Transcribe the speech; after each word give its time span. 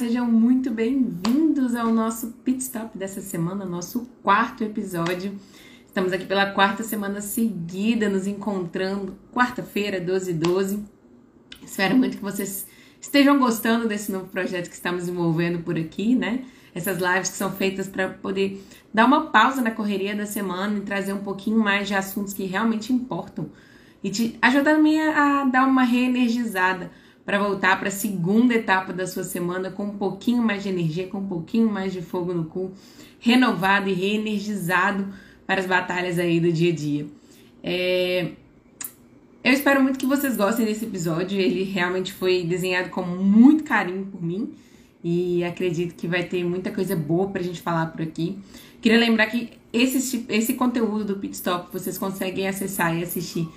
sejam 0.00 0.24
muito 0.26 0.70
bem-vindos 0.70 1.74
ao 1.74 1.92
nosso 1.92 2.28
pit 2.42 2.62
stop 2.62 2.96
dessa 2.96 3.20
semana, 3.20 3.66
nosso 3.66 4.08
quarto 4.22 4.64
episódio. 4.64 5.38
Estamos 5.86 6.10
aqui 6.10 6.24
pela 6.24 6.52
quarta 6.52 6.82
semana 6.82 7.20
seguida, 7.20 8.08
nos 8.08 8.26
encontrando, 8.26 9.14
quarta-feira, 9.30 10.00
12 10.00 10.30
e 10.30 10.32
12. 10.32 10.84
Espero 11.62 11.98
muito 11.98 12.16
que 12.16 12.22
vocês 12.22 12.66
estejam 12.98 13.38
gostando 13.38 13.86
desse 13.86 14.10
novo 14.10 14.24
projeto 14.28 14.70
que 14.70 14.74
estamos 14.74 15.00
desenvolvendo 15.02 15.62
por 15.62 15.76
aqui, 15.76 16.14
né? 16.14 16.46
Essas 16.74 16.96
lives 16.96 17.32
que 17.32 17.36
são 17.36 17.52
feitas 17.52 17.86
para 17.86 18.08
poder 18.08 18.64
dar 18.94 19.04
uma 19.04 19.26
pausa 19.26 19.60
na 19.60 19.70
correria 19.70 20.16
da 20.16 20.24
semana 20.24 20.78
e 20.78 20.80
trazer 20.80 21.12
um 21.12 21.22
pouquinho 21.22 21.58
mais 21.58 21.86
de 21.86 21.94
assuntos 21.94 22.32
que 22.32 22.44
realmente 22.44 22.90
importam 22.90 23.50
e 24.02 24.08
te 24.08 24.38
ajudar 24.40 24.76
a, 24.76 25.42
a 25.42 25.44
dar 25.44 25.68
uma 25.68 25.82
reenergizada 25.82 26.90
para 27.24 27.38
voltar 27.38 27.78
para 27.78 27.88
a 27.88 27.92
segunda 27.92 28.54
etapa 28.54 28.92
da 28.92 29.06
sua 29.06 29.24
semana 29.24 29.70
com 29.70 29.84
um 29.84 29.96
pouquinho 29.96 30.42
mais 30.42 30.62
de 30.62 30.68
energia, 30.68 31.06
com 31.06 31.18
um 31.18 31.26
pouquinho 31.26 31.70
mais 31.70 31.92
de 31.92 32.02
fogo 32.02 32.32
no 32.32 32.44
cu, 32.44 32.72
renovado 33.18 33.88
e 33.88 33.92
reenergizado 33.92 35.08
para 35.46 35.60
as 35.60 35.66
batalhas 35.66 36.18
aí 36.18 36.40
do 36.40 36.52
dia 36.52 36.72
a 36.72 36.74
dia. 36.74 37.06
É... 37.62 38.32
Eu 39.42 39.52
espero 39.52 39.82
muito 39.82 39.98
que 39.98 40.06
vocês 40.06 40.36
gostem 40.36 40.66
desse 40.66 40.84
episódio. 40.84 41.40
Ele 41.40 41.62
realmente 41.62 42.12
foi 42.12 42.44
desenhado 42.44 42.90
com 42.90 43.02
muito 43.02 43.64
carinho 43.64 44.06
por 44.06 44.22
mim 44.22 44.52
e 45.02 45.42
acredito 45.44 45.94
que 45.94 46.06
vai 46.06 46.24
ter 46.24 46.44
muita 46.44 46.70
coisa 46.70 46.94
boa 46.94 47.28
para 47.28 47.40
a 47.40 47.44
gente 47.44 47.60
falar 47.60 47.86
por 47.86 48.02
aqui. 48.02 48.38
Queria 48.82 48.98
lembrar 48.98 49.26
que 49.26 49.50
esse, 49.72 50.26
esse 50.28 50.54
conteúdo 50.54 51.04
do 51.04 51.16
Pit 51.16 51.34
Stop 51.34 51.72
vocês 51.72 51.96
conseguem 51.96 52.48
acessar 52.48 52.96
e 52.96 53.02
assistir 53.02 53.48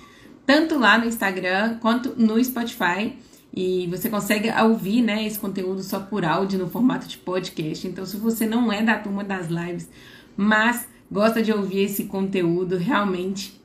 tanto 0.46 0.78
lá 0.78 0.98
no 0.98 1.06
Instagram 1.06 1.78
quanto 1.80 2.14
no 2.16 2.42
Spotify. 2.42 3.12
E 3.56 3.86
você 3.86 4.08
consegue 4.08 4.50
ouvir 4.50 5.00
né, 5.00 5.24
esse 5.24 5.38
conteúdo 5.38 5.80
só 5.82 6.00
por 6.00 6.24
áudio 6.24 6.58
no 6.58 6.68
formato 6.68 7.06
de 7.06 7.16
podcast. 7.16 7.86
Então, 7.86 8.04
se 8.04 8.16
você 8.16 8.46
não 8.46 8.72
é 8.72 8.82
da 8.82 8.98
turma 8.98 9.22
das 9.22 9.46
lives, 9.46 9.88
mas 10.36 10.88
gosta 11.08 11.40
de 11.40 11.52
ouvir 11.52 11.84
esse 11.84 12.04
conteúdo, 12.04 12.76
realmente 12.76 13.62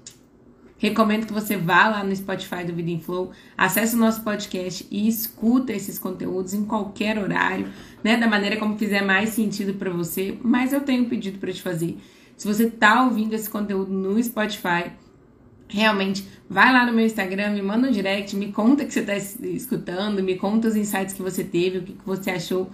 recomendo 0.78 1.26
que 1.26 1.34
você 1.34 1.58
vá 1.58 1.90
lá 1.90 2.04
no 2.04 2.16
Spotify 2.16 2.64
do 2.64 2.74
Vida 2.74 2.92
em 2.92 3.00
Flow, 3.00 3.32
acesse 3.58 3.96
o 3.96 4.00
nosso 4.00 4.22
podcast 4.24 4.88
e 4.90 5.08
escuta 5.08 5.74
esses 5.74 6.00
conteúdos 6.00 6.54
em 6.54 6.64
qualquer 6.64 7.18
horário, 7.18 7.68
né, 8.04 8.16
da 8.16 8.28
maneira 8.28 8.58
como 8.58 8.78
fizer 8.78 9.02
mais 9.02 9.30
sentido 9.30 9.74
para 9.74 9.90
você. 9.90 10.38
Mas 10.42 10.72
eu 10.72 10.82
tenho 10.82 11.04
um 11.04 11.10
pedido 11.10 11.40
para 11.40 11.52
te 11.52 11.62
fazer. 11.62 11.98
Se 12.38 12.48
você 12.48 12.66
está 12.66 13.04
ouvindo 13.04 13.34
esse 13.34 13.50
conteúdo 13.50 13.92
no 13.92 14.22
Spotify, 14.24 14.92
realmente 15.70 16.28
vai 16.50 16.74
lá 16.74 16.86
no 16.86 16.92
meu 16.92 17.06
Instagram, 17.06 17.52
me 17.52 17.62
manda 17.62 17.88
um 17.88 17.92
direct, 17.92 18.36
me 18.36 18.52
conta 18.52 18.84
que 18.84 18.92
você 18.92 19.02
está 19.02 19.16
escutando, 19.16 20.22
me 20.22 20.36
conta 20.36 20.68
os 20.68 20.76
insights 20.76 21.14
que 21.14 21.22
você 21.22 21.44
teve, 21.44 21.78
o 21.78 21.84
que, 21.84 21.94
que 21.94 22.06
você 22.06 22.32
achou. 22.32 22.70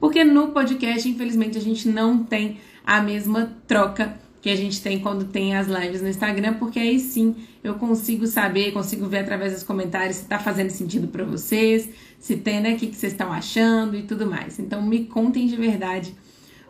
Porque 0.00 0.24
no 0.24 0.48
podcast, 0.48 1.08
infelizmente, 1.08 1.58
a 1.58 1.60
gente 1.60 1.88
não 1.88 2.24
tem 2.24 2.58
a 2.84 3.02
mesma 3.02 3.52
troca 3.66 4.18
que 4.40 4.48
a 4.48 4.56
gente 4.56 4.80
tem 4.80 5.00
quando 5.00 5.26
tem 5.26 5.56
as 5.56 5.66
lives 5.66 6.00
no 6.00 6.08
Instagram, 6.08 6.54
porque 6.54 6.78
aí 6.78 6.98
sim 6.98 7.36
eu 7.62 7.74
consigo 7.74 8.26
saber, 8.26 8.72
consigo 8.72 9.06
ver 9.06 9.18
através 9.18 9.52
dos 9.52 9.62
comentários 9.62 10.16
se 10.16 10.22
está 10.22 10.38
fazendo 10.38 10.70
sentido 10.70 11.08
para 11.08 11.24
vocês, 11.24 11.90
se 12.18 12.36
tem, 12.36 12.60
né, 12.60 12.74
o 12.74 12.76
que, 12.76 12.86
que 12.86 12.96
vocês 12.96 13.12
estão 13.12 13.32
achando 13.32 13.96
e 13.96 14.02
tudo 14.04 14.26
mais. 14.26 14.58
Então 14.58 14.80
me 14.80 15.04
contem 15.04 15.46
de 15.46 15.56
verdade 15.56 16.14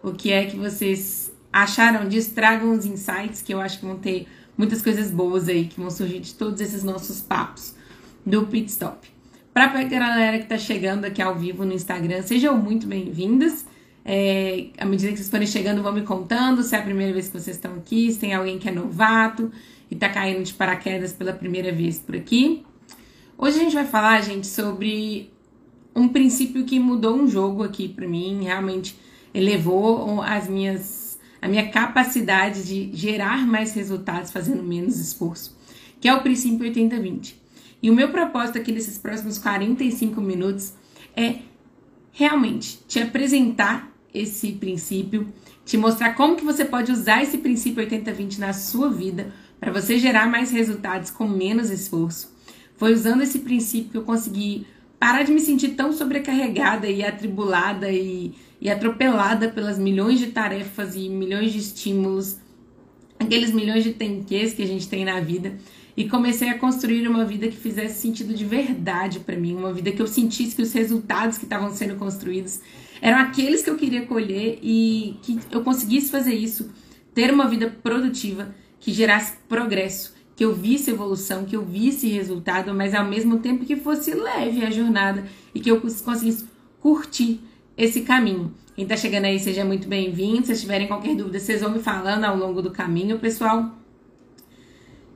o 0.02 0.12
que 0.12 0.32
é 0.32 0.46
que 0.46 0.56
vocês 0.56 1.30
acharam 1.52 2.08
disso, 2.08 2.34
tragam 2.34 2.72
os 2.72 2.86
insights 2.86 3.42
que 3.42 3.52
eu 3.52 3.60
acho 3.60 3.78
que 3.78 3.86
vão 3.86 3.98
ter 3.98 4.26
muitas 4.58 4.82
coisas 4.82 5.12
boas 5.12 5.48
aí 5.48 5.66
que 5.66 5.80
vão 5.80 5.88
surgir 5.88 6.18
de 6.18 6.34
todos 6.34 6.60
esses 6.60 6.82
nossos 6.82 7.20
papos 7.20 7.74
do 8.26 8.44
Pit 8.48 8.68
Stop. 8.68 9.08
Para 9.54 9.66
a 9.66 9.84
galera 9.84 10.38
que 10.38 10.44
está 10.44 10.58
chegando 10.58 11.04
aqui 11.04 11.22
ao 11.22 11.36
vivo 11.36 11.64
no 11.64 11.72
Instagram, 11.72 12.22
sejam 12.22 12.58
muito 12.58 12.86
bem-vindas. 12.86 13.64
É, 14.04 14.66
à 14.78 14.84
medida 14.84 15.12
que 15.12 15.18
vocês 15.18 15.30
forem 15.30 15.46
chegando, 15.46 15.82
vão 15.82 15.92
me 15.92 16.02
contando 16.02 16.62
se 16.62 16.74
é 16.74 16.78
a 16.78 16.82
primeira 16.82 17.12
vez 17.12 17.28
que 17.28 17.38
vocês 17.38 17.56
estão 17.56 17.74
aqui, 17.74 18.12
se 18.12 18.18
tem 18.18 18.34
alguém 18.34 18.58
que 18.58 18.68
é 18.68 18.72
novato 18.72 19.50
e 19.90 19.94
está 19.94 20.08
caindo 20.08 20.42
de 20.42 20.52
paraquedas 20.54 21.12
pela 21.12 21.32
primeira 21.32 21.72
vez 21.72 21.98
por 21.98 22.16
aqui. 22.16 22.64
Hoje 23.36 23.60
a 23.60 23.62
gente 23.62 23.74
vai 23.74 23.86
falar, 23.86 24.20
gente, 24.22 24.46
sobre 24.46 25.30
um 25.94 26.08
princípio 26.08 26.64
que 26.64 26.80
mudou 26.80 27.16
um 27.16 27.28
jogo 27.28 27.62
aqui 27.62 27.88
para 27.88 28.06
mim, 28.06 28.44
realmente 28.44 28.96
elevou 29.32 30.20
as 30.22 30.48
minhas 30.48 31.07
a 31.40 31.48
minha 31.48 31.70
capacidade 31.70 32.64
de 32.64 32.90
gerar 32.96 33.46
mais 33.46 33.72
resultados 33.74 34.30
fazendo 34.30 34.62
menos 34.62 34.98
esforço, 34.98 35.56
que 36.00 36.08
é 36.08 36.14
o 36.14 36.22
princípio 36.22 36.70
80-20. 36.70 37.34
E 37.82 37.90
o 37.90 37.94
meu 37.94 38.10
propósito 38.10 38.58
aqui 38.58 38.72
nesses 38.72 38.98
próximos 38.98 39.38
45 39.38 40.20
minutos 40.20 40.72
é 41.16 41.36
realmente 42.12 42.80
te 42.88 42.98
apresentar 42.98 43.92
esse 44.12 44.52
princípio, 44.52 45.32
te 45.64 45.76
mostrar 45.76 46.14
como 46.14 46.34
que 46.34 46.44
você 46.44 46.64
pode 46.64 46.90
usar 46.90 47.22
esse 47.22 47.38
princípio 47.38 47.86
80-20 47.86 48.38
na 48.38 48.52
sua 48.52 48.90
vida 48.90 49.32
para 49.60 49.72
você 49.72 49.98
gerar 49.98 50.28
mais 50.28 50.50
resultados 50.50 51.10
com 51.10 51.28
menos 51.28 51.70
esforço. 51.70 52.34
Foi 52.76 52.92
usando 52.92 53.22
esse 53.22 53.40
princípio 53.40 53.90
que 53.90 53.98
eu 53.98 54.02
consegui 54.02 54.66
parar 54.98 55.22
de 55.22 55.32
me 55.32 55.40
sentir 55.40 55.70
tão 55.70 55.92
sobrecarregada 55.92 56.88
e 56.88 57.04
atribulada 57.04 57.90
e 57.90 58.34
e 58.60 58.70
atropelada 58.70 59.48
pelas 59.48 59.78
milhões 59.78 60.18
de 60.18 60.28
tarefas 60.28 60.96
e 60.96 61.08
milhões 61.08 61.52
de 61.52 61.58
estímulos, 61.58 62.38
aqueles 63.18 63.52
milhões 63.52 63.84
de 63.84 63.92
tenques 63.92 64.52
que 64.52 64.62
a 64.62 64.66
gente 64.66 64.88
tem 64.88 65.04
na 65.04 65.20
vida, 65.20 65.56
e 65.96 66.08
comecei 66.08 66.48
a 66.48 66.58
construir 66.58 67.08
uma 67.08 67.24
vida 67.24 67.48
que 67.48 67.56
fizesse 67.56 68.00
sentido 68.00 68.32
de 68.32 68.44
verdade 68.44 69.18
para 69.18 69.36
mim, 69.36 69.56
uma 69.56 69.72
vida 69.72 69.90
que 69.90 70.00
eu 70.00 70.06
sentisse 70.06 70.54
que 70.54 70.62
os 70.62 70.72
resultados 70.72 71.38
que 71.38 71.44
estavam 71.44 71.74
sendo 71.74 71.96
construídos 71.96 72.60
eram 73.02 73.18
aqueles 73.18 73.62
que 73.62 73.70
eu 73.70 73.76
queria 73.76 74.06
colher 74.06 74.60
e 74.62 75.16
que 75.22 75.40
eu 75.50 75.62
conseguisse 75.62 76.10
fazer 76.10 76.34
isso, 76.34 76.70
ter 77.12 77.32
uma 77.32 77.48
vida 77.48 77.68
produtiva 77.82 78.54
que 78.78 78.92
gerasse 78.92 79.34
progresso, 79.48 80.14
que 80.36 80.44
eu 80.44 80.54
visse 80.54 80.90
evolução, 80.90 81.44
que 81.44 81.56
eu 81.56 81.64
visse 81.64 82.06
resultado, 82.06 82.72
mas 82.72 82.94
ao 82.94 83.04
mesmo 83.04 83.40
tempo 83.40 83.64
que 83.64 83.74
fosse 83.74 84.14
leve 84.14 84.64
a 84.64 84.70
jornada 84.70 85.26
e 85.52 85.58
que 85.58 85.68
eu 85.68 85.80
conseguisse 85.80 86.46
curtir 86.80 87.40
esse 87.78 88.00
caminho. 88.00 88.52
Quem 88.74 88.82
está 88.82 88.96
chegando 88.96 89.26
aí, 89.26 89.38
seja 89.38 89.64
muito 89.64 89.88
bem-vindo. 89.88 90.46
Se 90.46 90.60
tiverem 90.60 90.88
qualquer 90.88 91.14
dúvida, 91.14 91.38
vocês 91.38 91.60
vão 91.60 91.70
me 91.70 91.78
falando 91.78 92.24
ao 92.24 92.36
longo 92.36 92.60
do 92.60 92.72
caminho, 92.72 93.20
pessoal. 93.20 93.70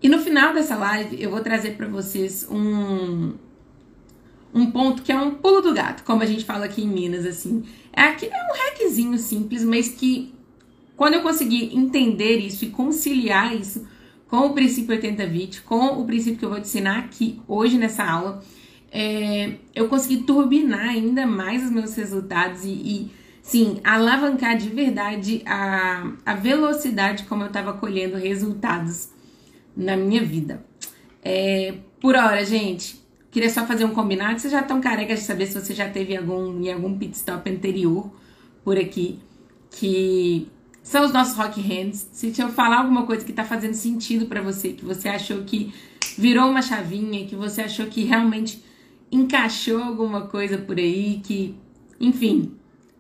E 0.01 0.09
no 0.09 0.21
final 0.21 0.55
dessa 0.55 0.77
live, 0.77 1.21
eu 1.21 1.29
vou 1.29 1.41
trazer 1.41 1.73
para 1.73 1.89
vocês 1.89 2.47
um, 2.49 3.35
um 4.55 4.71
ponto 4.71 5.03
que 5.03 5.11
é 5.11 5.17
um 5.19 5.33
pulo 5.33 5.61
do 5.61 5.75
gato, 5.75 6.05
como 6.05 6.23
a 6.23 6.27
gente 6.27 6.45
fala 6.45 6.67
aqui 6.67 6.83
em 6.83 6.89
Minas, 6.89 7.27
assim. 7.27 7.65
É, 7.93 8.03
aqui, 8.03 8.27
é 8.27 8.29
um 8.31 8.57
hackzinho 8.57 9.19
simples, 9.19 9.65
mas 9.65 9.89
que 9.89 10.33
quando 10.97 11.15
eu 11.15 11.23
conseguir 11.23 11.77
entender 11.77 12.37
isso 12.37 12.65
e 12.65 12.71
conciliar 12.71 13.57
isso 13.57 13.87
com 14.29 14.39
o 14.39 14.53
princípio 14.55 14.97
80-20, 14.97 15.63
com 15.63 16.01
o 16.01 16.05
princípio 16.05 16.39
que 16.39 16.45
eu 16.45 16.51
vou 16.51 16.61
te 16.61 16.67
ensinar 16.67 17.01
aqui 17.01 17.41
hoje 17.49 17.77
nessa 17.77 18.05
aula, 18.05 18.43
é, 18.93 19.55
eu 19.75 19.89
consegui 19.89 20.19
turbinar 20.25 20.91
ainda 20.91 21.27
mais 21.27 21.65
os 21.65 21.71
meus 21.71 21.95
resultados 21.95 22.63
e, 22.63 22.69
e 22.69 23.11
sim, 23.41 23.81
alavancar 23.83 24.59
de 24.59 24.69
verdade 24.69 25.43
a, 25.47 26.13
a 26.27 26.35
velocidade 26.35 27.25
como 27.25 27.43
eu 27.43 27.47
estava 27.47 27.73
colhendo 27.73 28.19
resultados 28.19 29.09
na 29.75 29.97
minha 29.97 30.23
vida. 30.23 30.63
É, 31.25 31.75
por 31.99 32.15
hora, 32.15 32.45
gente, 32.45 33.03
queria 33.31 33.49
só 33.49 33.65
fazer 33.65 33.87
um 33.87 33.95
combinado. 33.95 34.39
Vocês 34.39 34.53
já 34.53 34.61
estão 34.61 34.79
carecas 34.79 35.21
de 35.21 35.25
saber 35.25 35.47
se 35.47 35.59
você 35.59 35.75
já 35.75 35.89
teve 35.89 36.15
algum, 36.15 36.61
em 36.61 36.71
algum 36.71 36.99
pit 36.99 37.17
stop 37.17 37.49
anterior 37.51 38.13
por 38.63 38.77
aqui, 38.77 39.19
que 39.71 40.49
são 40.83 41.07
os 41.07 41.13
nossos 41.15 41.35
rock 41.35 41.59
hands. 41.63 42.09
Se 42.13 42.35
eu 42.39 42.51
falar 42.51 42.81
alguma 42.81 43.07
coisa 43.07 43.25
que 43.25 43.31
está 43.31 43.45
fazendo 43.45 43.73
sentido 43.73 44.27
para 44.27 44.43
você, 44.43 44.75
que 44.75 44.85
você 44.85 45.09
achou 45.09 45.45
que 45.45 45.73
virou 46.19 46.51
uma 46.51 46.61
chavinha, 46.61 47.25
que 47.25 47.35
você 47.35 47.63
achou 47.63 47.87
que 47.87 48.05
realmente 48.05 48.63
encaixou 49.13 49.83
alguma 49.83 50.23
coisa 50.23 50.57
por 50.57 50.79
aí 50.79 51.21
que, 51.23 51.55
enfim, 52.01 52.53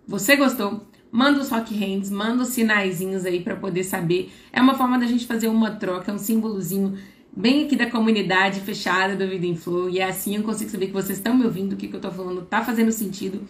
você 0.06 0.36
gostou? 0.36 0.86
Manda 1.10 1.40
os 1.40 1.48
rock 1.48 1.74
hands, 1.74 2.10
manda 2.10 2.42
os 2.42 2.50
sinaizinhos 2.50 3.24
aí 3.24 3.40
para 3.40 3.56
poder 3.56 3.82
saber. 3.82 4.30
É 4.52 4.60
uma 4.60 4.74
forma 4.74 4.98
da 4.98 5.06
gente 5.06 5.26
fazer 5.26 5.48
uma 5.48 5.70
troca, 5.70 6.10
é 6.10 6.14
um 6.14 6.18
símbolozinho 6.18 6.98
bem 7.34 7.64
aqui 7.64 7.76
da 7.76 7.90
comunidade 7.90 8.60
fechada 8.60 9.16
do 9.16 9.26
Vida 9.26 9.46
em 9.46 9.56
Flow. 9.56 9.88
E 9.88 10.00
é 10.00 10.04
assim 10.04 10.36
eu 10.36 10.42
consigo 10.42 10.70
saber 10.70 10.86
que 10.86 10.92
vocês 10.92 11.18
estão 11.18 11.34
me 11.34 11.44
ouvindo, 11.44 11.72
o 11.72 11.76
que, 11.76 11.88
que 11.88 11.96
eu 11.96 12.00
tô 12.00 12.10
falando 12.10 12.42
tá 12.42 12.62
fazendo 12.62 12.92
sentido. 12.92 13.42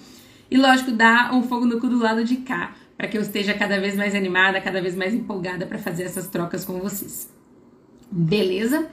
E 0.51 0.57
lógico, 0.57 0.93
dá 0.93 1.31
um 1.33 1.43
fogo 1.43 1.67
no 1.67 1.81
cu 1.81 1.89
do 1.89 1.99
lado 1.99 2.25
de 2.25 2.37
cá, 2.39 2.75
para 2.97 3.09
que 3.09 3.17
eu 3.17 3.23
esteja 3.23 3.55
cada 3.55 3.81
vez 3.81 3.97
mais 3.97 4.15
animada, 4.15 4.61
cada 4.61 4.81
vez 4.81 4.95
mais 4.95 5.15
empolgada 5.15 5.67
para 5.67 5.79
fazer 5.79 6.05
essas 6.05 6.29
trocas 6.29 6.65
com 6.65 6.79
vocês. 6.81 7.29
Beleza? 8.11 8.89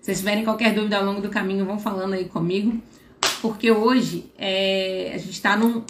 Se 0.00 0.06
vocês 0.06 0.18
tiverem 0.18 0.44
qualquer 0.44 0.74
dúvida 0.74 0.98
ao 0.98 1.04
longo 1.04 1.20
do 1.20 1.28
caminho, 1.28 1.64
vão 1.64 1.78
falando 1.78 2.14
aí 2.14 2.24
comigo 2.24 2.82
porque 3.44 3.70
hoje 3.70 4.32
é, 4.38 5.12
a 5.14 5.18
gente 5.18 5.32
está 5.32 5.54
num 5.54 5.84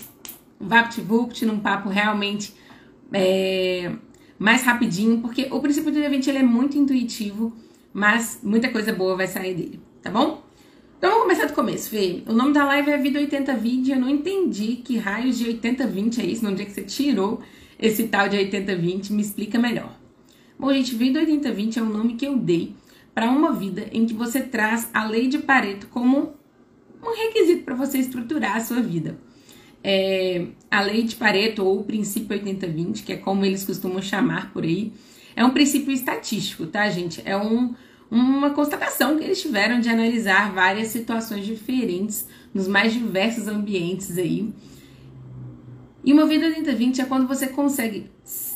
VaptVupt, 0.58 1.46
num 1.46 1.60
papo 1.60 1.88
realmente 1.88 2.52
é, 3.12 3.92
mais 4.36 4.64
rapidinho, 4.64 5.20
porque 5.20 5.46
o 5.52 5.60
princípio 5.60 5.92
do 5.92 5.98
evento 6.00 6.26
ele 6.26 6.38
é 6.38 6.42
muito 6.42 6.76
intuitivo, 6.76 7.52
mas 7.92 8.40
muita 8.42 8.70
coisa 8.70 8.92
boa 8.92 9.16
vai 9.16 9.28
sair 9.28 9.54
dele, 9.54 9.80
tá 10.02 10.10
bom? 10.10 10.42
Então 10.98 11.10
vamos 11.10 11.22
começar 11.26 11.46
do 11.46 11.52
começo, 11.52 11.90
Fê. 11.90 12.24
O 12.26 12.32
nome 12.32 12.52
da 12.52 12.64
live 12.64 12.90
é 12.90 12.98
Vida 12.98 13.20
8020. 13.20 13.92
Eu 13.92 14.00
não 14.00 14.08
entendi 14.08 14.76
que 14.84 14.96
raios 14.96 15.38
de 15.38 15.46
8020 15.46 16.22
é 16.22 16.26
isso, 16.26 16.44
no 16.44 16.56
dia 16.56 16.66
que 16.66 16.72
você 16.72 16.82
tirou 16.82 17.40
esse 17.78 18.08
tal 18.08 18.28
de 18.28 18.36
8020. 18.36 19.12
Me 19.12 19.22
explica 19.22 19.60
melhor. 19.60 19.96
Bom, 20.58 20.72
gente, 20.72 20.92
Vida 20.96 21.20
8020 21.20 21.78
é 21.78 21.82
o 21.82 21.88
nome 21.88 22.14
que 22.14 22.26
eu 22.26 22.36
dei 22.36 22.74
para 23.14 23.30
uma 23.30 23.52
vida 23.52 23.86
em 23.92 24.06
que 24.06 24.12
você 24.12 24.40
traz 24.40 24.90
a 24.92 25.04
lei 25.04 25.28
de 25.28 25.38
Pareto 25.38 25.86
como 25.86 26.34
um 27.10 27.16
requisito 27.16 27.64
para 27.64 27.74
você 27.74 27.98
estruturar 27.98 28.56
a 28.56 28.60
sua 28.60 28.80
vida. 28.80 29.18
É, 29.82 30.46
a 30.70 30.80
lei 30.80 31.02
de 31.02 31.14
Pareto, 31.16 31.64
ou 31.64 31.80
o 31.80 31.84
princípio 31.84 32.38
80-20, 32.38 33.04
que 33.04 33.12
é 33.12 33.16
como 33.16 33.44
eles 33.44 33.64
costumam 33.64 34.00
chamar 34.00 34.52
por 34.52 34.64
aí, 34.64 34.92
é 35.36 35.44
um 35.44 35.50
princípio 35.50 35.92
estatístico, 35.92 36.66
tá, 36.66 36.88
gente? 36.88 37.20
É 37.24 37.36
um, 37.36 37.74
uma 38.10 38.50
constatação 38.50 39.18
que 39.18 39.24
eles 39.24 39.40
tiveram 39.42 39.80
de 39.80 39.88
analisar 39.88 40.52
várias 40.52 40.88
situações 40.88 41.44
diferentes 41.44 42.26
nos 42.52 42.68
mais 42.68 42.92
diversos 42.92 43.48
ambientes 43.48 44.16
aí. 44.16 44.52
E 46.04 46.12
uma 46.12 46.26
vida 46.26 46.46
80-20 46.48 47.00
é 47.00 47.04
quando 47.04 47.26
você 47.26 47.48
consegue 47.48 48.10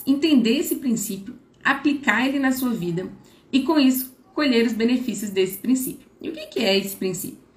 entender 0.06 0.58
esse 0.58 0.76
princípio, 0.76 1.34
aplicar 1.64 2.26
ele 2.26 2.38
na 2.38 2.52
sua 2.52 2.70
vida 2.70 3.10
e 3.52 3.62
com 3.62 3.78
isso 3.78 4.16
colher 4.34 4.66
os 4.66 4.72
benefícios 4.72 5.30
desse 5.30 5.58
princípio. 5.58 6.06
E 6.20 6.28
o 6.28 6.32
que 6.32 6.60
é 6.60 6.78
esse 6.78 6.94
princípio? 6.94 7.47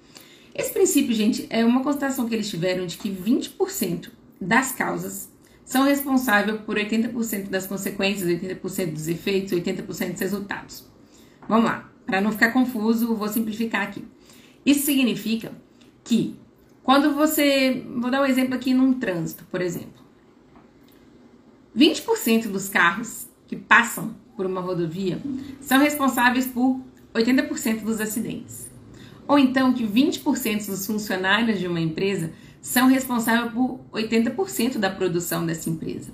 Esse 0.54 0.72
princípio, 0.72 1.14
gente, 1.14 1.46
é 1.48 1.64
uma 1.64 1.82
constatação 1.82 2.28
que 2.28 2.34
eles 2.34 2.48
tiveram 2.48 2.86
de 2.86 2.98
que 2.98 3.10
20% 3.10 4.10
das 4.40 4.72
causas 4.72 5.30
são 5.64 5.84
responsáveis 5.84 6.60
por 6.62 6.76
80% 6.76 7.48
das 7.48 7.66
consequências, 7.66 8.28
80% 8.28 8.92
dos 8.92 9.08
efeitos, 9.08 9.52
80% 9.52 9.86
dos 9.86 10.20
resultados. 10.20 10.84
Vamos 11.48 11.64
lá, 11.64 11.90
para 12.04 12.20
não 12.20 12.32
ficar 12.32 12.52
confuso, 12.52 13.14
vou 13.14 13.28
simplificar 13.28 13.82
aqui. 13.82 14.04
Isso 14.66 14.84
significa 14.84 15.52
que 16.04 16.36
quando 16.82 17.14
você, 17.14 17.84
vou 17.96 18.10
dar 18.10 18.22
um 18.22 18.26
exemplo 18.26 18.54
aqui 18.54 18.74
num 18.74 18.94
trânsito, 18.94 19.44
por 19.50 19.62
exemplo. 19.62 20.02
20% 21.76 22.48
dos 22.48 22.68
carros 22.68 23.28
que 23.46 23.56
passam 23.56 24.14
por 24.36 24.44
uma 24.44 24.60
rodovia 24.60 25.20
são 25.60 25.78
responsáveis 25.78 26.46
por 26.46 26.80
80% 27.14 27.82
dos 27.82 28.00
acidentes. 28.00 28.71
Ou 29.32 29.38
então 29.38 29.72
que 29.72 29.82
20% 29.82 30.66
dos 30.66 30.86
funcionários 30.86 31.58
de 31.58 31.66
uma 31.66 31.80
empresa 31.80 32.32
são 32.60 32.86
responsáveis 32.86 33.50
por 33.50 33.80
80% 33.90 34.76
da 34.76 34.90
produção 34.90 35.46
dessa 35.46 35.70
empresa. 35.70 36.10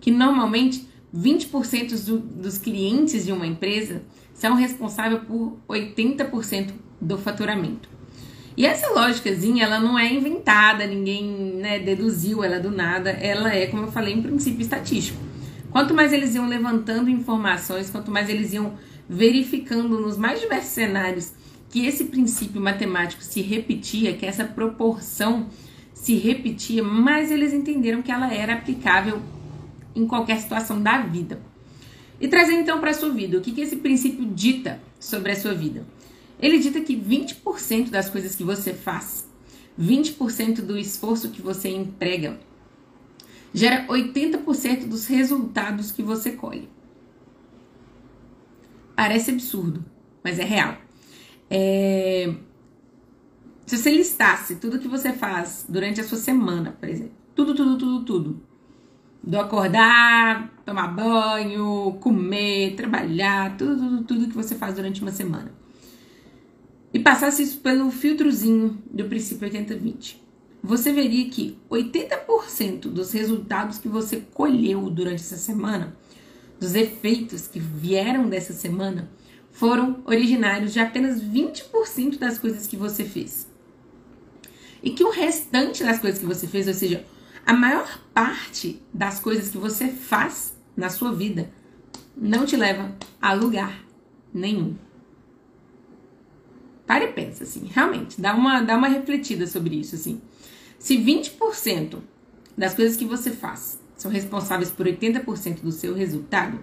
Que 0.00 0.12
normalmente 0.12 0.86
20% 1.12 2.04
do, 2.04 2.18
dos 2.20 2.58
clientes 2.58 3.24
de 3.26 3.32
uma 3.32 3.48
empresa 3.48 4.02
são 4.32 4.54
responsáveis 4.54 5.24
por 5.24 5.58
80% 5.68 6.70
do 7.00 7.18
faturamento. 7.18 7.88
E 8.56 8.64
essa 8.64 8.92
lógicazinha, 8.92 9.64
ela 9.64 9.80
não 9.80 9.98
é 9.98 10.12
inventada, 10.12 10.86
ninguém 10.86 11.56
né, 11.56 11.80
deduziu 11.80 12.44
ela 12.44 12.60
do 12.60 12.70
nada, 12.70 13.10
ela 13.10 13.52
é, 13.52 13.66
como 13.66 13.86
eu 13.86 13.90
falei, 13.90 14.14
um 14.14 14.22
princípio 14.22 14.62
estatístico. 14.62 15.18
Quanto 15.72 15.92
mais 15.92 16.12
eles 16.12 16.36
iam 16.36 16.46
levantando 16.46 17.10
informações, 17.10 17.90
quanto 17.90 18.08
mais 18.08 18.28
eles 18.28 18.52
iam 18.52 18.74
verificando 19.08 20.00
nos 20.00 20.16
mais 20.16 20.40
diversos 20.40 20.70
cenários 20.70 21.41
que 21.72 21.86
esse 21.86 22.04
princípio 22.04 22.60
matemático 22.60 23.24
se 23.24 23.40
repetia, 23.40 24.12
que 24.12 24.26
essa 24.26 24.44
proporção 24.44 25.48
se 25.94 26.14
repetia, 26.16 26.84
mais 26.84 27.30
eles 27.30 27.54
entenderam 27.54 28.02
que 28.02 28.12
ela 28.12 28.32
era 28.32 28.52
aplicável 28.52 29.22
em 29.96 30.06
qualquer 30.06 30.38
situação 30.38 30.82
da 30.82 31.00
vida. 31.00 31.40
E 32.20 32.28
trazendo 32.28 32.60
então 32.60 32.78
para 32.78 32.90
a 32.90 32.94
sua 32.94 33.08
vida, 33.08 33.38
o 33.38 33.40
que, 33.40 33.52
que 33.52 33.62
esse 33.62 33.76
princípio 33.76 34.26
dita 34.26 34.82
sobre 35.00 35.32
a 35.32 35.36
sua 35.36 35.54
vida? 35.54 35.86
Ele 36.38 36.58
dita 36.58 36.78
que 36.82 36.94
20% 36.94 37.88
das 37.88 38.10
coisas 38.10 38.36
que 38.36 38.44
você 38.44 38.74
faz, 38.74 39.26
20% 39.80 40.60
do 40.60 40.76
esforço 40.76 41.30
que 41.30 41.40
você 41.40 41.70
emprega, 41.70 42.38
gera 43.54 43.86
80% 43.86 44.88
dos 44.88 45.06
resultados 45.06 45.90
que 45.90 46.02
você 46.02 46.32
colhe. 46.32 46.68
Parece 48.94 49.30
absurdo, 49.30 49.82
mas 50.22 50.38
é 50.38 50.44
real. 50.44 50.76
É... 51.54 52.32
Se 53.66 53.76
você 53.76 53.90
listasse 53.90 54.56
tudo 54.56 54.78
que 54.78 54.88
você 54.88 55.12
faz 55.12 55.66
durante 55.68 56.00
a 56.00 56.04
sua 56.04 56.16
semana, 56.16 56.74
por 56.80 56.88
exemplo, 56.88 57.12
tudo, 57.34 57.54
tudo, 57.54 57.76
tudo, 57.76 58.04
tudo, 58.04 58.42
do 59.22 59.38
acordar, 59.38 60.50
tomar 60.64 60.88
banho, 60.88 61.98
comer, 62.00 62.74
trabalhar, 62.74 63.54
tudo, 63.58 63.76
tudo, 63.76 64.04
tudo 64.04 64.28
que 64.28 64.34
você 64.34 64.54
faz 64.54 64.74
durante 64.74 65.02
uma 65.02 65.12
semana. 65.12 65.52
E 66.92 66.98
passasse 66.98 67.42
isso 67.42 67.58
pelo 67.58 67.90
filtrozinho 67.90 68.78
do 68.90 69.04
princípio 69.04 69.48
80-20. 69.48 70.16
Você 70.62 70.90
veria 70.90 71.28
que 71.28 71.58
80% 71.70 72.88
dos 72.88 73.12
resultados 73.12 73.78
que 73.78 73.88
você 73.88 74.22
colheu 74.32 74.88
durante 74.88 75.20
essa 75.20 75.36
semana, 75.36 75.94
dos 76.58 76.74
efeitos 76.74 77.46
que 77.46 77.60
vieram 77.60 78.28
dessa 78.28 78.54
semana, 78.54 79.10
foram 79.52 80.02
originários 80.06 80.72
de 80.72 80.80
apenas 80.80 81.22
20% 81.22 82.18
das 82.18 82.38
coisas 82.38 82.66
que 82.66 82.76
você 82.76 83.04
fez. 83.04 83.46
E 84.82 84.90
que 84.90 85.04
o 85.04 85.10
restante 85.10 85.84
das 85.84 86.00
coisas 86.00 86.18
que 86.18 86.26
você 86.26 86.48
fez, 86.48 86.66
ou 86.66 86.74
seja, 86.74 87.04
a 87.46 87.52
maior 87.52 88.00
parte 88.12 88.82
das 88.92 89.20
coisas 89.20 89.50
que 89.50 89.58
você 89.58 89.88
faz 89.88 90.56
na 90.76 90.88
sua 90.88 91.12
vida 91.12 91.50
não 92.16 92.44
te 92.44 92.56
leva 92.56 92.96
a 93.20 93.32
lugar 93.32 93.84
nenhum. 94.32 94.76
Pare 96.86 97.06
e 97.06 97.12
pensa 97.12 97.44
assim, 97.44 97.70
realmente, 97.72 98.20
dá 98.20 98.34
uma, 98.34 98.60
dá 98.60 98.76
uma 98.76 98.88
refletida 98.88 99.46
sobre 99.46 99.76
isso 99.76 99.94
assim. 99.94 100.20
Se 100.78 100.96
20% 100.96 101.98
das 102.56 102.74
coisas 102.74 102.96
que 102.96 103.04
você 103.04 103.30
faz 103.30 103.80
são 103.96 104.10
responsáveis 104.10 104.70
por 104.70 104.86
80% 104.86 105.60
do 105.60 105.70
seu 105.70 105.94
resultado, 105.94 106.58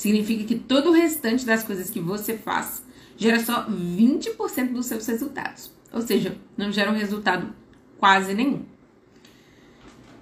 Significa 0.00 0.44
que 0.44 0.54
todo 0.54 0.88
o 0.88 0.94
restante 0.94 1.44
das 1.44 1.62
coisas 1.62 1.90
que 1.90 2.00
você 2.00 2.34
faz 2.34 2.82
gera 3.18 3.38
só 3.38 3.66
20% 3.68 4.72
dos 4.72 4.86
seus 4.86 5.06
resultados. 5.06 5.70
Ou 5.92 6.00
seja, 6.00 6.38
não 6.56 6.72
gera 6.72 6.90
um 6.90 6.96
resultado 6.96 7.54
quase 7.98 8.32
nenhum. 8.32 8.64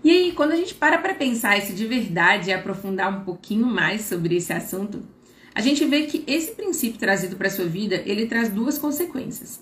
E 0.02 0.10
aí, 0.10 0.32
quando 0.32 0.50
a 0.50 0.56
gente 0.56 0.74
para 0.74 0.98
para 0.98 1.14
pensar 1.14 1.56
isso 1.58 1.72
de 1.74 1.86
verdade 1.86 2.50
e 2.50 2.52
aprofundar 2.52 3.20
um 3.20 3.24
pouquinho 3.24 3.66
mais 3.66 4.00
sobre 4.00 4.34
esse 4.34 4.52
assunto, 4.52 5.00
a 5.54 5.60
gente 5.60 5.84
vê 5.84 6.06
que 6.06 6.24
esse 6.26 6.56
princípio 6.56 6.98
trazido 6.98 7.36
para 7.36 7.48
sua 7.48 7.66
vida, 7.66 8.02
ele 8.04 8.26
traz 8.26 8.48
duas 8.48 8.78
consequências. 8.78 9.60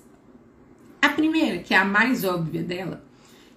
A 1.03 1.11
primeira, 1.11 1.59
que 1.59 1.75
é 1.75 1.77
a 1.77 1.85
mais 1.85 2.25
óbvia 2.25 2.63
dela, 2.63 3.05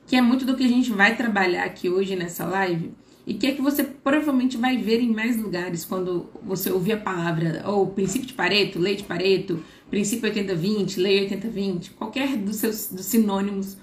que 0.06 0.18
é 0.18 0.22
muito 0.22 0.44
do 0.44 0.58
que 0.58 0.66
a 0.66 0.70
gente 0.70 0.92
vai 0.92 1.16
trabalhar 1.16 1.64
aqui 1.64 1.88
hoje 1.88 2.18
nessa 2.18 2.44
live, 2.44 2.94
e 3.30 3.36
que 3.36 3.46
é 3.46 3.52
que 3.54 3.62
você 3.62 3.84
provavelmente 3.84 4.58
vai 4.58 4.76
ver 4.76 5.00
em 5.00 5.14
mais 5.14 5.38
lugares 5.38 5.86
quando 5.86 6.28
você 6.44 6.72
ouvir 6.72 6.94
a 6.94 6.98
palavra, 6.98 7.62
ou 7.68 7.86
princípio 7.86 8.28
de 8.28 8.34
Pareto, 8.34 8.80
lei 8.80 8.96
de 8.96 9.04
Pareto, 9.04 9.64
princípio 9.88 10.34
80-20, 10.34 10.98
lei 10.98 11.30
80-20, 11.30 11.92
qualquer 11.92 12.36
dos 12.38 12.56
seus 12.56 12.88
dos 12.88 13.06
sinônimos 13.06 13.78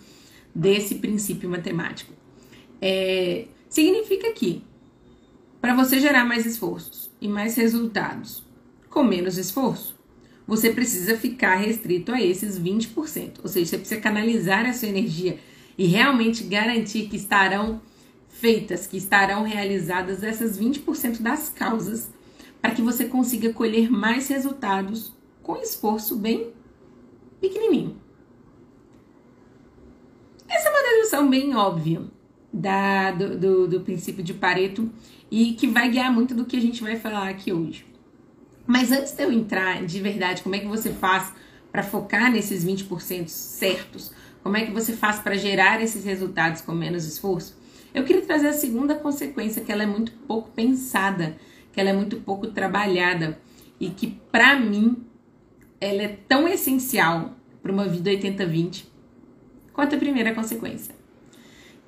desse 0.53 0.97
princípio 0.97 1.49
matemático. 1.49 2.13
É, 2.83 3.45
significa 3.69 4.33
que 4.33 4.65
para 5.61 5.77
você 5.77 6.01
gerar 6.01 6.25
mais 6.25 6.45
esforços 6.45 7.09
e 7.21 7.29
mais 7.29 7.55
resultados 7.55 8.43
com 8.91 9.05
menos 9.05 9.39
esforço, 9.39 9.95
você 10.45 10.71
precisa 10.71 11.17
ficar 11.17 11.55
restrito 11.55 12.11
a 12.11 12.21
esses 12.21 12.59
20%. 12.59 13.35
Ou 13.45 13.49
seja, 13.49 13.67
você 13.67 13.79
precisa 13.79 14.01
canalizar 14.01 14.67
a 14.67 14.73
sua 14.73 14.89
energia 14.89 15.39
e 15.79 15.87
realmente 15.87 16.43
garantir 16.43 17.07
que 17.09 17.15
estarão 17.15 17.81
feitas, 18.41 18.87
que 18.87 18.97
estarão 18.97 19.43
realizadas 19.43 20.23
essas 20.23 20.59
20% 20.59 21.21
das 21.21 21.49
causas, 21.49 22.11
para 22.61 22.73
que 22.73 22.83
você 22.83 23.07
consiga 23.07 23.53
colher 23.53 23.91
mais 23.91 24.29
resultados 24.29 25.13
com 25.43 25.57
esforço 25.57 26.17
bem 26.17 26.53
pequenininho. 27.41 27.97
Essa 30.49 30.69
é 30.69 30.71
uma 30.71 30.83
dedução 30.83 31.29
bem 31.29 31.55
óbvia 31.55 32.03
da, 32.53 33.11
do, 33.11 33.39
do, 33.39 33.69
do 33.69 33.81
princípio 33.81 34.23
de 34.23 34.35
Pareto 34.35 34.91
e 35.31 35.53
que 35.53 35.67
vai 35.67 35.91
guiar 35.91 36.13
muito 36.13 36.35
do 36.35 36.45
que 36.45 36.57
a 36.57 36.61
gente 36.61 36.83
vai 36.83 36.97
falar 36.97 37.29
aqui 37.29 37.53
hoje. 37.53 37.87
Mas 38.67 38.91
antes 38.91 39.13
de 39.13 39.23
eu 39.23 39.33
entrar 39.33 39.85
de 39.85 40.01
verdade, 40.01 40.43
como 40.43 40.55
é 40.55 40.59
que 40.59 40.67
você 40.67 40.91
faz 40.93 41.33
para 41.71 41.83
focar 41.83 42.31
nesses 42.31 42.65
20% 42.65 43.29
certos? 43.29 44.13
Como 44.43 44.57
é 44.57 44.65
que 44.65 44.73
você 44.73 44.93
faz 44.93 45.19
para 45.19 45.37
gerar 45.37 45.83
esses 45.83 46.05
resultados 46.05 46.61
com 46.61 46.73
menos 46.73 47.05
esforço? 47.05 47.57
Eu 47.97 48.05
queria 48.05 48.21
trazer 48.21 48.49
a 48.49 48.53
segunda 48.53 48.95
consequência, 48.95 49.65
que 49.65 49.73
ela 49.73 49.83
é 49.83 49.87
muito 49.87 50.13
pouco 50.29 50.51
pensada, 50.51 51.35
que 51.73 51.81
ela 51.81 51.89
é 51.89 51.95
muito 51.95 52.19
pouco 52.19 52.49
trabalhada 52.49 53.41
e 53.81 53.89
que 53.89 54.09
para 54.31 54.61
mim 54.61 54.99
ela 55.81 56.03
é 56.03 56.09
tão 56.29 56.47
essencial 56.47 57.35
para 57.63 57.73
uma 57.73 57.89
vida 57.89 58.11
80-20 58.11 58.85
quanto 59.73 59.95
a 59.95 59.99
primeira 59.99 60.35
consequência. 60.35 60.95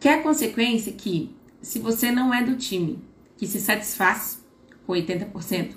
Que 0.00 0.08
é 0.08 0.14
a 0.14 0.22
consequência 0.22 0.94
que 0.94 1.30
se 1.60 1.78
você 1.78 2.10
não 2.10 2.32
é 2.32 2.42
do 2.42 2.56
time 2.56 3.00
que 3.36 3.46
se 3.46 3.60
satisfaz 3.60 4.42
com 4.86 4.94
80%, 4.94 5.74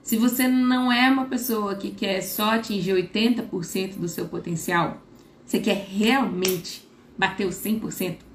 se 0.00 0.16
você 0.16 0.46
não 0.46 0.92
é 0.92 1.10
uma 1.10 1.24
pessoa 1.24 1.74
que 1.74 1.90
quer 1.90 2.20
só 2.20 2.52
atingir 2.52 2.92
80% 2.92 3.96
do 3.96 4.08
seu 4.08 4.28
potencial, 4.28 5.02
Você 5.44 5.58
quer 5.58 5.84
realmente 5.88 6.88
bater 7.18 7.44
os 7.44 7.56
100%? 7.56 8.29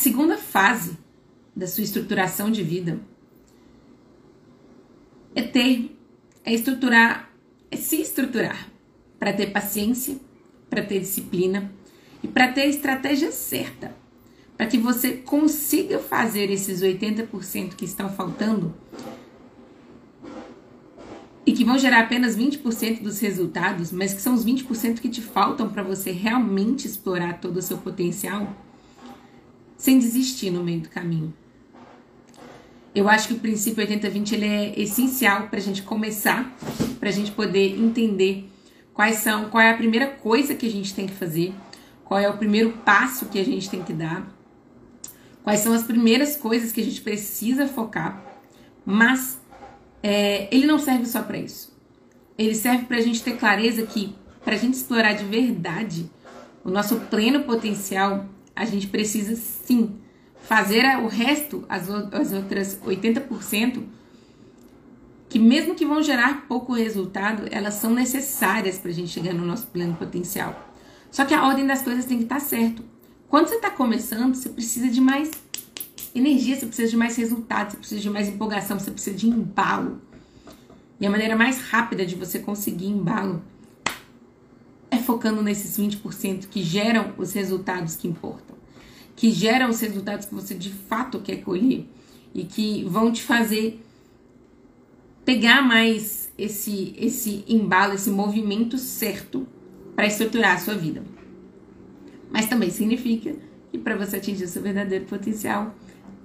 Segunda 0.00 0.38
fase 0.38 0.96
da 1.54 1.66
sua 1.66 1.84
estruturação 1.84 2.50
de 2.50 2.62
vida 2.62 2.98
é 5.34 5.42
ter, 5.42 5.94
é 6.42 6.54
estruturar, 6.54 7.30
é 7.70 7.76
se 7.76 8.00
estruturar 8.00 8.66
para 9.18 9.30
ter 9.30 9.48
paciência, 9.48 10.16
para 10.70 10.82
ter 10.82 11.00
disciplina 11.00 11.70
e 12.22 12.28
para 12.28 12.48
ter 12.48 12.62
a 12.62 12.66
estratégia 12.66 13.30
certa, 13.30 13.94
para 14.56 14.66
que 14.66 14.78
você 14.78 15.18
consiga 15.18 15.98
fazer 15.98 16.50
esses 16.50 16.80
80% 16.80 17.74
que 17.74 17.84
estão 17.84 18.08
faltando 18.08 18.74
e 21.44 21.52
que 21.52 21.62
vão 21.62 21.76
gerar 21.76 22.00
apenas 22.04 22.38
20% 22.38 23.02
dos 23.02 23.20
resultados, 23.20 23.92
mas 23.92 24.14
que 24.14 24.22
são 24.22 24.32
os 24.32 24.46
20% 24.46 24.98
que 24.98 25.10
te 25.10 25.20
faltam 25.20 25.68
para 25.68 25.82
você 25.82 26.10
realmente 26.10 26.86
explorar 26.86 27.38
todo 27.38 27.58
o 27.58 27.62
seu 27.62 27.76
potencial, 27.76 28.56
sem 29.80 29.98
desistir 29.98 30.50
no 30.50 30.62
meio 30.62 30.82
do 30.82 30.90
caminho. 30.90 31.32
Eu 32.94 33.08
acho 33.08 33.28
que 33.28 33.34
o 33.34 33.38
princípio 33.38 33.82
80-20 33.86 34.32
ele 34.34 34.44
é 34.44 34.78
essencial 34.78 35.48
para 35.48 35.58
a 35.58 35.62
gente 35.62 35.82
começar, 35.82 36.54
para 36.98 37.08
a 37.08 37.12
gente 37.12 37.30
poder 37.32 37.80
entender 37.80 38.46
quais 38.92 39.16
são, 39.16 39.48
qual 39.48 39.62
é 39.62 39.70
a 39.70 39.76
primeira 39.76 40.06
coisa 40.06 40.54
que 40.54 40.66
a 40.66 40.70
gente 40.70 40.94
tem 40.94 41.06
que 41.06 41.14
fazer, 41.14 41.54
qual 42.04 42.20
é 42.20 42.28
o 42.28 42.36
primeiro 42.36 42.72
passo 42.84 43.24
que 43.26 43.40
a 43.40 43.44
gente 43.44 43.70
tem 43.70 43.82
que 43.82 43.94
dar, 43.94 44.30
quais 45.42 45.60
são 45.60 45.72
as 45.72 45.84
primeiras 45.84 46.36
coisas 46.36 46.72
que 46.72 46.82
a 46.82 46.84
gente 46.84 47.00
precisa 47.00 47.66
focar, 47.66 48.22
mas 48.84 49.40
é, 50.02 50.54
ele 50.54 50.66
não 50.66 50.78
serve 50.78 51.06
só 51.06 51.22
para 51.22 51.38
isso. 51.38 51.74
Ele 52.36 52.54
serve 52.54 52.84
para 52.84 52.98
a 52.98 53.00
gente 53.00 53.22
ter 53.22 53.38
clareza 53.38 53.86
que, 53.86 54.14
para 54.44 54.56
a 54.56 54.58
gente 54.58 54.74
explorar 54.74 55.14
de 55.14 55.24
verdade 55.24 56.10
o 56.62 56.70
nosso 56.70 56.96
pleno 57.00 57.44
potencial, 57.44 58.26
a 58.60 58.66
gente 58.66 58.88
precisa 58.88 59.34
sim 59.36 59.96
fazer 60.42 60.84
o 60.98 61.06
resto, 61.06 61.64
as, 61.66 61.88
as 61.88 62.30
outras 62.30 62.78
80%, 62.78 63.82
que 65.30 65.38
mesmo 65.38 65.74
que 65.74 65.86
vão 65.86 66.02
gerar 66.02 66.46
pouco 66.46 66.74
resultado, 66.74 67.44
elas 67.50 67.74
são 67.74 67.94
necessárias 67.94 68.76
para 68.76 68.90
a 68.90 68.92
gente 68.92 69.08
chegar 69.08 69.32
no 69.32 69.46
nosso 69.46 69.66
pleno 69.68 69.94
potencial. 69.94 70.74
Só 71.10 71.24
que 71.24 71.32
a 71.32 71.46
ordem 71.46 71.66
das 71.66 71.80
coisas 71.80 72.04
tem 72.04 72.18
que 72.18 72.24
estar 72.24 72.34
tá 72.34 72.40
certo. 72.40 72.84
Quando 73.30 73.48
você 73.48 73.54
está 73.54 73.70
começando, 73.70 74.34
você 74.34 74.50
precisa 74.50 74.90
de 74.90 75.00
mais 75.00 75.30
energia, 76.14 76.54
você 76.54 76.66
precisa 76.66 76.90
de 76.90 76.98
mais 76.98 77.16
resultados, 77.16 77.72
você 77.72 77.78
precisa 77.78 78.00
de 78.02 78.10
mais 78.10 78.28
empolgação, 78.28 78.78
você 78.78 78.90
precisa 78.90 79.16
de 79.16 79.26
embalo. 79.26 80.02
E 81.00 81.06
a 81.06 81.10
maneira 81.10 81.34
mais 81.34 81.62
rápida 81.62 82.04
de 82.04 82.14
você 82.14 82.38
conseguir 82.38 82.88
embalo 82.88 83.42
é 84.90 84.98
focando 84.98 85.42
nesses 85.42 85.78
20% 85.78 86.48
que 86.50 86.62
geram 86.62 87.14
os 87.16 87.32
resultados 87.32 87.96
que 87.96 88.06
importam 88.06 88.49
que 89.20 89.30
geram 89.30 89.68
os 89.68 89.78
resultados 89.80 90.24
que 90.24 90.34
você 90.34 90.54
de 90.54 90.70
fato 90.70 91.20
quer 91.20 91.42
colher 91.42 91.84
e 92.34 92.42
que 92.42 92.84
vão 92.84 93.12
te 93.12 93.22
fazer 93.22 93.84
pegar 95.26 95.60
mais 95.60 96.32
esse 96.38 96.94
esse 96.96 97.44
embalo, 97.46 97.92
esse 97.92 98.10
movimento 98.10 98.78
certo 98.78 99.46
para 99.94 100.06
estruturar 100.06 100.54
a 100.54 100.58
sua 100.58 100.74
vida. 100.74 101.02
Mas 102.30 102.46
também 102.46 102.70
significa 102.70 103.36
que 103.70 103.76
para 103.76 103.94
você 103.94 104.16
atingir 104.16 104.44
o 104.44 104.48
seu 104.48 104.62
verdadeiro 104.62 105.04
potencial, 105.04 105.74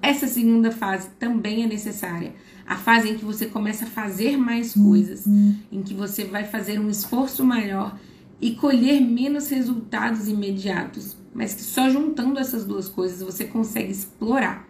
essa 0.02 0.26
segunda 0.26 0.72
fase 0.72 1.10
também 1.20 1.64
é 1.64 1.68
necessária. 1.68 2.34
A 2.66 2.78
fase 2.78 3.10
em 3.10 3.18
que 3.18 3.26
você 3.26 3.48
começa 3.48 3.84
a 3.84 3.90
fazer 3.90 4.38
mais 4.38 4.74
coisas, 4.74 5.28
em 5.70 5.84
que 5.84 5.94
você 5.94 6.24
vai 6.24 6.46
fazer 6.46 6.80
um 6.80 6.90
esforço 6.90 7.44
maior 7.44 8.00
e 8.40 8.56
colher 8.56 9.02
menos 9.02 9.50
resultados 9.50 10.30
imediatos, 10.30 11.18
mas 11.36 11.54
que 11.54 11.62
só 11.62 11.90
juntando 11.90 12.40
essas 12.40 12.64
duas 12.66 12.88
coisas 12.88 13.22
você 13.22 13.44
consegue 13.44 13.92
explorar, 13.92 14.66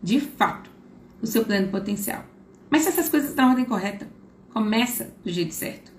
de 0.00 0.20
fato, 0.20 0.70
o 1.20 1.26
seu 1.26 1.44
pleno 1.44 1.68
potencial. 1.68 2.24
Mas 2.70 2.82
se 2.82 2.88
essas 2.90 3.08
coisas 3.08 3.30
estão 3.30 3.46
na 3.46 3.50
ordem 3.50 3.64
correta, 3.64 4.08
começa 4.52 5.12
do 5.24 5.30
jeito 5.30 5.52
certo. 5.52 5.92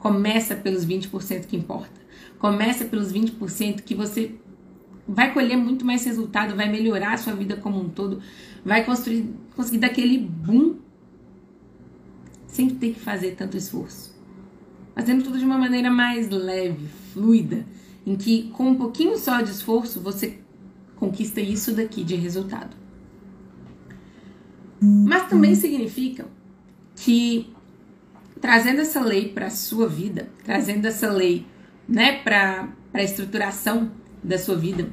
Começa 0.00 0.56
pelos 0.56 0.84
20% 0.84 1.46
que 1.46 1.56
importa. 1.56 2.00
Começa 2.40 2.84
pelos 2.84 3.12
20% 3.12 3.82
que 3.82 3.94
você 3.94 4.34
vai 5.06 5.32
colher 5.32 5.56
muito 5.56 5.84
mais 5.84 6.04
resultado, 6.04 6.56
vai 6.56 6.68
melhorar 6.68 7.12
a 7.12 7.18
sua 7.18 7.34
vida 7.34 7.56
como 7.56 7.80
um 7.80 7.88
todo, 7.88 8.20
vai 8.64 8.84
construir, 8.84 9.32
conseguir 9.54 9.78
dar 9.78 9.88
aquele 9.88 10.18
boom 10.18 10.76
sem 12.48 12.70
ter 12.70 12.94
que 12.94 13.00
fazer 13.00 13.36
tanto 13.36 13.56
esforço. 13.56 14.18
Fazendo 14.94 15.22
tudo 15.22 15.38
de 15.38 15.44
uma 15.44 15.58
maneira 15.58 15.90
mais 15.90 16.28
leve, 16.28 16.88
fluida, 17.12 17.64
em 18.10 18.16
que 18.16 18.50
com 18.50 18.70
um 18.70 18.74
pouquinho 18.74 19.16
só 19.16 19.40
de 19.40 19.52
esforço 19.52 20.00
você 20.00 20.40
conquista 20.96 21.40
isso 21.40 21.72
daqui 21.72 22.02
de 22.02 22.16
resultado. 22.16 22.76
Mas 24.80 25.28
também 25.28 25.54
significa 25.54 26.26
que 26.96 27.54
trazendo 28.40 28.80
essa 28.80 29.00
lei 29.00 29.28
para 29.28 29.46
a 29.46 29.50
sua 29.50 29.86
vida, 29.86 30.28
trazendo 30.44 30.86
essa 30.86 31.08
lei, 31.12 31.46
né, 31.88 32.20
para 32.22 32.68
a 32.92 33.00
estruturação 33.00 33.92
da 34.24 34.38
sua 34.38 34.56
vida, 34.56 34.90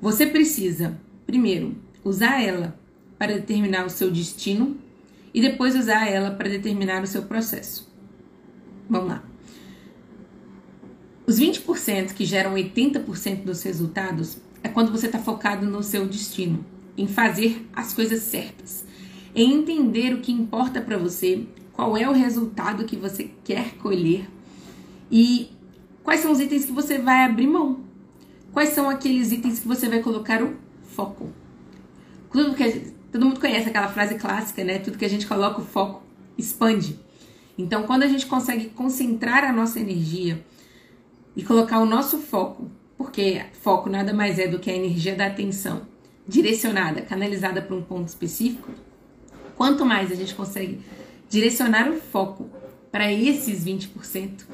você 0.00 0.26
precisa, 0.26 0.98
primeiro, 1.26 1.76
usar 2.02 2.40
ela 2.40 2.80
para 3.18 3.34
determinar 3.34 3.84
o 3.84 3.90
seu 3.90 4.10
destino 4.10 4.78
e 5.34 5.40
depois 5.42 5.76
usar 5.76 6.08
ela 6.08 6.30
para 6.30 6.48
determinar 6.48 7.02
o 7.02 7.06
seu 7.06 7.24
processo. 7.24 7.92
Vamos 8.88 9.08
lá. 9.08 9.33
Os 11.26 11.40
20% 11.40 12.12
que 12.12 12.24
geram 12.26 12.54
80% 12.54 13.44
dos 13.44 13.62
resultados 13.62 14.36
é 14.62 14.68
quando 14.68 14.92
você 14.92 15.06
está 15.06 15.18
focado 15.18 15.64
no 15.64 15.82
seu 15.82 16.06
destino, 16.06 16.64
em 16.98 17.06
fazer 17.06 17.66
as 17.72 17.94
coisas 17.94 18.22
certas, 18.22 18.84
em 19.34 19.54
entender 19.54 20.12
o 20.12 20.20
que 20.20 20.30
importa 20.30 20.82
para 20.82 20.98
você, 20.98 21.46
qual 21.72 21.96
é 21.96 22.08
o 22.08 22.12
resultado 22.12 22.84
que 22.84 22.96
você 22.96 23.30
quer 23.42 23.74
colher 23.76 24.28
e 25.10 25.50
quais 26.02 26.20
são 26.20 26.30
os 26.30 26.40
itens 26.40 26.66
que 26.66 26.72
você 26.72 26.98
vai 26.98 27.24
abrir 27.24 27.46
mão. 27.46 27.80
Quais 28.52 28.70
são 28.70 28.88
aqueles 28.88 29.32
itens 29.32 29.58
que 29.58 29.66
você 29.66 29.88
vai 29.88 30.00
colocar 30.00 30.42
o 30.42 30.54
foco. 30.84 31.30
Tudo 32.30 32.54
que 32.54 32.70
gente, 32.70 32.92
todo 33.10 33.24
mundo 33.24 33.40
conhece 33.40 33.68
aquela 33.68 33.88
frase 33.88 34.16
clássica, 34.16 34.62
né? 34.62 34.78
Tudo 34.78 34.98
que 34.98 35.04
a 35.04 35.10
gente 35.10 35.26
coloca 35.26 35.60
o 35.60 35.64
foco 35.64 36.02
expande. 36.36 36.98
Então, 37.56 37.84
quando 37.84 38.02
a 38.02 38.08
gente 38.08 38.26
consegue 38.26 38.66
concentrar 38.66 39.44
a 39.44 39.52
nossa 39.52 39.80
energia 39.80 40.44
e 41.36 41.42
colocar 41.42 41.80
o 41.80 41.86
nosso 41.86 42.18
foco, 42.18 42.70
porque 42.96 43.42
foco 43.60 43.90
nada 43.90 44.12
mais 44.12 44.38
é 44.38 44.46
do 44.46 44.58
que 44.58 44.70
a 44.70 44.74
energia 44.74 45.14
da 45.14 45.26
atenção 45.26 45.82
direcionada, 46.26 47.02
canalizada 47.02 47.60
para 47.60 47.76
um 47.76 47.82
ponto 47.82 48.08
específico, 48.08 48.70
quanto 49.56 49.84
mais 49.84 50.10
a 50.10 50.14
gente 50.14 50.34
consegue 50.34 50.80
direcionar 51.28 51.88
o 51.90 52.00
foco 52.00 52.48
para 52.90 53.12
esses 53.12 53.64
20%, 53.64 54.44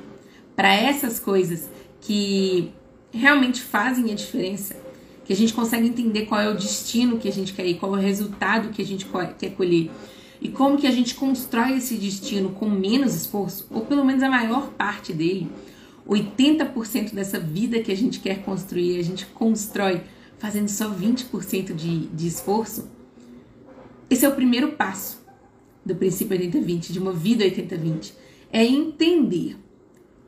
para 0.57 0.75
essas 0.75 1.21
coisas 1.21 1.69
que 2.01 2.73
realmente 3.13 3.61
fazem 3.61 4.11
a 4.11 4.15
diferença, 4.15 4.77
que 5.25 5.33
a 5.33 5.37
gente 5.37 5.53
consegue 5.53 5.87
entender 5.87 6.27
qual 6.27 6.41
é 6.41 6.49
o 6.49 6.57
destino 6.57 7.19
que 7.19 7.29
a 7.29 7.33
gente 7.33 7.53
quer 7.53 7.67
ir, 7.67 7.75
qual 7.75 7.95
é 7.97 7.99
o 7.99 8.03
resultado 8.03 8.71
que 8.71 8.83
a 8.83 8.85
gente 8.85 9.07
quer 9.39 9.51
colher 9.51 9.91
e 10.41 10.49
como 10.49 10.79
que 10.79 10.87
a 10.87 10.91
gente 10.91 11.15
constrói 11.15 11.77
esse 11.77 11.97
destino 11.97 12.51
com 12.51 12.69
menos 12.69 13.15
esforço, 13.15 13.67
ou 13.71 13.83
pelo 13.83 14.05
menos 14.05 14.23
a 14.23 14.29
maior 14.29 14.71
parte 14.71 15.13
dele, 15.13 15.51
80% 16.11 17.14
dessa 17.14 17.38
vida 17.38 17.81
que 17.81 17.93
a 17.93 17.97
gente 17.97 18.19
quer 18.19 18.43
construir, 18.43 18.99
a 18.99 19.02
gente 19.02 19.26
constrói 19.26 20.02
fazendo 20.38 20.69
só 20.69 20.90
20% 20.90 21.73
de, 21.73 22.07
de 22.09 22.26
esforço. 22.26 22.90
Esse 24.09 24.25
é 24.25 24.29
o 24.29 24.35
primeiro 24.35 24.73
passo 24.73 25.25
do 25.87 25.95
princípio 25.95 26.37
80-20, 26.37 26.90
de 26.90 26.99
uma 26.99 27.12
vida 27.12 27.45
80-20. 27.45 28.12
É 28.52 28.64
entender 28.64 29.57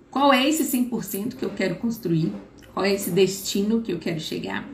qual 0.09 0.33
é 0.33 0.49
esse 0.49 0.65
100% 0.65 1.35
que 1.35 1.45
eu 1.45 1.51
quero 1.51 1.75
construir, 1.77 2.33
qual 2.73 2.87
é 2.87 2.95
esse 2.95 3.11
destino 3.11 3.81
que 3.81 3.93
eu 3.93 3.99
quero 3.99 4.21
chegar. 4.21 4.69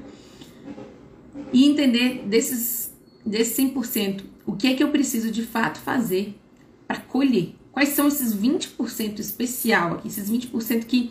E 1.52 1.64
entender 1.64 2.24
desses, 2.26 2.92
desse 3.24 3.62
100%, 3.62 4.24
o 4.44 4.52
que 4.52 4.66
é 4.66 4.74
que 4.74 4.84
eu 4.84 4.90
preciso 4.90 5.30
de 5.30 5.42
fato 5.42 5.78
fazer 5.78 6.38
para 6.86 7.00
colher 7.00 7.54
Quais 7.72 7.90
são 7.90 8.08
esses 8.08 8.34
20% 8.34 9.18
especial 9.18 9.94
aqui, 9.94 10.08
esses 10.08 10.30
20% 10.30 10.84
que 10.84 11.10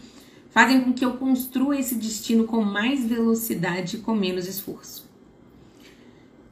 fazem 0.49 0.81
com 0.81 0.93
que 0.93 1.05
eu 1.05 1.13
construa 1.13 1.77
esse 1.77 1.95
destino 1.95 2.45
com 2.45 2.61
mais 2.63 3.05
velocidade 3.05 3.97
e 3.97 3.99
com 3.99 4.15
menos 4.15 4.47
esforço? 4.47 5.07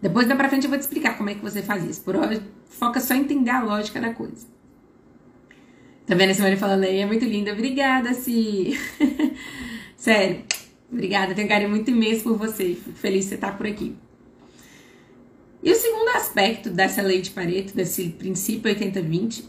Depois 0.02 0.28
da 0.28 0.36
pra 0.36 0.50
frente 0.50 0.66
eu 0.66 0.70
vou 0.70 0.78
te 0.78 0.84
explicar 0.84 1.18
como 1.18 1.30
é 1.30 1.36
que 1.36 1.42
você 1.42 1.62
faz 1.62 1.84
isso. 1.84 2.02
Por 2.02 2.16
hoje, 2.16 2.42
foca 2.68 3.00
só 3.00 3.16
em 3.16 3.22
entender 3.22 3.50
a 3.50 3.64
lógica 3.64 4.00
da 4.00 4.14
coisa. 4.14 4.46
Tá 6.06 6.14
vendo 6.14 6.30
a 6.30 6.34
Simone 6.36 6.58
falando 6.58 6.84
aí? 6.84 7.00
É 7.00 7.06
muito 7.06 7.26
linda. 7.26 7.52
Obrigada, 7.52 8.14
Si. 8.14 8.80
Sério. 9.98 10.44
Obrigada. 10.92 11.34
Tenho 11.34 11.48
carinho 11.48 11.72
muito 11.72 11.90
imenso 11.90 12.24
por 12.24 12.38
você. 12.38 12.76
Fico 12.76 12.94
feliz 12.94 13.24
de 13.24 13.30
você 13.30 13.36
estar 13.36 13.58
por 13.58 13.66
aqui. 13.66 13.96
E 15.64 15.72
o 15.72 15.76
segundo 15.76 16.10
aspecto 16.10 16.70
dessa 16.70 17.02
lei 17.02 17.22
de 17.22 17.32
Pareto, 17.32 17.76
desse 17.76 18.10
princípio 18.10 18.72
80-20, 18.72 19.44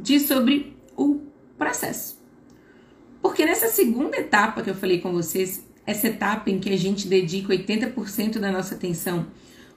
diz 0.00 0.22
sobre 0.22 0.76
o 0.96 1.20
processo. 1.58 2.18
Porque 3.20 3.44
nessa 3.44 3.68
segunda 3.68 4.16
etapa 4.16 4.62
que 4.62 4.70
eu 4.70 4.74
falei 4.74 5.00
com 5.00 5.12
vocês, 5.12 5.66
essa 5.84 6.08
etapa 6.08 6.50
em 6.50 6.58
que 6.58 6.70
a 6.70 6.76
gente 6.76 7.08
dedica 7.08 7.52
80% 7.52 8.38
da 8.38 8.52
nossa 8.52 8.74
atenção, 8.74 9.26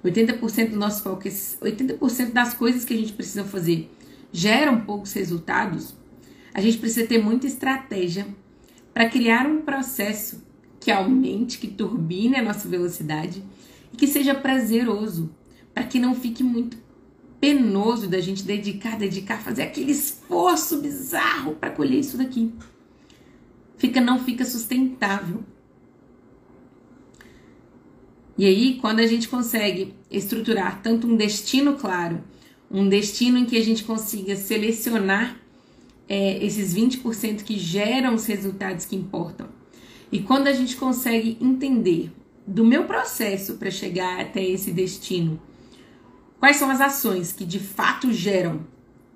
80% 0.04 0.70
do 0.70 0.78
nosso 0.78 1.04
foco, 1.04 1.24
80% 1.24 2.32
das 2.32 2.54
coisas 2.54 2.86
que 2.86 2.94
a 2.94 2.98
gente 2.98 3.13
precisa 3.13 3.44
fazer 3.44 3.90
geram 4.32 4.82
poucos 4.82 5.13
resultados, 5.13 5.94
a 6.54 6.62
gente 6.62 6.78
precisa 6.78 7.06
ter 7.06 7.18
muita 7.18 7.48
estratégia 7.48 8.28
para 8.94 9.10
criar 9.10 9.46
um 9.46 9.62
processo 9.62 10.44
que 10.80 10.92
aumente, 10.92 11.58
que 11.58 11.68
turbine 11.68 12.36
a 12.36 12.42
nossa 12.42 12.68
velocidade 12.68 13.44
e 13.94 13.98
que 13.98 14.08
seja 14.08 14.34
prazeroso, 14.34 15.30
para 15.74 15.84
que 15.84 16.00
não 16.00 16.16
fique 16.16 16.44
muito 16.44 16.78
penoso 17.41 18.07
da 18.07 18.21
gente 18.21 18.43
dedicar, 18.43 19.00
dedicar, 19.00 19.41
fazer 19.41 19.63
aquele 19.63 19.91
esforço 19.91 20.77
bizarro 20.77 21.55
para 21.55 21.71
colher 21.71 22.00
isso 22.00 22.15
daqui. 22.15 22.53
Fica 23.77 24.00
não 24.00 24.19
fica 24.19 24.45
sustentável. 24.45 25.43
E 28.38 28.45
aí, 28.45 28.77
quando 28.79 29.00
a 29.00 29.07
gente 29.07 29.27
consegue 29.27 29.93
estruturar 30.10 30.81
tanto 30.83 31.07
um 31.07 31.15
destino 31.15 31.74
claro, 31.74 32.24
um 32.69 32.88
destino 32.88 33.39
em 33.39 33.45
que 33.45 33.57
a 33.57 33.63
gente 33.63 33.83
consiga 33.83 34.36
selecionar 34.36 35.38
é, 36.07 36.43
esses 36.45 36.75
20% 36.75 37.43
que 37.43 37.57
geram 37.57 38.13
os 38.13 38.25
resultados 38.27 38.86
que 38.86 38.95
importam, 38.95 39.50
e 40.12 40.19
quando 40.19 40.48
a 40.48 40.53
gente 40.53 40.75
consegue 40.75 41.38
entender 41.41 42.12
do 42.45 42.63
meu 42.63 42.83
processo 42.83 43.55
para 43.55 43.71
chegar 43.71 44.19
até 44.19 44.43
esse 44.43 44.71
destino, 44.71 45.41
quais 46.41 46.57
são 46.57 46.71
as 46.71 46.81
ações 46.81 47.31
que 47.31 47.45
de 47.45 47.60
fato 47.60 48.12
geram 48.12 48.62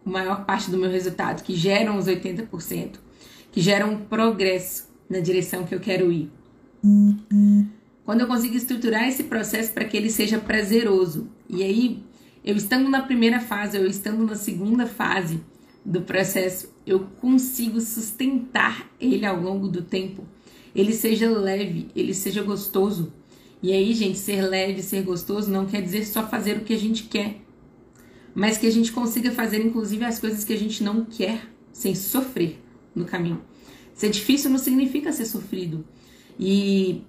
a 0.05 0.09
maior 0.09 0.45
parte 0.45 0.69
do 0.69 0.77
meu 0.77 0.89
resultado, 0.89 1.43
que 1.43 1.55
geram 1.55 1.97
os 1.97 2.05
80%, 2.05 2.99
que 3.51 3.59
geram 3.59 3.93
um 3.93 3.97
progresso 4.05 4.87
na 5.09 5.19
direção 5.19 5.63
que 5.63 5.73
eu 5.73 5.79
quero 5.79 6.11
ir. 6.11 6.31
Quando 8.05 8.21
eu 8.21 8.27
consigo 8.27 8.55
estruturar 8.55 9.07
esse 9.07 9.23
processo 9.23 9.73
para 9.73 9.85
que 9.85 9.97
ele 9.97 10.11
seja 10.11 10.37
prazeroso, 10.37 11.27
e 11.49 11.63
aí 11.63 12.03
eu 12.43 12.55
estando 12.55 12.87
na 12.89 13.01
primeira 13.01 13.39
fase, 13.39 13.75
eu 13.75 13.87
estando 13.87 14.23
na 14.23 14.35
segunda 14.35 14.85
fase 14.85 15.43
do 15.83 16.01
processo, 16.01 16.71
eu 16.85 17.07
consigo 17.19 17.81
sustentar 17.81 18.87
ele 19.01 19.25
ao 19.25 19.41
longo 19.41 19.67
do 19.67 19.81
tempo 19.81 20.23
ele 20.75 20.93
seja 20.93 21.29
leve, 21.29 21.87
ele 21.95 22.13
seja 22.13 22.43
gostoso. 22.43 23.13
E 23.65 23.73
aí, 23.73 23.95
gente, 23.95 24.19
ser 24.19 24.43
leve, 24.43 24.83
ser 24.83 25.01
gostoso 25.01 25.49
não 25.49 25.65
quer 25.65 25.81
dizer 25.81 26.05
só 26.05 26.27
fazer 26.27 26.57
o 26.57 26.59
que 26.59 26.71
a 26.71 26.77
gente 26.77 27.05
quer, 27.05 27.37
mas 28.35 28.59
que 28.59 28.67
a 28.67 28.71
gente 28.71 28.91
consiga 28.91 29.31
fazer, 29.31 29.59
inclusive, 29.65 30.05
as 30.05 30.19
coisas 30.19 30.43
que 30.43 30.53
a 30.53 30.55
gente 30.55 30.83
não 30.83 31.03
quer, 31.03 31.49
sem 31.73 31.95
sofrer 31.95 32.61
no 32.93 33.05
caminho. 33.05 33.41
Ser 33.95 34.11
difícil 34.11 34.51
não 34.51 34.59
significa 34.59 35.11
ser 35.11 35.25
sofrido. 35.25 35.83
E 36.39 37.01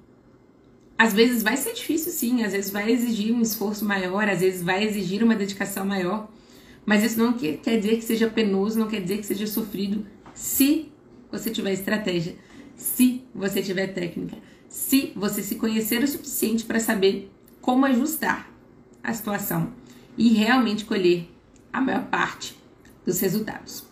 às 0.97 1.13
vezes 1.13 1.43
vai 1.43 1.59
ser 1.59 1.75
difícil, 1.75 2.11
sim, 2.11 2.43
às 2.43 2.53
vezes 2.53 2.71
vai 2.71 2.91
exigir 2.91 3.35
um 3.35 3.43
esforço 3.43 3.85
maior, 3.85 4.27
às 4.27 4.41
vezes 4.41 4.63
vai 4.63 4.83
exigir 4.83 5.23
uma 5.23 5.37
dedicação 5.37 5.85
maior, 5.85 6.27
mas 6.87 7.05
isso 7.05 7.19
não 7.19 7.35
quer 7.35 7.79
dizer 7.79 7.97
que 7.97 8.03
seja 8.03 8.31
penoso, 8.31 8.79
não 8.79 8.89
quer 8.89 9.03
dizer 9.03 9.19
que 9.19 9.27
seja 9.27 9.47
sofrido, 9.47 10.07
se 10.33 10.91
você 11.31 11.51
tiver 11.51 11.75
estratégia 11.75 12.35
se 12.77 13.25
você 13.35 13.63
tiver 13.63 13.89
técnica, 13.89 14.37
se 14.69 15.13
você 15.15 15.43
se 15.43 15.57
conhecer 15.57 16.03
o 16.03 16.09
suficiente 16.09 16.65
para 16.65 16.81
saber 16.81 17.31
como 17.61 17.87
ajustar 17.87 18.51
a 19.03 19.13
situação 19.13 19.73
e 20.17 20.31
realmente 20.31 20.85
colher 20.85 21.29
a 21.73 21.81
maior 21.81 22.07
parte 22.07 22.57
dos 23.05 23.21
resultados. 23.21 23.85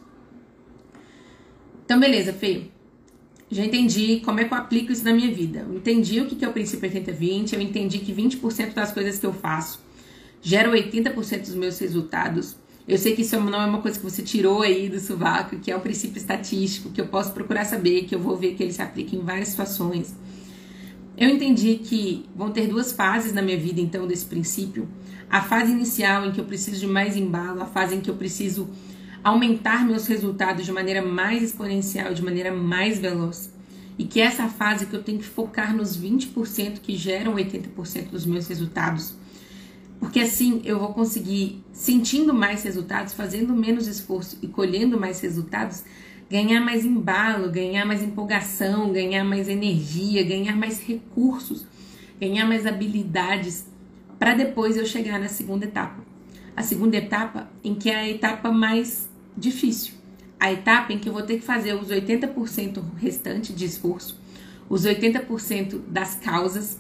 Então, 1.85 2.01
beleza, 2.01 2.33
Fê. 2.33 2.69
Já 3.51 3.65
entendi 3.65 4.21
como 4.25 4.41
é 4.41 4.45
que 4.45 4.53
eu 4.53 4.59
aplico 4.59 4.91
isso 4.91 5.05
na 5.05 5.13
minha 5.13 5.33
vida. 5.33 5.61
Eu 5.61 5.77
entendi 5.77 6.21
o 6.21 6.27
que 6.27 6.45
é 6.45 6.49
o 6.49 6.53
princípio 6.53 6.91
80-20, 6.91 7.53
eu 7.53 7.61
entendi 7.61 7.99
que 7.99 8.13
20% 8.13 8.73
das 8.73 8.91
coisas 8.91 9.19
que 9.19 9.27
eu 9.27 9.33
faço 9.33 9.81
geram 10.41 10.73
80% 10.73 11.41
dos 11.41 11.55
meus 11.55 11.79
resultados. 11.79 12.57
Eu 12.87 12.99
sei 12.99 13.15
que 13.15 13.23
isso 13.23 13.39
não 13.41 13.63
é 13.63 13.67
uma 13.67 13.81
coisa 13.81 13.99
que 13.99 14.05
você 14.05 14.23
tirou 14.23 14.63
aí 14.63 14.89
do 14.89 14.99
sovaco, 14.99 15.59
que 15.59 15.71
é 15.71 15.77
um 15.77 15.81
princípio 15.81 16.19
estatístico, 16.19 16.91
que 16.91 17.01
eu 17.01 17.07
posso 17.07 17.33
procurar 17.33 17.65
saber, 17.65 18.05
que 18.05 18.15
eu 18.15 18.19
vou 18.19 18.37
ver 18.37 18.55
que 18.55 18.63
ele 18.63 18.73
se 18.73 18.83
aplica 18.83 19.15
em 19.15 19.21
várias 19.21 19.49
situações. 19.49 20.15
Eu 21.17 21.31
entendi 21.31 21.77
que 21.77 22.25
vão 22.35 22.51
ter 22.51 22.67
duas 22.67 22.93
fases 22.93 23.33
na 23.33 23.41
minha 23.41 23.59
vida, 23.59 23.81
então, 23.81 24.07
desse 24.07 24.27
princípio. 24.27 24.89
A 25.31 25.41
fase 25.41 25.73
inicial, 25.73 26.27
em 26.27 26.33
que 26.33 26.41
eu 26.41 26.45
preciso 26.45 26.81
de 26.81 26.87
mais 26.87 27.17
embalo, 27.17 27.63
a 27.63 27.67
fase 27.67 27.95
em 27.95 28.01
que 28.01 28.11
eu 28.11 28.17
preciso 28.17 28.69
aumentar 29.23 29.87
meus 29.87 30.07
resultados 30.07 30.65
de 30.65 30.73
maneira 30.73 31.01
mais 31.01 31.43
exponencial, 31.43 32.13
de 32.13 32.23
maneira 32.23 32.53
mais 32.53 32.99
veloz. 32.99 33.53
E 33.97 34.05
que 34.05 34.21
essa 34.21 34.49
fase 34.49 34.87
que 34.87 34.95
eu 34.95 35.03
tenho 35.03 35.19
que 35.19 35.25
focar 35.25 35.75
nos 35.75 35.97
20% 35.97 36.81
que 36.81 36.97
geram 36.97 37.35
80% 37.37 38.11
dos 38.11 38.27
meus 38.27 38.49
resultados 38.49 39.15
porque 40.05 40.21
assim 40.21 40.61
eu 40.67 40.79
vou 40.79 40.93
conseguir, 40.93 41.65
sentindo 41.73 42.35
mais 42.35 42.63
resultados, 42.63 43.15
fazendo 43.15 43.55
menos 43.55 43.87
esforço 43.87 44.39
e 44.43 44.47
colhendo 44.47 45.01
mais 45.01 45.21
resultados, 45.21 45.83
ganhar 46.31 46.61
mais 46.61 46.85
embalo, 46.85 47.51
ganhar 47.51 47.85
mais 47.85 48.03
empolgação, 48.03 48.93
ganhar 48.93 49.25
mais 49.25 49.49
energia, 49.49 50.23
ganhar 50.23 50.57
mais 50.57 50.81
recursos, 50.83 51.67
ganhar 52.21 52.47
mais 52.47 52.67
habilidades, 52.67 53.67
para 54.19 54.35
depois 54.35 54.77
eu 54.77 54.87
chegar 54.87 55.19
na 55.19 55.29
segunda 55.29 55.65
etapa. 55.65 56.03
A 56.57 56.63
segunda 56.63 56.97
etapa, 56.97 57.51
em 57.63 57.75
que 57.75 57.91
é 57.91 57.97
a 57.97 58.09
etapa 58.09 58.51
mais 58.51 59.09
difícil. 59.37 59.95
A 60.39 60.53
etapa 60.53 60.93
em 60.93 60.99
que 60.99 61.09
eu 61.09 61.13
vou 61.13 61.23
ter 61.23 61.37
que 61.37 61.45
fazer 61.45 61.75
os 61.75 61.89
80% 61.89 62.83
restante 62.97 63.53
de 63.53 63.65
esforço, 63.65 64.21
os 64.69 64.85
80% 64.85 65.81
das 65.89 66.15
causas, 66.17 66.79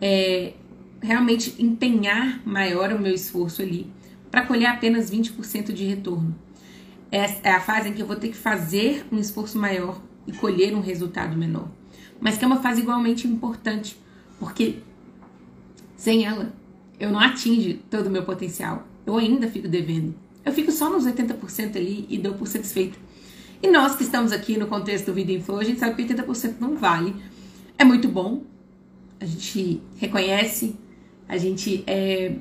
é, 0.00 0.54
realmente 1.00 1.54
empenhar 1.62 2.40
maior 2.46 2.92
o 2.92 2.98
meu 2.98 3.14
esforço 3.14 3.62
ali 3.62 3.90
para 4.30 4.46
colher 4.46 4.66
apenas 4.66 5.10
20% 5.10 5.72
de 5.72 5.84
retorno. 5.84 6.34
É 7.12 7.50
a 7.50 7.60
fase 7.60 7.90
em 7.90 7.92
que 7.92 8.02
eu 8.02 8.06
vou 8.06 8.16
ter 8.16 8.28
que 8.28 8.36
fazer 8.36 9.04
um 9.12 9.18
esforço 9.18 9.58
maior 9.58 10.00
e 10.26 10.32
colher 10.32 10.74
um 10.74 10.80
resultado 10.80 11.36
menor. 11.36 11.68
Mas 12.18 12.38
que 12.38 12.44
é 12.44 12.46
uma 12.46 12.62
fase 12.62 12.80
igualmente 12.80 13.28
importante, 13.28 14.00
porque 14.40 14.78
sem 15.94 16.24
ela 16.24 16.52
eu 16.98 17.10
não 17.10 17.20
atingo 17.20 17.78
todo 17.90 18.06
o 18.06 18.10
meu 18.10 18.24
potencial. 18.24 18.86
Eu 19.06 19.16
ainda 19.18 19.46
fico 19.46 19.68
devendo. 19.68 20.14
Eu 20.44 20.52
fico 20.52 20.72
só 20.72 20.88
nos 20.88 21.04
80% 21.04 21.76
ali 21.76 22.06
e 22.08 22.16
dou 22.16 22.34
por 22.34 22.48
satisfeito. 22.48 22.98
E 23.62 23.68
nós 23.68 23.94
que 23.94 24.02
estamos 24.02 24.32
aqui 24.32 24.56
no 24.56 24.66
contexto 24.66 25.06
do 25.06 25.14
Vida 25.14 25.32
em 25.32 25.40
Flow, 25.40 25.58
a 25.58 25.64
gente 25.64 25.78
sabe 25.78 25.94
que 25.94 26.14
80% 26.14 26.54
não 26.58 26.76
vale. 26.76 27.14
É 27.78 27.84
muito 27.84 28.08
bom. 28.08 28.42
A 29.20 29.26
gente 29.26 29.80
reconhece 29.98 30.76
a 31.32 31.38
gente 31.38 31.82
é, 31.86 32.34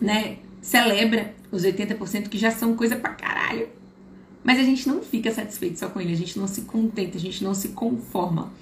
né, 0.00 0.38
celebra 0.62 1.34
os 1.52 1.64
80% 1.64 2.30
que 2.30 2.38
já 2.38 2.50
são 2.50 2.74
coisa 2.74 2.96
pra 2.96 3.10
caralho. 3.10 3.68
Mas 4.46 4.60
a 4.60 4.62
gente 4.62 4.88
não 4.88 5.02
fica 5.02 5.32
satisfeito 5.32 5.76
só 5.76 5.88
com 5.88 6.00
ele, 6.00 6.12
a 6.12 6.16
gente 6.16 6.38
não 6.38 6.46
se 6.46 6.60
contenta, 6.60 7.18
a 7.18 7.20
gente 7.20 7.42
não 7.42 7.52
se 7.52 7.70
conforma 7.70 8.52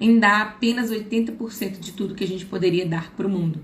em 0.00 0.18
dar 0.18 0.40
apenas 0.40 0.90
80% 0.90 1.80
de 1.80 1.92
tudo 1.92 2.14
que 2.14 2.24
a 2.24 2.26
gente 2.26 2.46
poderia 2.46 2.86
dar 2.86 3.12
para 3.12 3.26
o 3.26 3.30
mundo. 3.30 3.60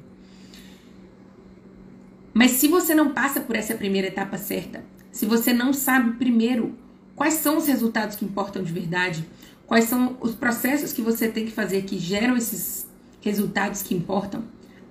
Mas 2.34 2.50
se 2.50 2.68
você 2.68 2.94
não 2.94 3.14
passa 3.14 3.40
por 3.40 3.56
essa 3.56 3.74
primeira 3.74 4.08
etapa 4.08 4.36
certa, 4.36 4.84
se 5.10 5.24
você 5.24 5.54
não 5.54 5.72
sabe 5.72 6.18
primeiro 6.18 6.74
quais 7.16 7.32
são 7.34 7.56
os 7.56 7.66
resultados 7.66 8.16
que 8.16 8.26
importam 8.26 8.62
de 8.62 8.70
verdade, 8.70 9.24
quais 9.66 9.86
são 9.86 10.18
os 10.20 10.34
processos 10.34 10.92
que 10.92 11.00
você 11.00 11.28
tem 11.28 11.46
que 11.46 11.52
fazer 11.52 11.84
que 11.84 11.98
geram 11.98 12.36
esses 12.36 12.86
resultados 13.22 13.80
que 13.80 13.94
importam, 13.94 14.44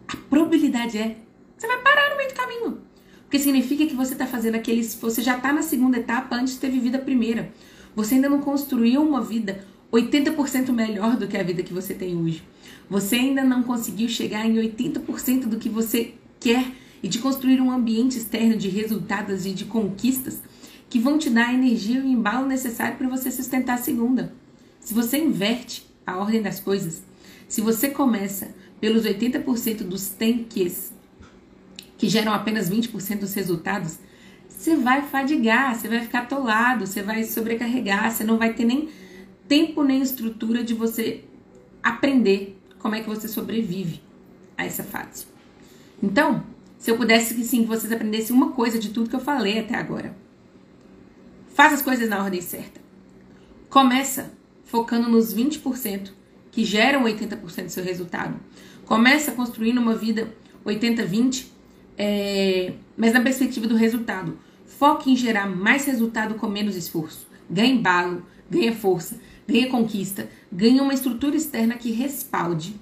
a 0.08 0.18
probabilidade 0.28 0.98
é 0.98 1.10
que 1.10 1.18
você 1.56 1.68
vai 1.68 1.80
parar 1.84 2.10
no 2.10 2.18
meio 2.18 2.30
do 2.30 2.36
caminho. 2.36 2.93
Porque 3.34 3.46
significa 3.46 3.88
que 3.88 3.96
você 3.96 4.14
está 4.14 4.28
fazendo 4.28 4.54
aqueles. 4.54 4.94
Você 4.94 5.24
já 5.24 5.36
está 5.36 5.52
na 5.52 5.64
segunda 5.64 5.98
etapa 5.98 6.36
antes 6.36 6.54
de 6.54 6.60
ter 6.60 6.70
vivido 6.70 6.98
a 6.98 7.00
primeira. 7.00 7.52
Você 7.96 8.14
ainda 8.14 8.30
não 8.30 8.40
construiu 8.40 9.02
uma 9.02 9.24
vida 9.24 9.66
80% 9.92 10.72
melhor 10.72 11.18
do 11.18 11.28
que 11.28 11.36
a 11.36 11.42
vida 11.42 11.64
que 11.64 11.74
você 11.74 11.96
tem 11.96 12.16
hoje. 12.16 12.44
Você 12.88 13.16
ainda 13.16 13.44
não 13.44 13.64
conseguiu 13.64 14.08
chegar 14.08 14.46
em 14.46 14.54
80% 14.54 15.48
do 15.48 15.58
que 15.58 15.68
você 15.68 16.14
quer 16.40 16.64
e 17.02 17.08
de 17.08 17.18
construir 17.18 17.60
um 17.60 17.72
ambiente 17.72 18.20
externo 18.20 18.56
de 18.56 18.70
resultados 18.70 19.48
e 19.48 19.52
de 19.52 19.66
conquistas 19.66 20.40
que 20.88 21.00
vão 21.00 21.18
te 21.18 21.32
dar 21.32 21.48
a 21.48 21.54
energia 21.56 22.02
e 22.02 22.04
o 22.04 22.08
embalo 22.08 22.46
necessário 22.46 23.00
para 23.00 23.10
você 23.10 23.32
sustentar 23.32 23.80
a 23.80 23.82
segunda. 23.82 24.32
Se 24.80 24.94
você 24.94 25.18
inverte 25.18 25.88
a 26.06 26.20
ordem 26.20 26.44
das 26.44 26.60
coisas, 26.60 27.02
se 27.50 27.62
você 27.62 27.90
começa 27.90 28.54
pelos 28.80 29.06
80% 29.06 29.78
dos 29.78 30.10
tanques 30.10 30.94
que 32.04 32.10
geram 32.10 32.34
apenas 32.34 32.70
20% 32.70 33.20
dos 33.20 33.34
resultados, 33.34 33.98
você 34.50 34.76
vai 34.76 35.04
fadigar, 35.04 35.74
você 35.74 35.88
vai 35.88 36.02
ficar 36.02 36.24
atolado, 36.24 36.86
você 36.86 37.02
vai 37.02 37.24
sobrecarregar, 37.24 38.12
você 38.12 38.26
não 38.26 38.38
vai 38.38 38.54
ter 38.54 38.66
nem 38.66 38.90
tempo 39.48 39.86
nem 39.86 40.02
estrutura 40.02 40.66
de 40.66 40.74
você 40.74 41.24
aprender 41.82 42.60
como 42.78 42.94
é 42.94 43.00
que 43.00 43.08
você 43.08 43.30
sobrevive 43.30 44.02
a 44.58 44.66
essa 44.66 44.84
fase. 44.84 45.26
Então, 46.02 46.44
se 46.78 46.92
eu 46.92 46.98
pudesse 46.98 47.36
que 47.36 47.46
sim, 47.46 47.64
vocês 47.64 47.90
aprendessem 47.90 48.36
uma 48.36 48.52
coisa 48.52 48.78
de 48.78 48.90
tudo 48.90 49.10
que 49.10 49.16
eu 49.16 49.22
falei 49.22 49.60
até 49.60 49.76
agora. 49.76 50.14
Faça 51.54 51.76
as 51.76 51.82
coisas 51.82 52.10
na 52.10 52.22
ordem 52.22 52.42
certa. 52.42 52.82
Começa 53.70 54.34
focando 54.66 55.08
nos 55.08 55.34
20% 55.34 56.12
que 56.52 56.66
geram 56.66 57.06
80% 57.06 57.64
do 57.64 57.70
seu 57.70 57.82
resultado. 57.86 58.38
Começa 58.86 59.32
construindo 59.32 59.78
uma 59.78 59.96
vida 59.96 60.34
80-20, 60.66 61.53
é, 61.98 62.74
mas 62.98 63.14
na 63.14 63.22
perspectiva 63.22 63.68
do 63.68 63.76
resultado. 63.76 64.38
Foque 64.66 65.12
em 65.12 65.16
gerar 65.16 65.48
mais 65.48 65.86
resultado 65.86 66.36
com 66.36 66.48
menos 66.48 66.76
esforço. 66.76 67.28
Ganhe 67.50 67.74
embalo, 67.74 68.26
ganha 68.50 68.74
força, 68.74 69.20
ganha 69.48 69.70
conquista, 69.70 70.28
ganha 70.52 70.82
uma 70.82 70.94
estrutura 70.94 71.36
externa 71.36 71.76
que 71.76 71.92
respalde 71.92 72.76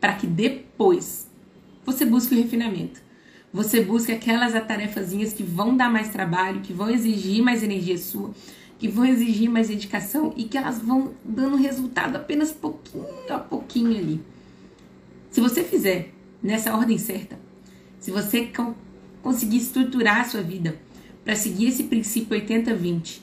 para 0.00 0.14
que 0.14 0.26
depois 0.26 1.28
você 1.84 2.04
busque 2.04 2.34
o 2.34 2.38
refinamento. 2.38 3.00
Você 3.52 3.80
busque 3.80 4.12
aquelas 4.12 4.52
tarefazinhas 4.66 5.32
que 5.32 5.42
vão 5.42 5.76
dar 5.76 5.90
mais 5.90 6.10
trabalho, 6.10 6.60
que 6.60 6.72
vão 6.72 6.90
exigir 6.90 7.42
mais 7.42 7.62
energia 7.62 7.96
sua, 7.96 8.34
que 8.78 8.88
vão 8.88 9.06
exigir 9.06 9.48
mais 9.48 9.68
dedicação 9.68 10.34
e 10.36 10.44
que 10.44 10.58
elas 10.58 10.78
vão 10.80 11.14
dando 11.24 11.56
resultado 11.56 12.16
apenas 12.16 12.50
pouquinho 12.50 13.06
a 13.30 13.38
pouquinho 13.38 13.96
ali. 13.96 14.20
Se 15.30 15.40
você 15.40 15.62
fizer 15.62 16.12
nessa 16.42 16.76
ordem 16.76 16.98
certa, 16.98 17.38
se 18.06 18.12
você 18.12 18.48
conseguir 19.20 19.56
estruturar 19.56 20.20
a 20.20 20.24
sua 20.24 20.40
vida 20.40 20.76
para 21.24 21.34
seguir 21.34 21.66
esse 21.66 21.82
princípio 21.82 22.40
80-20 22.40 23.18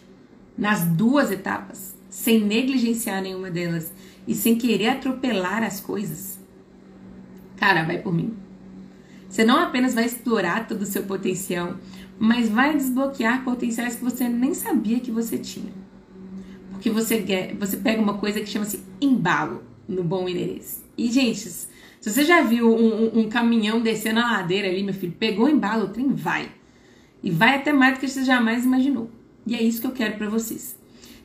nas 0.58 0.84
duas 0.84 1.32
etapas, 1.32 1.96
sem 2.10 2.41
negligenciar 2.41 3.22
nenhuma 3.22 3.50
delas 3.50 3.93
e 4.28 4.36
sem 4.36 4.58
querer 4.58 4.89
atropelar 4.89 5.63
as 5.63 5.80
coisas, 5.80 6.38
cara, 7.56 7.86
vai 7.86 8.00
por 8.00 8.13
mim. 8.13 8.34
Você 9.30 9.46
não 9.46 9.58
apenas 9.58 9.93
vai 9.93 10.04
explorar 10.04 10.67
todo 10.67 10.82
o 10.82 10.86
seu 10.86 11.04
potencial, 11.04 11.78
mas 12.19 12.50
vai 12.50 12.76
desbloquear 12.76 13.46
potenciais 13.46 13.96
que 13.96 14.04
você 14.04 14.28
nem 14.28 14.54
sabia 14.54 15.00
que 15.00 15.12
você 15.12 15.38
tinha. 15.38 15.72
Porque 16.72 16.89
você, 16.89 17.56
você 17.58 17.78
pega 17.78 18.02
uma 18.02 18.17
coisa 18.17 18.41
que 18.41 18.48
chama-se 18.48 18.84
embalo 19.00 19.63
no 19.88 20.04
bom 20.04 20.26
mineirês. 20.26 20.84
E, 20.98 21.10
gente, 21.10 21.50
se 22.03 22.11
você 22.11 22.25
já 22.25 22.41
viu 22.41 22.69
um, 22.69 23.19
um, 23.19 23.29
caminhão 23.29 23.79
descendo 23.79 24.19
a 24.19 24.29
ladeira 24.33 24.67
ali, 24.67 24.83
meu 24.83 24.93
filho, 24.93 25.13
pegou 25.17 25.45
o 25.45 25.49
embalo, 25.49 25.85
o 25.85 25.87
trem 25.87 26.09
vai. 26.09 26.51
E 27.23 27.31
vai 27.31 27.55
até 27.55 27.71
mais 27.71 27.93
do 27.93 28.01
que 28.01 28.09
você 28.09 28.25
jamais 28.25 28.65
imaginou. 28.65 29.09
E 29.47 29.55
é 29.55 29.63
isso 29.63 29.79
que 29.79 29.87
eu 29.87 29.91
quero 29.93 30.17
para 30.17 30.27
vocês. 30.27 30.77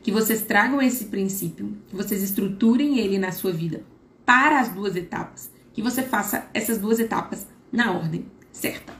Que 0.04 0.12
vocês 0.12 0.42
tragam 0.42 0.80
esse 0.80 1.06
princípio, 1.06 1.76
que 1.88 1.96
vocês 1.96 2.22
estruturem 2.22 2.96
ele 3.00 3.18
na 3.18 3.32
sua 3.32 3.50
vida 3.50 3.82
para 4.24 4.60
as 4.60 4.68
duas 4.68 4.94
etapas. 4.94 5.50
Que 5.72 5.82
você 5.82 6.00
faça 6.00 6.48
essas 6.54 6.78
duas 6.78 7.00
etapas 7.00 7.44
na 7.72 7.90
ordem 7.90 8.26
certa. 8.52 8.92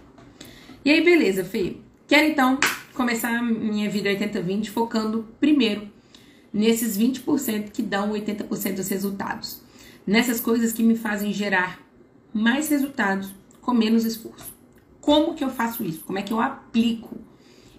E 0.85 0.91
aí, 0.91 1.05
beleza, 1.05 1.45
Fê. 1.45 1.77
Quero 2.09 2.27
então 2.27 2.59
começar 2.93 3.39
a 3.39 3.41
minha 3.41 3.89
vida 3.89 4.11
80-20 4.11 4.71
focando 4.71 5.29
primeiro 5.39 5.89
nesses 6.53 6.99
20% 6.99 7.71
que 7.71 7.83
dão 7.83 8.11
80% 8.11 8.75
dos 8.75 8.89
resultados. 8.89 9.68
Nessas 10.09 10.41
coisas 10.41 10.73
que 10.73 10.83
me 10.83 10.97
fazem 10.97 11.35
gerar 11.35 11.87
mais 12.33 12.71
resultados 12.71 13.35
com 13.61 13.75
menos 13.75 14.07
esforço. 14.07 14.57
Como 15.03 15.35
que 15.35 15.45
eu 15.45 15.51
faço 15.51 15.85
isso? 15.85 16.03
Como 16.03 16.19
é 16.19 16.23
que 16.23 16.33
eu 16.33 16.41
aplico 16.41 17.19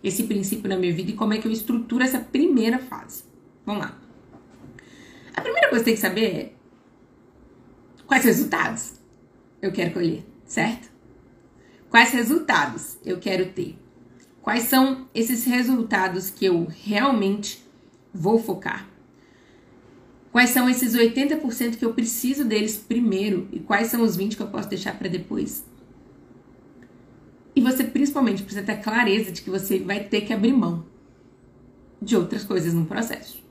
esse 0.04 0.22
princípio 0.22 0.70
na 0.70 0.78
minha 0.78 0.94
vida 0.94 1.10
e 1.10 1.16
como 1.16 1.34
é 1.34 1.40
que 1.40 1.48
eu 1.48 1.52
estruturo 1.52 2.04
essa 2.04 2.20
primeira 2.20 2.78
fase? 2.78 3.24
Vamos 3.66 3.82
lá. 3.82 3.98
A 5.36 5.42
primeira 5.42 5.70
coisa 5.70 5.84
que 5.84 5.90
tem 5.90 5.96
que 5.96 6.02
saber 6.02 6.36
é 6.36 6.54
quais 8.06 8.24
resultados 8.24 8.94
eu 9.60 9.72
quero 9.72 9.92
colher, 9.92 10.24
certo? 10.46 10.88
Quais 11.90 12.12
resultados 12.12 13.00
eu 13.04 13.20
quero 13.20 13.52
ter? 13.54 13.76
Quais 14.40 14.66
são 14.66 15.10
esses 15.16 15.46
resultados 15.46 16.30
que 16.30 16.46
eu 16.46 16.68
realmente 16.68 17.68
vou 18.14 18.38
focar? 18.38 18.88
Quais 20.32 20.52
são 20.52 20.70
esses 20.70 20.96
80% 20.96 21.78
que 21.78 21.86
eu 21.86 21.94
preciso 21.94 22.46
deles 22.46 22.78
primeiro 22.78 23.48
e 23.52 23.60
quais 23.60 23.88
são 23.88 24.04
os 24.04 24.16
20 24.16 24.38
que 24.38 24.44
eu 24.44 24.48
posso 24.48 24.70
deixar 24.70 24.98
para 24.98 25.10
depois? 25.10 25.66
E 27.56 27.62
você 27.62 27.84
principalmente 27.84 28.44
precisa 28.44 28.66
ter 28.66 28.78
clareza 28.78 29.32
de 29.32 29.42
que 29.42 29.50
você 29.50 29.80
vai 29.80 30.04
ter 30.04 30.22
que 30.22 30.32
abrir 30.32 30.54
mão 30.54 30.86
de 32.02 32.16
outras 32.16 32.44
coisas 32.44 32.74
no 32.74 32.86
processo. 32.86 33.44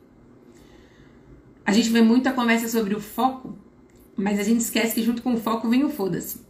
A 1.66 1.72
gente 1.72 1.90
vê 1.90 2.00
muita 2.00 2.32
conversa 2.32 2.68
sobre 2.68 2.94
o 2.94 3.00
foco, 3.00 3.58
mas 4.16 4.38
a 4.38 4.42
gente 4.42 4.60
esquece 4.60 4.94
que 4.94 5.02
junto 5.02 5.20
com 5.20 5.34
o 5.34 5.36
foco 5.36 5.68
vem 5.68 5.84
o 5.84 5.90
foda-se. 5.90 6.40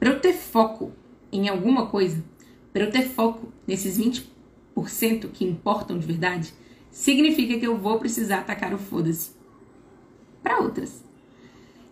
Para 0.00 0.10
eu 0.10 0.20
ter 0.20 0.32
foco 0.32 0.90
em 1.30 1.48
alguma 1.48 1.86
coisa, 1.86 2.24
para 2.72 2.82
eu 2.82 2.90
ter 2.90 3.02
foco 3.02 3.52
nesses 3.66 3.98
20% 3.98 5.28
que 5.32 5.44
importam 5.44 5.98
de 5.98 6.06
verdade, 6.06 6.52
significa 6.90 7.58
que 7.58 7.66
eu 7.66 7.76
vou 7.76 7.98
precisar 7.98 8.38
atacar 8.38 8.72
o 8.74 8.78
foda-se 8.78 9.30
para 10.42 10.58
outras. 10.58 11.04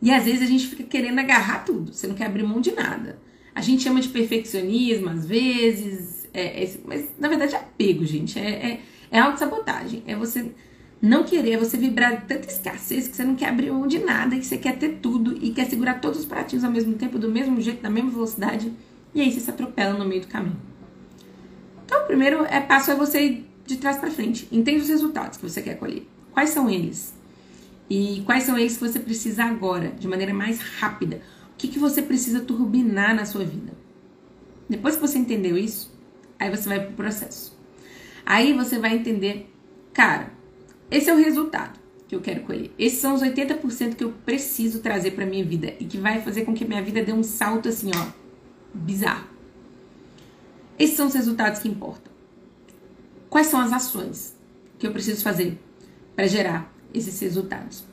E 0.00 0.10
às 0.10 0.24
vezes 0.24 0.42
a 0.42 0.46
gente 0.46 0.66
fica 0.66 0.84
querendo 0.84 1.18
agarrar 1.18 1.64
tudo, 1.64 1.92
você 1.92 2.06
não 2.06 2.14
quer 2.14 2.26
abrir 2.26 2.42
mão 2.42 2.60
de 2.60 2.72
nada. 2.72 3.18
A 3.54 3.60
gente 3.60 3.82
chama 3.82 4.00
de 4.00 4.08
perfeccionismo 4.08 5.08
às 5.08 5.26
vezes, 5.26 6.28
é, 6.32 6.64
é, 6.64 6.74
mas 6.84 7.08
na 7.18 7.28
verdade 7.28 7.54
é 7.54 7.58
apego, 7.58 8.04
gente. 8.04 8.38
É, 8.38 8.50
é, 8.50 8.80
é 9.10 9.18
autossabotagem. 9.18 10.02
É 10.06 10.14
você 10.14 10.52
não 11.00 11.24
querer, 11.24 11.52
é 11.52 11.56
você 11.56 11.76
vibrar 11.76 12.26
tanta 12.26 12.46
escassez 12.48 13.08
que 13.08 13.16
você 13.16 13.24
não 13.24 13.34
quer 13.34 13.48
abrir 13.48 13.70
mão 13.70 13.86
de 13.86 13.98
nada, 13.98 14.36
que 14.36 14.44
você 14.44 14.58
quer 14.58 14.78
ter 14.78 14.98
tudo 15.00 15.38
e 15.42 15.50
quer 15.50 15.66
segurar 15.66 16.00
todos 16.00 16.20
os 16.20 16.26
pratinhos 16.26 16.64
ao 16.64 16.70
mesmo 16.70 16.94
tempo, 16.94 17.18
do 17.18 17.30
mesmo 17.30 17.60
jeito, 17.60 17.82
na 17.82 17.90
mesma 17.90 18.10
velocidade. 18.10 18.72
E 19.14 19.20
aí 19.20 19.32
você 19.32 19.40
se 19.40 19.50
atropela 19.50 19.98
no 19.98 20.04
meio 20.04 20.20
do 20.20 20.26
caminho. 20.26 20.60
Então, 21.84 22.02
o 22.02 22.06
primeiro 22.06 22.44
é, 22.44 22.60
passo 22.60 22.90
é 22.90 22.94
você 22.94 23.42
de 23.66 23.76
trás 23.76 23.98
para 23.98 24.10
frente. 24.10 24.48
Entende 24.50 24.82
os 24.82 24.88
resultados 24.88 25.38
que 25.38 25.48
você 25.48 25.60
quer 25.60 25.78
colher. 25.78 26.06
Quais 26.32 26.50
são 26.50 26.68
eles? 26.70 27.14
E 27.88 28.22
quais 28.24 28.44
são 28.44 28.58
eles 28.58 28.76
que 28.76 28.86
você 28.86 28.98
precisa 28.98 29.44
agora, 29.44 29.90
de 29.90 30.08
maneira 30.08 30.34
mais 30.34 30.60
rápida? 30.60 31.22
O 31.52 31.56
que, 31.56 31.68
que 31.68 31.78
você 31.78 32.02
precisa 32.02 32.40
turbinar 32.40 33.14
na 33.14 33.24
sua 33.24 33.44
vida? 33.44 33.72
Depois 34.68 34.96
que 34.96 35.00
você 35.00 35.18
entendeu 35.18 35.56
isso, 35.56 35.94
aí 36.38 36.50
você 36.50 36.68
vai 36.68 36.84
pro 36.84 36.94
processo. 36.94 37.56
Aí 38.24 38.52
você 38.52 38.78
vai 38.78 38.96
entender, 38.96 39.48
cara, 39.94 40.32
esse 40.90 41.08
é 41.08 41.14
o 41.14 41.18
resultado 41.18 41.78
que 42.08 42.14
eu 42.14 42.20
quero 42.20 42.42
colher. 42.42 42.72
Esses 42.78 42.98
são 42.98 43.14
os 43.14 43.22
80% 43.22 43.94
que 43.94 44.04
eu 44.04 44.12
preciso 44.24 44.80
trazer 44.80 45.12
para 45.12 45.26
minha 45.26 45.44
vida 45.44 45.74
e 45.80 45.84
que 45.84 45.98
vai 45.98 46.20
fazer 46.20 46.44
com 46.44 46.54
que 46.54 46.64
minha 46.64 46.82
vida 46.82 47.02
dê 47.02 47.12
um 47.12 47.22
salto 47.22 47.68
assim, 47.68 47.90
ó, 47.94 48.06
bizarro. 48.74 49.26
Esses 50.78 50.96
são 50.96 51.06
os 51.06 51.14
resultados 51.14 51.60
que 51.60 51.68
importam. 51.68 52.12
Quais 53.28 53.48
são 53.48 53.60
as 53.60 53.72
ações 53.72 54.34
que 54.78 54.86
eu 54.86 54.92
preciso 54.92 55.22
fazer 55.22 55.58
para 56.14 56.26
gerar 56.26 56.72
esses 56.94 57.18
resultados? 57.20 57.84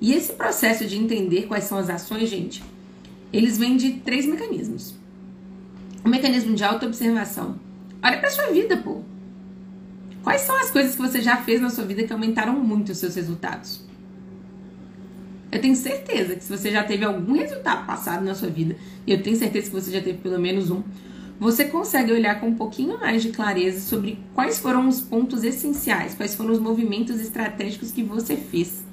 E 0.00 0.12
esse 0.12 0.32
processo 0.32 0.84
de 0.84 0.98
entender 0.98 1.46
quais 1.46 1.64
são 1.64 1.78
as 1.78 1.88
ações, 1.88 2.28
gente, 2.28 2.62
eles 3.32 3.56
vêm 3.56 3.76
de 3.76 3.94
três 4.00 4.26
mecanismos. 4.26 4.94
O 6.04 6.08
mecanismo 6.08 6.54
de 6.54 6.64
autoobservação. 6.64 7.58
Olha 8.02 8.18
para 8.18 8.30
sua 8.30 8.48
vida, 8.48 8.76
pô. 8.76 9.02
Quais 10.22 10.42
são 10.42 10.56
as 10.56 10.70
coisas 10.70 10.94
que 10.94 11.02
você 11.02 11.20
já 11.20 11.36
fez 11.38 11.60
na 11.60 11.70
sua 11.70 11.84
vida 11.84 12.02
que 12.02 12.12
aumentaram 12.12 12.58
muito 12.58 12.90
os 12.90 12.98
seus 12.98 13.14
resultados? 13.14 13.80
Eu 15.50 15.60
tenho 15.60 15.76
certeza 15.76 16.34
que 16.34 16.42
se 16.42 16.50
você 16.50 16.70
já 16.70 16.82
teve 16.82 17.04
algum 17.04 17.34
resultado 17.34 17.86
passado 17.86 18.24
na 18.24 18.34
sua 18.34 18.48
vida, 18.48 18.74
e 19.06 19.12
eu 19.12 19.22
tenho 19.22 19.36
certeza 19.36 19.68
que 19.68 19.74
você 19.74 19.92
já 19.92 20.00
teve 20.00 20.18
pelo 20.18 20.38
menos 20.38 20.70
um, 20.70 20.82
você 21.42 21.64
consegue 21.64 22.12
olhar 22.12 22.38
com 22.38 22.46
um 22.46 22.54
pouquinho 22.54 23.00
mais 23.00 23.20
de 23.20 23.30
clareza 23.30 23.80
sobre 23.80 24.16
quais 24.32 24.60
foram 24.60 24.86
os 24.86 25.00
pontos 25.00 25.42
essenciais, 25.42 26.14
quais 26.14 26.36
foram 26.36 26.52
os 26.52 26.60
movimentos 26.60 27.20
estratégicos 27.20 27.90
que 27.90 28.00
você 28.00 28.36
fez 28.36 28.84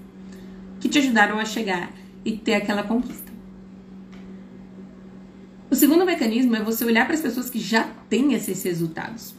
que 0.80 0.90
te 0.90 0.98
ajudaram 0.98 1.38
a 1.38 1.46
chegar 1.46 1.92
e 2.26 2.32
ter 2.32 2.56
aquela 2.56 2.82
conquista. 2.82 3.32
O 5.70 5.76
segundo 5.76 6.04
mecanismo 6.06 6.56
é 6.56 6.64
você 6.64 6.84
olhar 6.84 7.06
para 7.06 7.14
as 7.14 7.22
pessoas 7.22 7.52
que 7.52 7.60
já 7.60 7.84
têm 8.10 8.34
esses 8.34 8.64
resultados. 8.64 9.36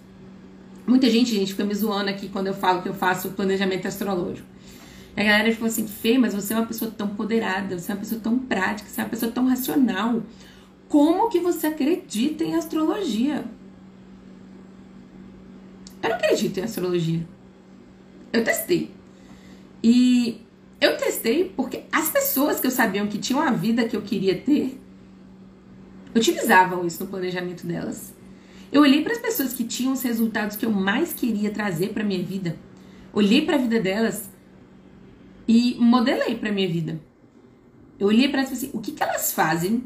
Muita 0.87 1.11
gente, 1.11 1.35
gente, 1.35 1.51
fica 1.51 1.65
me 1.65 1.75
zoando 1.75 2.11
aqui 2.11 2.29
quando 2.29 2.47
eu 2.47 2.55
falo 2.55 2.81
que 2.81 2.89
eu 2.89 2.95
faço 2.95 3.31
planejamento 3.31 3.89
astrológico. 3.89 4.47
A 5.17 5.25
galera 5.25 5.51
ficou 5.51 5.67
assim, 5.67 5.89
Fê, 5.89 6.17
mas 6.17 6.33
você 6.33 6.55
é 6.55 6.57
uma 6.57 6.67
pessoa 6.67 6.93
tão 6.97 7.09
poderada, 7.09 7.77
você 7.77 7.91
é 7.91 7.95
uma 7.95 8.01
pessoa 8.01 8.21
tão 8.21 8.39
prática, 8.39 8.89
você 8.89 9.01
é 9.01 9.05
uma 9.05 9.11
pessoa 9.11 9.33
tão 9.33 9.49
racional. 9.49 10.23
Como 10.91 11.31
que 11.31 11.39
você 11.39 11.69
acredita 11.69 12.43
em 12.43 12.57
astrologia? 12.57 13.45
Eu 16.03 16.09
não 16.09 16.17
acredito 16.17 16.59
em 16.59 16.65
astrologia. 16.65 17.25
Eu 18.33 18.43
testei. 18.43 18.91
E 19.85 20.41
eu 20.81 20.97
testei 20.97 21.45
porque 21.57 21.85
as 21.93 22.11
pessoas 22.11 22.59
que 22.59 22.67
eu 22.67 22.73
sabia 22.73 23.07
que 23.07 23.19
tinham 23.19 23.41
a 23.41 23.53
vida 23.53 23.87
que 23.87 23.97
eu 23.97 24.03
queria 24.03 24.37
ter 24.37 24.81
utilizavam 26.13 26.85
isso 26.85 27.05
no 27.05 27.09
planejamento 27.09 27.65
delas. 27.65 28.13
Eu 28.73 28.83
olhei 28.83 29.01
para 29.05 29.13
as 29.13 29.21
pessoas 29.21 29.53
que 29.53 29.63
tinham 29.63 29.93
os 29.93 30.03
resultados 30.03 30.57
que 30.57 30.67
eu 30.67 30.73
mais 30.73 31.13
queria 31.13 31.53
trazer 31.53 31.91
para 31.91 32.03
minha 32.03 32.23
vida, 32.23 32.57
olhei 33.13 33.47
para 33.47 33.55
a 33.55 33.59
vida 33.61 33.79
delas 33.79 34.29
e 35.47 35.77
modelei 35.79 36.35
para 36.35 36.51
minha 36.51 36.69
vida. 36.69 37.01
Eu 37.97 38.09
olhei 38.09 38.29
para 38.29 38.41
elas 38.41 38.51
e 38.51 38.55
assim, 38.55 38.71
o 38.73 38.81
que, 38.81 38.91
que 38.91 39.03
elas 39.05 39.33
fazem? 39.33 39.85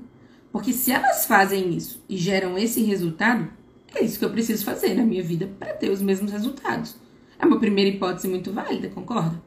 Porque 0.54 0.72
se 0.72 0.92
elas 0.92 1.26
fazem 1.26 1.74
isso 1.74 2.00
e 2.08 2.16
geram 2.16 2.56
esse 2.56 2.80
resultado, 2.80 3.50
é 3.92 4.04
isso 4.04 4.20
que 4.20 4.24
eu 4.24 4.30
preciso 4.30 4.64
fazer 4.64 4.94
na 4.94 5.02
minha 5.02 5.20
vida 5.20 5.50
para 5.58 5.74
ter 5.74 5.90
os 5.90 6.00
mesmos 6.00 6.30
resultados. 6.30 6.94
É 7.36 7.44
uma 7.44 7.58
primeira 7.58 7.90
hipótese 7.90 8.28
muito 8.28 8.52
válida, 8.52 8.88
concorda? 8.88 9.42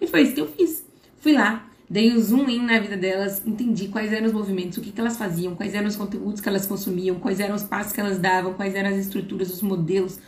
E 0.00 0.06
foi 0.06 0.22
isso 0.22 0.34
que 0.34 0.40
eu 0.40 0.46
fiz. 0.46 0.86
Fui 1.18 1.32
lá, 1.32 1.68
dei 1.90 2.16
um 2.16 2.20
zoom 2.20 2.48
in 2.48 2.64
na 2.64 2.78
vida 2.78 2.96
delas, 2.96 3.42
entendi 3.44 3.88
quais 3.88 4.12
eram 4.12 4.28
os 4.28 4.32
movimentos, 4.32 4.78
o 4.78 4.80
que, 4.80 4.92
que 4.92 5.00
elas 5.00 5.16
faziam, 5.16 5.56
quais 5.56 5.74
eram 5.74 5.88
os 5.88 5.96
conteúdos 5.96 6.40
que 6.40 6.48
elas 6.48 6.66
consumiam, 6.66 7.18
quais 7.18 7.40
eram 7.40 7.56
os 7.56 7.64
passos 7.64 7.92
que 7.92 8.00
elas 8.00 8.20
davam, 8.20 8.54
quais 8.54 8.76
eram 8.76 8.90
as 8.90 8.96
estruturas, 8.96 9.52
os 9.52 9.60
modelos, 9.60 10.20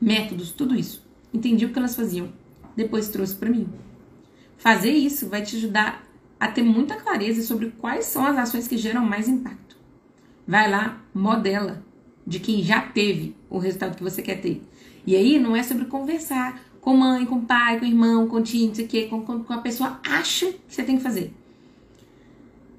métodos, 0.00 0.50
tudo 0.50 0.74
isso. 0.74 1.06
Entendi 1.30 1.66
o 1.66 1.72
que 1.74 1.78
elas 1.78 1.94
faziam. 1.94 2.32
Depois 2.74 3.10
trouxe 3.10 3.34
para 3.34 3.50
mim. 3.50 3.68
Fazer 4.56 4.92
isso 4.92 5.28
vai 5.28 5.42
te 5.42 5.56
ajudar 5.56 6.07
a 6.38 6.48
ter 6.48 6.62
muita 6.62 6.96
clareza 6.96 7.42
sobre 7.42 7.72
quais 7.78 8.06
são 8.06 8.24
as 8.24 8.36
ações 8.38 8.68
que 8.68 8.76
geram 8.76 9.04
mais 9.04 9.28
impacto. 9.28 9.76
Vai 10.46 10.70
lá, 10.70 11.02
modela 11.12 11.82
de 12.26 12.38
quem 12.38 12.62
já 12.62 12.80
teve 12.80 13.34
o 13.50 13.58
resultado 13.58 13.96
que 13.96 14.02
você 14.02 14.22
quer 14.22 14.40
ter. 14.40 14.62
E 15.06 15.16
aí 15.16 15.38
não 15.38 15.56
é 15.56 15.62
sobre 15.62 15.86
conversar 15.86 16.62
com 16.80 16.96
mãe, 16.96 17.24
com 17.26 17.44
pai, 17.44 17.78
com 17.78 17.86
irmão, 17.86 18.28
com 18.28 18.42
tio, 18.42 18.68
não 18.68 18.74
sei 18.74 18.84
o 18.84 18.88
quê, 18.88 19.06
com, 19.06 19.22
com, 19.22 19.42
com 19.42 19.52
a 19.52 19.58
pessoa 19.58 20.00
acha 20.04 20.46
que 20.46 20.60
você 20.68 20.82
tem 20.82 20.96
que 20.96 21.02
fazer. 21.02 21.34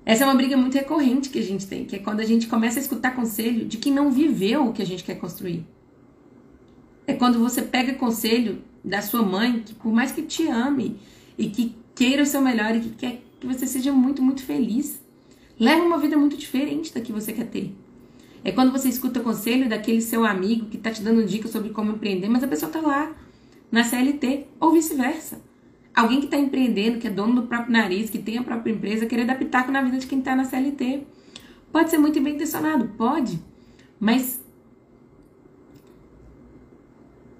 Essa 0.06 0.24
é 0.24 0.28
uma 0.28 0.36
briga 0.36 0.58
muito 0.58 0.76
recorrente 0.76 1.30
que 1.30 1.40
a 1.40 1.44
gente 1.44 1.68
tem, 1.68 1.86
que 1.86 1.96
é 1.96 2.00
quando 2.00 2.20
a 2.20 2.26
gente 2.26 2.48
começa 2.48 2.80
a 2.80 2.82
escutar 2.82 3.16
conselho 3.16 3.66
de 3.66 3.78
quem 3.78 3.94
não 3.94 4.12
viveu 4.12 4.68
o 4.68 4.74
que 4.74 4.82
a 4.82 4.86
gente 4.86 5.04
quer 5.04 5.16
construir. 5.16 5.66
É 7.06 7.14
quando 7.14 7.40
você 7.40 7.62
pega 7.62 7.94
conselho 7.94 8.62
da 8.84 9.02
sua 9.02 9.22
mãe, 9.22 9.60
que 9.60 9.74
por 9.74 9.92
mais 9.92 10.12
que 10.12 10.22
te 10.22 10.48
ame 10.48 11.00
e 11.38 11.50
que 11.50 11.76
queira 11.94 12.24
o 12.24 12.26
seu 12.26 12.42
melhor 12.42 12.76
e 12.76 12.80
que 12.80 12.90
quer 12.90 13.22
que 13.40 13.48
você 13.48 13.66
seja 13.66 13.92
muito, 13.92 14.22
muito 14.22 14.44
feliz, 14.44 15.02
leva 15.60 15.84
uma 15.84 15.98
vida 15.98 16.18
muito 16.18 16.38
diferente 16.38 16.94
da 16.94 17.02
que 17.02 17.12
você 17.12 17.34
quer 17.34 17.48
ter. 17.48 17.74
É 18.44 18.52
quando 18.52 18.72
você 18.72 18.88
escuta 18.88 19.20
conselho 19.20 19.68
daquele 19.68 20.02
seu 20.02 20.26
amigo 20.26 20.68
que 20.68 20.78
está 20.78 20.92
te 20.92 21.02
dando 21.02 21.26
dicas 21.26 21.52
sobre 21.52 21.70
como 21.70 21.92
empreender, 21.92 22.30
mas 22.30 22.44
a 22.44 22.48
pessoa 22.48 22.70
está 22.70 22.80
lá 22.80 23.14
na 23.72 23.84
CLT, 23.84 24.48
ou 24.60 24.72
vice-versa. 24.72 25.42
Alguém 25.94 26.20
que 26.20 26.26
está 26.26 26.38
empreendendo, 26.38 27.00
que 27.00 27.08
é 27.08 27.10
dono 27.10 27.42
do 27.42 27.48
próprio 27.48 27.74
nariz, 27.74 28.10
que 28.10 28.20
tem 28.20 28.38
a 28.38 28.44
própria 28.44 28.72
empresa, 28.72 29.06
querer 29.06 29.26
dar 29.26 29.38
pitaco 29.38 29.72
na 29.72 29.82
vida 29.82 29.98
de 29.98 30.08
quem 30.08 30.20
está 30.20 30.36
na 30.36 30.46
CLT. 30.46 31.06
Pode 31.72 31.90
ser 31.90 31.98
muito 31.98 32.20
bem 32.22 32.36
intencionado, 32.36 32.88
pode. 32.98 33.40
Mas 34.00 34.42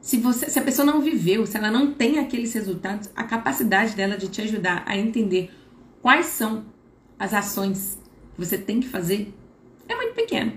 se, 0.02 0.18
você, 0.18 0.50
se 0.50 0.60
a 0.60 0.62
pessoa 0.62 0.86
não 0.86 1.02
viveu, 1.02 1.46
se 1.46 1.56
ela 1.56 1.72
não 1.72 1.94
tem 1.94 2.20
aqueles 2.20 2.54
resultados, 2.54 3.10
a 3.16 3.24
capacidade 3.24 3.96
dela 3.96 4.18
de 4.18 4.28
te 4.28 4.42
ajudar 4.42 4.84
a 4.86 4.98
entender 4.98 5.52
quais 6.02 6.28
são 6.28 6.66
as 7.18 7.34
ações 7.34 7.98
que 8.34 8.40
você 8.40 8.58
tem 8.58 8.80
que 8.80 8.88
fazer 8.88 9.34
é 9.88 9.96
muito 9.96 10.14
pequena. 10.14 10.54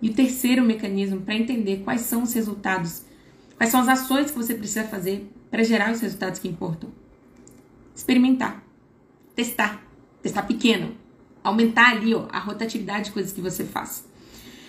E 0.00 0.10
o 0.10 0.14
terceiro 0.14 0.62
mecanismo 0.62 1.20
para 1.20 1.34
entender 1.34 1.82
quais 1.84 2.02
são 2.02 2.22
os 2.22 2.32
resultados, 2.32 3.02
quais 3.56 3.70
são 3.70 3.80
as 3.80 3.88
ações 3.88 4.30
que 4.30 4.36
você 4.36 4.54
precisa 4.54 4.84
fazer 4.84 5.30
para 5.50 5.62
gerar 5.62 5.92
os 5.92 6.00
resultados 6.00 6.38
que 6.38 6.48
importam. 6.48 6.90
Experimentar, 7.94 8.62
testar, 9.34 9.82
testar 10.22 10.42
pequeno, 10.42 10.94
aumentar 11.42 11.92
ali 11.92 12.14
ó, 12.14 12.26
a 12.30 12.38
rotatividade 12.38 13.06
de 13.06 13.12
coisas 13.12 13.32
que 13.32 13.40
você 13.40 13.64
faz. 13.64 14.06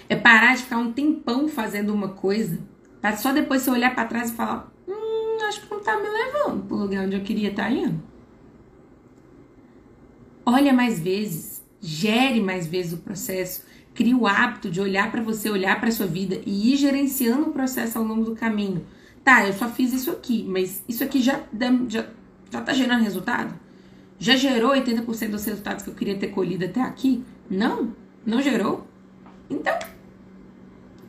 É 0.08 0.16
parar 0.16 0.56
de 0.56 0.64
ficar 0.64 0.78
um 0.78 0.94
tempão 0.94 1.50
fazendo 1.50 1.94
uma 1.94 2.10
coisa, 2.10 2.60
para 3.02 3.18
só 3.18 3.34
depois 3.34 3.62
você 3.62 3.72
olhar 3.72 3.94
para 3.94 4.06
trás 4.06 4.32
e 4.32 4.34
falar: 4.36 4.72
hum, 4.88 5.38
acho 5.48 5.62
que 5.62 5.70
não 5.70 5.82
tá 5.82 5.98
me 5.98 6.08
levando 6.08 6.66
para 6.66 6.78
o 6.78 6.80
lugar 6.80 7.06
onde 7.06 7.16
eu 7.16 7.24
queria 7.24 7.50
estar 7.50 7.66
tá 7.66 7.72
indo. 7.72 8.02
Olha 10.50 10.72
mais 10.72 10.98
vezes, 10.98 11.62
gere 11.82 12.40
mais 12.40 12.66
vezes 12.66 12.94
o 12.94 13.00
processo, 13.00 13.66
crie 13.94 14.16
o 14.16 14.26
hábito 14.26 14.72
de 14.72 14.80
olhar 14.80 15.12
para 15.12 15.22
você, 15.22 15.50
olhar 15.50 15.78
para 15.78 15.92
sua 15.92 16.08
vida 16.08 16.40
e 16.46 16.72
ir 16.72 16.78
gerenciando 16.78 17.50
o 17.50 17.52
processo 17.52 17.98
ao 17.98 18.06
longo 18.06 18.24
do 18.24 18.34
caminho. 18.34 18.88
Tá, 19.26 19.46
eu 19.46 19.52
só 19.52 19.68
fiz 19.68 19.92
isso 19.92 20.10
aqui, 20.10 20.46
mas 20.48 20.82
isso 20.88 21.04
aqui 21.04 21.22
já, 21.22 21.42
já, 21.90 22.08
já 22.50 22.62
tá 22.62 22.72
gerando 22.72 23.04
resultado? 23.04 23.54
Já 24.18 24.38
gerou 24.38 24.72
80% 24.72 25.32
dos 25.32 25.44
resultados 25.44 25.84
que 25.84 25.90
eu 25.90 25.96
queria 25.96 26.18
ter 26.18 26.30
colhido 26.30 26.64
até 26.64 26.80
aqui? 26.80 27.26
Não? 27.50 27.94
Não 28.26 28.42
gerou? 28.42 28.88
Então, 29.50 29.78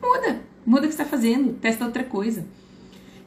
muda. 0.03 0.41
Muda 0.65 0.81
o 0.81 0.89
que 0.89 0.93
está 0.93 1.05
fazendo, 1.05 1.53
testa 1.53 1.85
outra 1.85 2.03
coisa. 2.03 2.45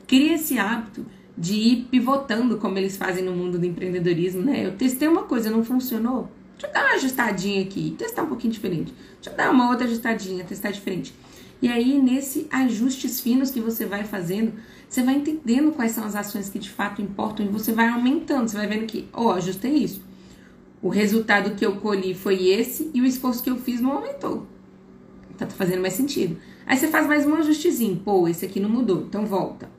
Cria 0.07 0.35
esse 0.35 0.59
hábito 0.59 1.07
de 1.37 1.55
ir 1.55 1.77
pivotando 1.91 2.59
como 2.59 2.79
eles 2.79 2.97
fazem 2.97 3.25
no 3.25 3.33
mundo 3.33 3.59
do 3.59 3.67
empreendedorismo, 3.67 4.43
né? 4.43 4.67
Eu 4.67 4.73
testei 4.73 5.09
uma 5.09 5.23
coisa, 5.23 5.51
não 5.51 5.65
funcionou. 5.65 6.31
Deixa 6.53 6.67
eu 6.67 6.73
dar 6.73 6.85
uma 6.85 6.95
ajustadinha 6.95 7.63
aqui, 7.63 7.95
testar 7.99 8.23
um 8.23 8.27
pouquinho 8.27 8.53
diferente. 8.53 8.95
Deixa 9.15 9.31
eu 9.31 9.37
dar 9.37 9.51
uma 9.51 9.71
outra 9.71 9.87
ajustadinha, 9.87 10.45
testar 10.45 10.71
diferente. 10.71 11.15
E 11.61 11.69
aí, 11.69 12.01
nesse 12.01 12.47
ajustes 12.51 13.21
finos 13.21 13.51
que 13.51 13.61
você 13.61 13.87
vai 13.87 14.05
fazendo, 14.05 14.53
você 14.89 15.03
vai 15.03 15.15
entendendo 15.15 15.73
quais 15.73 15.93
são 15.93 16.05
as 16.05 16.15
ações 16.15 16.49
que 16.49 16.59
de 16.59 16.69
fato 16.69 17.01
importam 17.01 17.47
e 17.47 17.49
você 17.49 17.73
vai 17.73 17.89
aumentando. 17.89 18.49
Você 18.49 18.57
vai 18.57 18.67
vendo 18.67 18.87
que, 18.87 19.09
ó, 19.13 19.27
oh, 19.27 19.31
ajustei 19.33 19.73
isso. 19.73 20.03
O 20.83 20.89
resultado 20.89 21.55
que 21.55 21.65
eu 21.65 21.77
colhi 21.77 22.15
foi 22.15 22.49
esse 22.49 22.91
e 22.93 23.01
o 23.01 23.07
esforço 23.07 23.43
que 23.43 23.49
eu 23.49 23.57
fiz 23.57 23.81
não 23.81 23.93
aumentou. 23.93 24.47
Tá 25.39 25.47
fazendo 25.47 25.81
mais 25.81 25.95
sentido. 25.95 26.37
Aí 26.67 26.77
você 26.77 26.89
faz 26.89 27.07
mais 27.07 27.27
um 27.27 27.35
ajustezinho. 27.37 27.97
Pô, 28.05 28.29
esse 28.29 28.45
aqui 28.45 28.61
não 28.61 28.69
mudou, 28.69 29.03
então 29.03 29.25
volta. 29.25 29.71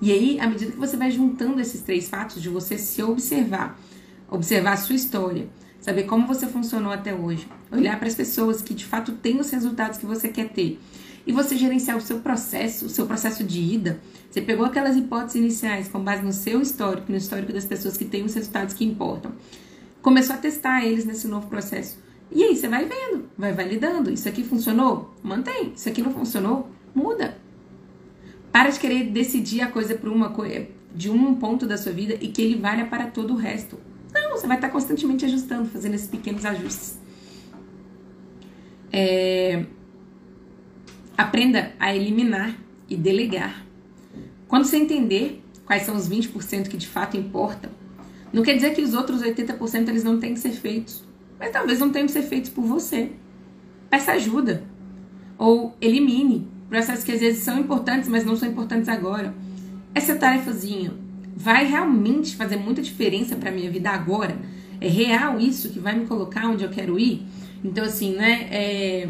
E 0.00 0.12
aí, 0.12 0.40
à 0.40 0.46
medida 0.46 0.72
que 0.72 0.78
você 0.78 0.96
vai 0.96 1.10
juntando 1.10 1.60
esses 1.60 1.80
três 1.80 2.08
fatos 2.08 2.42
de 2.42 2.48
você 2.48 2.76
se 2.76 3.02
observar, 3.02 3.80
observar 4.28 4.72
a 4.72 4.76
sua 4.76 4.94
história, 4.94 5.48
saber 5.80 6.04
como 6.04 6.26
você 6.26 6.46
funcionou 6.46 6.92
até 6.92 7.14
hoje, 7.14 7.48
olhar 7.70 7.98
para 7.98 8.08
as 8.08 8.14
pessoas 8.14 8.60
que 8.60 8.74
de 8.74 8.84
fato 8.84 9.12
têm 9.12 9.40
os 9.40 9.50
resultados 9.50 9.98
que 9.98 10.06
você 10.06 10.28
quer 10.28 10.50
ter 10.50 10.78
e 11.26 11.32
você 11.32 11.56
gerenciar 11.56 11.96
o 11.96 12.00
seu 12.00 12.20
processo, 12.20 12.86
o 12.86 12.88
seu 12.88 13.06
processo 13.06 13.42
de 13.42 13.60
ida. 13.60 14.00
Você 14.30 14.40
pegou 14.40 14.66
aquelas 14.66 14.96
hipóteses 14.96 15.36
iniciais 15.36 15.88
com 15.88 15.98
base 15.98 16.22
no 16.22 16.32
seu 16.32 16.60
histórico, 16.60 17.10
no 17.10 17.16
histórico 17.16 17.52
das 17.52 17.64
pessoas 17.64 17.96
que 17.96 18.04
têm 18.04 18.24
os 18.24 18.34
resultados 18.34 18.74
que 18.74 18.84
importam. 18.84 19.32
Começou 20.02 20.36
a 20.36 20.38
testar 20.38 20.84
eles 20.84 21.04
nesse 21.04 21.26
novo 21.26 21.48
processo. 21.48 21.98
E 22.30 22.44
aí 22.44 22.56
você 22.56 22.68
vai 22.68 22.84
vendo, 22.84 23.24
vai 23.36 23.52
validando. 23.52 24.10
Isso 24.10 24.28
aqui 24.28 24.44
funcionou? 24.44 25.14
Mantém. 25.22 25.72
Isso 25.74 25.88
aqui 25.88 26.02
não 26.02 26.12
funcionou? 26.12 26.68
Muda. 26.94 27.45
Para 28.56 28.70
de 28.70 28.80
querer 28.80 29.10
decidir 29.10 29.60
a 29.60 29.66
coisa 29.66 29.94
por 29.96 30.08
uma 30.08 30.30
coisa 30.30 30.66
de 30.94 31.10
um 31.10 31.34
ponto 31.34 31.66
da 31.66 31.76
sua 31.76 31.92
vida 31.92 32.16
e 32.22 32.28
que 32.28 32.40
ele 32.40 32.58
valha 32.58 32.86
para 32.86 33.06
todo 33.06 33.34
o 33.34 33.36
resto. 33.36 33.78
Não, 34.14 34.30
você 34.30 34.46
vai 34.46 34.56
estar 34.56 34.70
constantemente 34.70 35.26
ajustando, 35.26 35.68
fazendo 35.68 35.92
esses 35.92 36.08
pequenos 36.08 36.42
ajustes. 36.42 36.98
É... 38.90 39.66
Aprenda 41.18 41.74
a 41.78 41.94
eliminar 41.94 42.58
e 42.88 42.96
delegar. 42.96 43.62
Quando 44.48 44.64
você 44.64 44.78
entender 44.78 45.44
quais 45.66 45.82
são 45.82 45.94
os 45.94 46.08
20% 46.08 46.68
que 46.68 46.78
de 46.78 46.88
fato 46.88 47.14
importam, 47.14 47.70
não 48.32 48.42
quer 48.42 48.54
dizer 48.54 48.74
que 48.74 48.80
os 48.80 48.94
outros 48.94 49.20
80% 49.20 49.86
eles 49.86 50.02
não 50.02 50.18
têm 50.18 50.32
que 50.32 50.40
ser 50.40 50.52
feitos, 50.52 51.04
mas 51.38 51.52
talvez 51.52 51.78
não 51.78 51.90
tenham 51.90 52.06
que 52.06 52.12
ser 52.12 52.22
feitos 52.22 52.48
por 52.48 52.64
você. 52.64 53.12
Peça 53.90 54.12
ajuda. 54.12 54.64
Ou 55.36 55.76
elimine 55.78 56.55
processos 56.68 57.04
que 57.04 57.12
às 57.12 57.20
vezes 57.20 57.42
são 57.42 57.58
importantes, 57.58 58.08
mas 58.08 58.24
não 58.24 58.36
são 58.36 58.48
importantes 58.48 58.88
agora. 58.88 59.34
Essa 59.94 60.14
tarefazinha 60.16 60.92
vai 61.36 61.66
realmente 61.66 62.34
fazer 62.34 62.56
muita 62.56 62.82
diferença 62.82 63.36
para 63.36 63.50
minha 63.50 63.70
vida 63.70 63.90
agora? 63.90 64.36
É 64.80 64.88
real 64.88 65.38
isso 65.38 65.70
que 65.70 65.78
vai 65.78 65.98
me 65.98 66.06
colocar 66.06 66.46
onde 66.46 66.64
eu 66.64 66.70
quero 66.70 66.98
ir? 66.98 67.26
Então, 67.64 67.84
assim, 67.84 68.14
né? 68.14 68.48
É... 68.50 69.08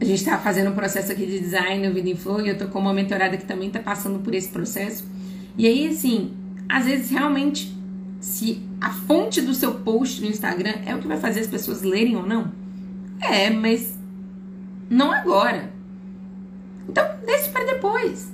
A 0.00 0.04
gente 0.04 0.18
está 0.18 0.36
fazendo 0.38 0.70
um 0.70 0.74
processo 0.74 1.12
aqui 1.12 1.24
de 1.26 1.38
design 1.38 1.86
no 1.86 1.94
Vida 1.94 2.08
em 2.08 2.16
Flow 2.16 2.40
e 2.40 2.48
eu 2.48 2.58
tô 2.58 2.66
com 2.66 2.80
uma 2.80 2.92
mentorada 2.92 3.36
que 3.36 3.44
também 3.44 3.68
está 3.68 3.78
passando 3.78 4.18
por 4.18 4.34
esse 4.34 4.48
processo. 4.48 5.06
E 5.56 5.66
aí, 5.66 5.86
assim, 5.86 6.32
às 6.68 6.86
vezes 6.86 7.10
realmente, 7.10 7.72
se 8.18 8.60
a 8.80 8.90
fonte 8.90 9.40
do 9.40 9.54
seu 9.54 9.74
post 9.74 10.20
no 10.20 10.26
Instagram 10.26 10.74
é 10.84 10.94
o 10.94 10.98
que 10.98 11.06
vai 11.06 11.18
fazer 11.18 11.40
as 11.40 11.46
pessoas 11.46 11.82
lerem 11.82 12.16
ou 12.16 12.26
não, 12.26 12.50
é, 13.20 13.48
mas 13.50 13.96
não 14.92 15.10
agora. 15.10 15.72
Então, 16.86 17.04
deixe 17.24 17.48
para 17.48 17.64
depois. 17.64 18.30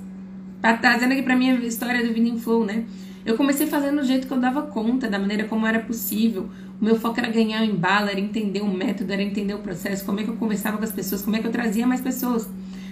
Tá 0.61 0.75
trazendo 0.75 1.13
aqui 1.13 1.23
pra 1.23 1.35
mim 1.35 1.51
a 1.51 1.55
história 1.55 2.05
do 2.05 2.13
Vida 2.13 2.37
Flow, 2.37 2.65
né? 2.65 2.83
Eu 3.25 3.37
comecei 3.37 3.65
fazendo 3.65 4.01
do 4.01 4.05
jeito 4.05 4.27
que 4.27 4.33
eu 4.33 4.39
dava 4.39 4.63
conta, 4.63 5.09
da 5.09 5.17
maneira 5.17 5.45
como 5.45 5.65
era 5.65 5.79
possível. 5.79 6.49
O 6.81 6.83
meu 6.83 6.99
foco 6.99 7.17
era 7.17 7.29
ganhar 7.29 7.61
o 7.61 7.65
embalo, 7.65 8.09
era 8.09 8.19
entender 8.19 8.61
o 8.61 8.67
método, 8.67 9.13
era 9.13 9.21
entender 9.21 9.53
o 9.53 9.59
processo, 9.59 10.03
como 10.03 10.19
é 10.19 10.23
que 10.23 10.29
eu 10.29 10.35
conversava 10.35 10.77
com 10.77 10.83
as 10.83 10.91
pessoas, 10.91 11.21
como 11.21 11.37
é 11.37 11.39
que 11.39 11.47
eu 11.47 11.51
trazia 11.51 11.87
mais 11.87 12.01
pessoas. 12.01 12.49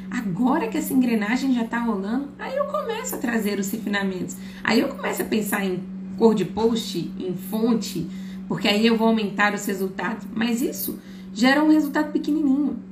Agora 0.09 0.69
que 0.69 0.77
essa 0.77 0.93
engrenagem 0.93 1.53
já 1.53 1.65
tá 1.65 1.79
rolando, 1.79 2.29
aí 2.39 2.55
eu 2.55 2.65
começo 2.65 3.15
a 3.15 3.17
trazer 3.17 3.59
os 3.59 3.69
refinamentos. 3.69 4.37
Aí 4.63 4.79
eu 4.79 4.87
começo 4.87 5.21
a 5.21 5.25
pensar 5.25 5.65
em 5.65 5.83
cor 6.17 6.33
de 6.33 6.45
post, 6.45 7.11
em 7.19 7.35
fonte, 7.35 8.07
porque 8.47 8.69
aí 8.69 8.87
eu 8.87 8.95
vou 8.97 9.09
aumentar 9.09 9.53
os 9.53 9.65
resultados. 9.65 10.25
Mas 10.33 10.61
isso 10.61 10.97
gera 11.33 11.61
um 11.61 11.69
resultado 11.69 12.13
pequenininho. 12.13 12.86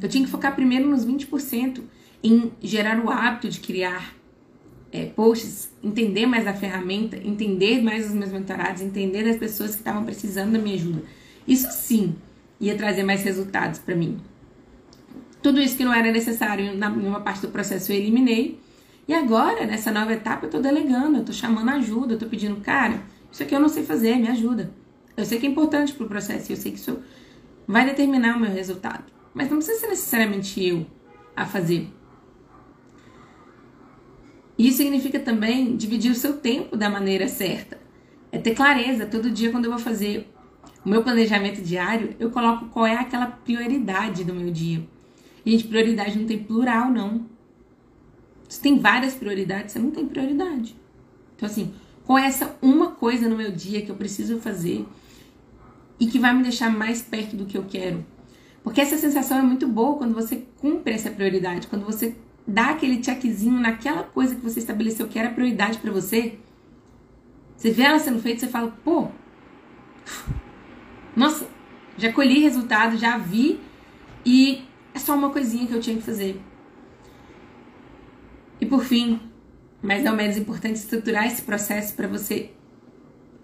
Eu 0.00 0.08
tinha 0.08 0.24
que 0.24 0.30
focar 0.30 0.54
primeiro 0.54 0.88
nos 0.88 1.06
20% 1.06 1.80
em 2.22 2.52
gerar 2.62 3.04
o 3.04 3.10
hábito 3.10 3.48
de 3.48 3.60
criar 3.60 4.14
é, 4.90 5.06
posts, 5.06 5.70
entender 5.82 6.24
mais 6.24 6.46
a 6.46 6.54
ferramenta, 6.54 7.16
entender 7.16 7.82
mais 7.82 8.06
os 8.06 8.14
meus 8.14 8.30
mentorados, 8.30 8.80
entender 8.80 9.28
as 9.28 9.36
pessoas 9.36 9.72
que 9.72 9.78
estavam 9.78 10.04
precisando 10.04 10.52
da 10.52 10.58
minha 10.58 10.76
ajuda. 10.76 11.02
Isso 11.46 11.68
sim 11.72 12.14
ia 12.60 12.76
trazer 12.76 13.02
mais 13.02 13.22
resultados 13.22 13.80
para 13.80 13.94
mim. 13.94 14.18
Tudo 15.42 15.60
isso 15.60 15.76
que 15.76 15.84
não 15.84 15.92
era 15.92 16.10
necessário 16.10 16.74
na, 16.76 16.88
em 16.88 17.06
uma 17.06 17.20
parte 17.20 17.42
do 17.42 17.48
processo 17.48 17.92
eu 17.92 17.96
eliminei 17.96 18.58
E 19.06 19.12
agora, 19.12 19.66
nessa 19.66 19.92
nova 19.92 20.14
etapa, 20.14 20.46
eu 20.46 20.50
tô 20.50 20.60
delegando, 20.60 21.18
eu 21.18 21.24
tô 21.24 21.32
chamando 21.32 21.68
ajuda, 21.70 22.14
eu 22.14 22.18
tô 22.18 22.26
pedindo, 22.26 22.56
cara, 22.62 23.02
isso 23.30 23.42
aqui 23.42 23.54
eu 23.54 23.60
não 23.60 23.68
sei 23.68 23.84
fazer, 23.84 24.16
me 24.16 24.28
ajuda. 24.28 24.72
Eu 25.16 25.24
sei 25.24 25.38
que 25.38 25.46
é 25.46 25.50
importante 25.50 25.92
pro 25.92 26.08
processo, 26.08 26.50
eu 26.50 26.56
sei 26.56 26.72
que 26.72 26.78
isso 26.78 26.98
vai 27.66 27.84
determinar 27.84 28.36
o 28.36 28.40
meu 28.40 28.50
resultado. 28.50 29.04
Mas 29.34 29.50
não 29.50 29.58
precisa 29.58 29.80
ser 29.80 29.88
necessariamente 29.88 30.64
eu 30.64 30.86
a 31.34 31.44
fazer. 31.44 31.92
Isso 34.56 34.76
significa 34.76 35.18
também 35.18 35.76
dividir 35.76 36.12
o 36.12 36.14
seu 36.14 36.36
tempo 36.36 36.76
da 36.76 36.88
maneira 36.88 37.26
certa. 37.26 37.78
É 38.30 38.38
ter 38.38 38.54
clareza. 38.54 39.06
Todo 39.06 39.30
dia, 39.30 39.50
quando 39.50 39.64
eu 39.64 39.72
vou 39.72 39.80
fazer 39.80 40.32
o 40.84 40.88
meu 40.88 41.02
planejamento 41.02 41.60
diário, 41.60 42.14
eu 42.20 42.30
coloco 42.30 42.66
qual 42.66 42.86
é 42.86 42.94
aquela 42.94 43.26
prioridade 43.26 44.22
do 44.22 44.32
meu 44.32 44.52
dia. 44.52 44.86
Gente, 45.44 45.64
prioridade 45.64 46.18
não 46.18 46.26
tem 46.26 46.38
plural, 46.38 46.90
não. 46.90 47.26
Se 48.48 48.60
tem 48.60 48.78
várias 48.78 49.14
prioridades, 49.14 49.72
você 49.72 49.78
não 49.80 49.90
tem 49.90 50.06
prioridade. 50.06 50.76
Então, 51.34 51.48
assim, 51.48 51.74
qual 52.04 52.18
é 52.18 52.26
essa 52.26 52.56
uma 52.62 52.92
coisa 52.92 53.28
no 53.28 53.36
meu 53.36 53.50
dia 53.50 53.82
que 53.82 53.90
eu 53.90 53.96
preciso 53.96 54.38
fazer 54.38 54.86
e 55.98 56.06
que 56.06 56.18
vai 56.18 56.32
me 56.32 56.42
deixar 56.42 56.70
mais 56.70 57.02
perto 57.02 57.34
do 57.34 57.46
que 57.46 57.58
eu 57.58 57.64
quero? 57.64 58.04
Porque 58.64 58.80
essa 58.80 58.96
sensação 58.96 59.38
é 59.38 59.42
muito 59.42 59.68
boa 59.68 59.98
quando 59.98 60.14
você 60.14 60.42
cumpre 60.58 60.94
essa 60.94 61.10
prioridade, 61.10 61.66
quando 61.66 61.84
você 61.84 62.16
dá 62.46 62.70
aquele 62.70 63.04
checkzinho 63.04 63.60
naquela 63.60 64.02
coisa 64.02 64.34
que 64.34 64.40
você 64.40 64.58
estabeleceu 64.58 65.06
que 65.06 65.18
era 65.18 65.30
prioridade 65.30 65.78
para 65.78 65.92
você. 65.92 66.38
Você 67.56 67.70
vê 67.70 67.82
ela 67.82 67.98
sendo 67.98 68.20
feita, 68.20 68.40
você 68.40 68.48
fala, 68.48 68.74
pô, 68.82 69.08
nossa, 71.14 71.46
já 71.98 72.10
colhi 72.10 72.40
resultado, 72.40 72.96
já 72.96 73.18
vi 73.18 73.60
e 74.24 74.64
é 74.94 74.98
só 74.98 75.14
uma 75.14 75.30
coisinha 75.30 75.66
que 75.66 75.74
eu 75.74 75.80
tinha 75.80 75.96
que 75.96 76.02
fazer. 76.02 76.40
E 78.58 78.64
por 78.64 78.82
fim, 78.82 79.20
mas 79.82 80.02
não 80.02 80.16
menos 80.16 80.38
importante, 80.38 80.76
estruturar 80.76 81.26
esse 81.26 81.42
processo 81.42 81.94
para 81.94 82.08
você 82.08 82.50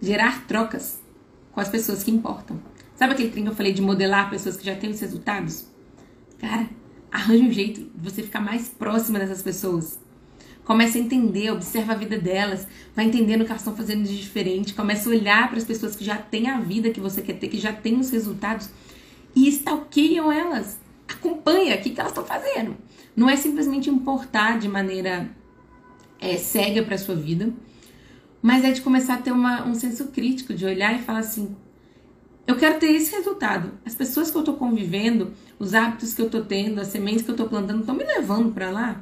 gerar 0.00 0.46
trocas 0.46 0.98
com 1.52 1.60
as 1.60 1.68
pessoas 1.68 2.02
que 2.02 2.10
importam. 2.10 2.58
Sabe 3.00 3.14
aquele 3.14 3.30
trem 3.30 3.44
que 3.44 3.50
eu 3.50 3.54
falei 3.54 3.72
de 3.72 3.80
modelar 3.80 4.28
pessoas 4.28 4.58
que 4.58 4.66
já 4.66 4.76
têm 4.76 4.90
os 4.90 5.00
resultados? 5.00 5.64
Cara, 6.38 6.68
arranje 7.10 7.42
um 7.44 7.50
jeito 7.50 7.80
de 7.80 7.90
você 8.10 8.22
ficar 8.22 8.42
mais 8.42 8.68
próxima 8.68 9.18
dessas 9.18 9.40
pessoas. 9.40 9.98
Comece 10.66 10.98
a 10.98 11.00
entender, 11.00 11.50
observa 11.50 11.94
a 11.94 11.96
vida 11.96 12.18
delas, 12.18 12.68
vai 12.94 13.06
entendendo 13.06 13.40
o 13.40 13.44
que 13.46 13.52
elas 13.52 13.62
estão 13.62 13.74
fazendo 13.74 14.06
de 14.06 14.20
diferente, 14.20 14.74
comece 14.74 15.08
a 15.08 15.12
olhar 15.12 15.48
para 15.48 15.56
as 15.56 15.64
pessoas 15.64 15.96
que 15.96 16.04
já 16.04 16.18
têm 16.18 16.50
a 16.50 16.60
vida 16.60 16.90
que 16.90 17.00
você 17.00 17.22
quer 17.22 17.38
ter, 17.38 17.48
que 17.48 17.58
já 17.58 17.72
têm 17.72 17.98
os 17.98 18.10
resultados 18.10 18.68
e 19.34 19.48
stalkeiam 19.48 20.30
elas. 20.30 20.78
Acompanha 21.08 21.76
o 21.76 21.80
que, 21.80 21.88
que 21.88 22.00
elas 22.00 22.12
estão 22.12 22.26
fazendo. 22.26 22.76
Não 23.16 23.30
é 23.30 23.36
simplesmente 23.36 23.88
importar 23.88 24.58
de 24.58 24.68
maneira 24.68 25.26
é, 26.20 26.36
cega 26.36 26.82
para 26.82 26.98
sua 26.98 27.14
vida, 27.14 27.50
mas 28.42 28.62
é 28.62 28.72
de 28.72 28.82
começar 28.82 29.14
a 29.14 29.22
ter 29.22 29.32
uma, 29.32 29.66
um 29.66 29.74
senso 29.74 30.08
crítico, 30.08 30.52
de 30.52 30.66
olhar 30.66 30.94
e 30.94 31.02
falar 31.02 31.20
assim: 31.20 31.56
eu 32.50 32.56
quero 32.56 32.80
ter 32.80 32.88
esse 32.88 33.14
resultado. 33.14 33.72
As 33.86 33.94
pessoas 33.94 34.30
que 34.30 34.36
eu 34.36 34.40
estou 34.40 34.56
convivendo, 34.56 35.32
os 35.58 35.72
hábitos 35.72 36.14
que 36.14 36.20
eu 36.20 36.26
estou 36.26 36.44
tendo, 36.44 36.80
as 36.80 36.88
sementes 36.88 37.22
que 37.22 37.30
eu 37.30 37.34
estou 37.34 37.48
plantando 37.48 37.80
estão 37.80 37.94
me 37.94 38.04
levando 38.04 38.52
para 38.52 38.70
lá? 38.70 39.00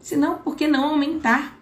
Se 0.00 0.16
não, 0.16 0.38
por 0.38 0.56
que 0.56 0.66
não 0.66 0.84
aumentar 0.84 1.58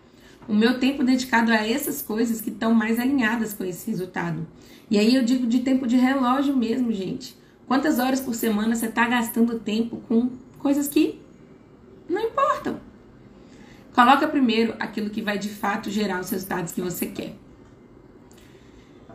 o 0.48 0.54
meu 0.54 0.78
tempo 0.78 1.02
dedicado 1.02 1.50
a 1.50 1.66
essas 1.66 2.00
coisas 2.00 2.40
que 2.40 2.50
estão 2.50 2.72
mais 2.72 2.98
alinhadas 3.00 3.52
com 3.52 3.64
esse 3.64 3.90
resultado? 3.90 4.46
E 4.88 4.98
aí 4.98 5.14
eu 5.14 5.24
digo 5.24 5.48
de 5.48 5.58
tempo 5.60 5.84
de 5.84 5.96
relógio 5.96 6.56
mesmo, 6.56 6.92
gente. 6.92 7.36
Quantas 7.66 7.98
horas 7.98 8.20
por 8.20 8.34
semana 8.34 8.76
você 8.76 8.86
está 8.86 9.06
gastando 9.06 9.58
tempo 9.58 10.00
com 10.08 10.30
coisas 10.60 10.86
que 10.86 11.20
não 12.08 12.22
importam? 12.22 12.80
Coloca 13.92 14.28
primeiro 14.28 14.74
aquilo 14.78 15.10
que 15.10 15.22
vai 15.22 15.38
de 15.38 15.48
fato 15.48 15.90
gerar 15.90 16.20
os 16.20 16.30
resultados 16.30 16.72
que 16.72 16.80
você 16.80 17.06
quer. 17.06 17.34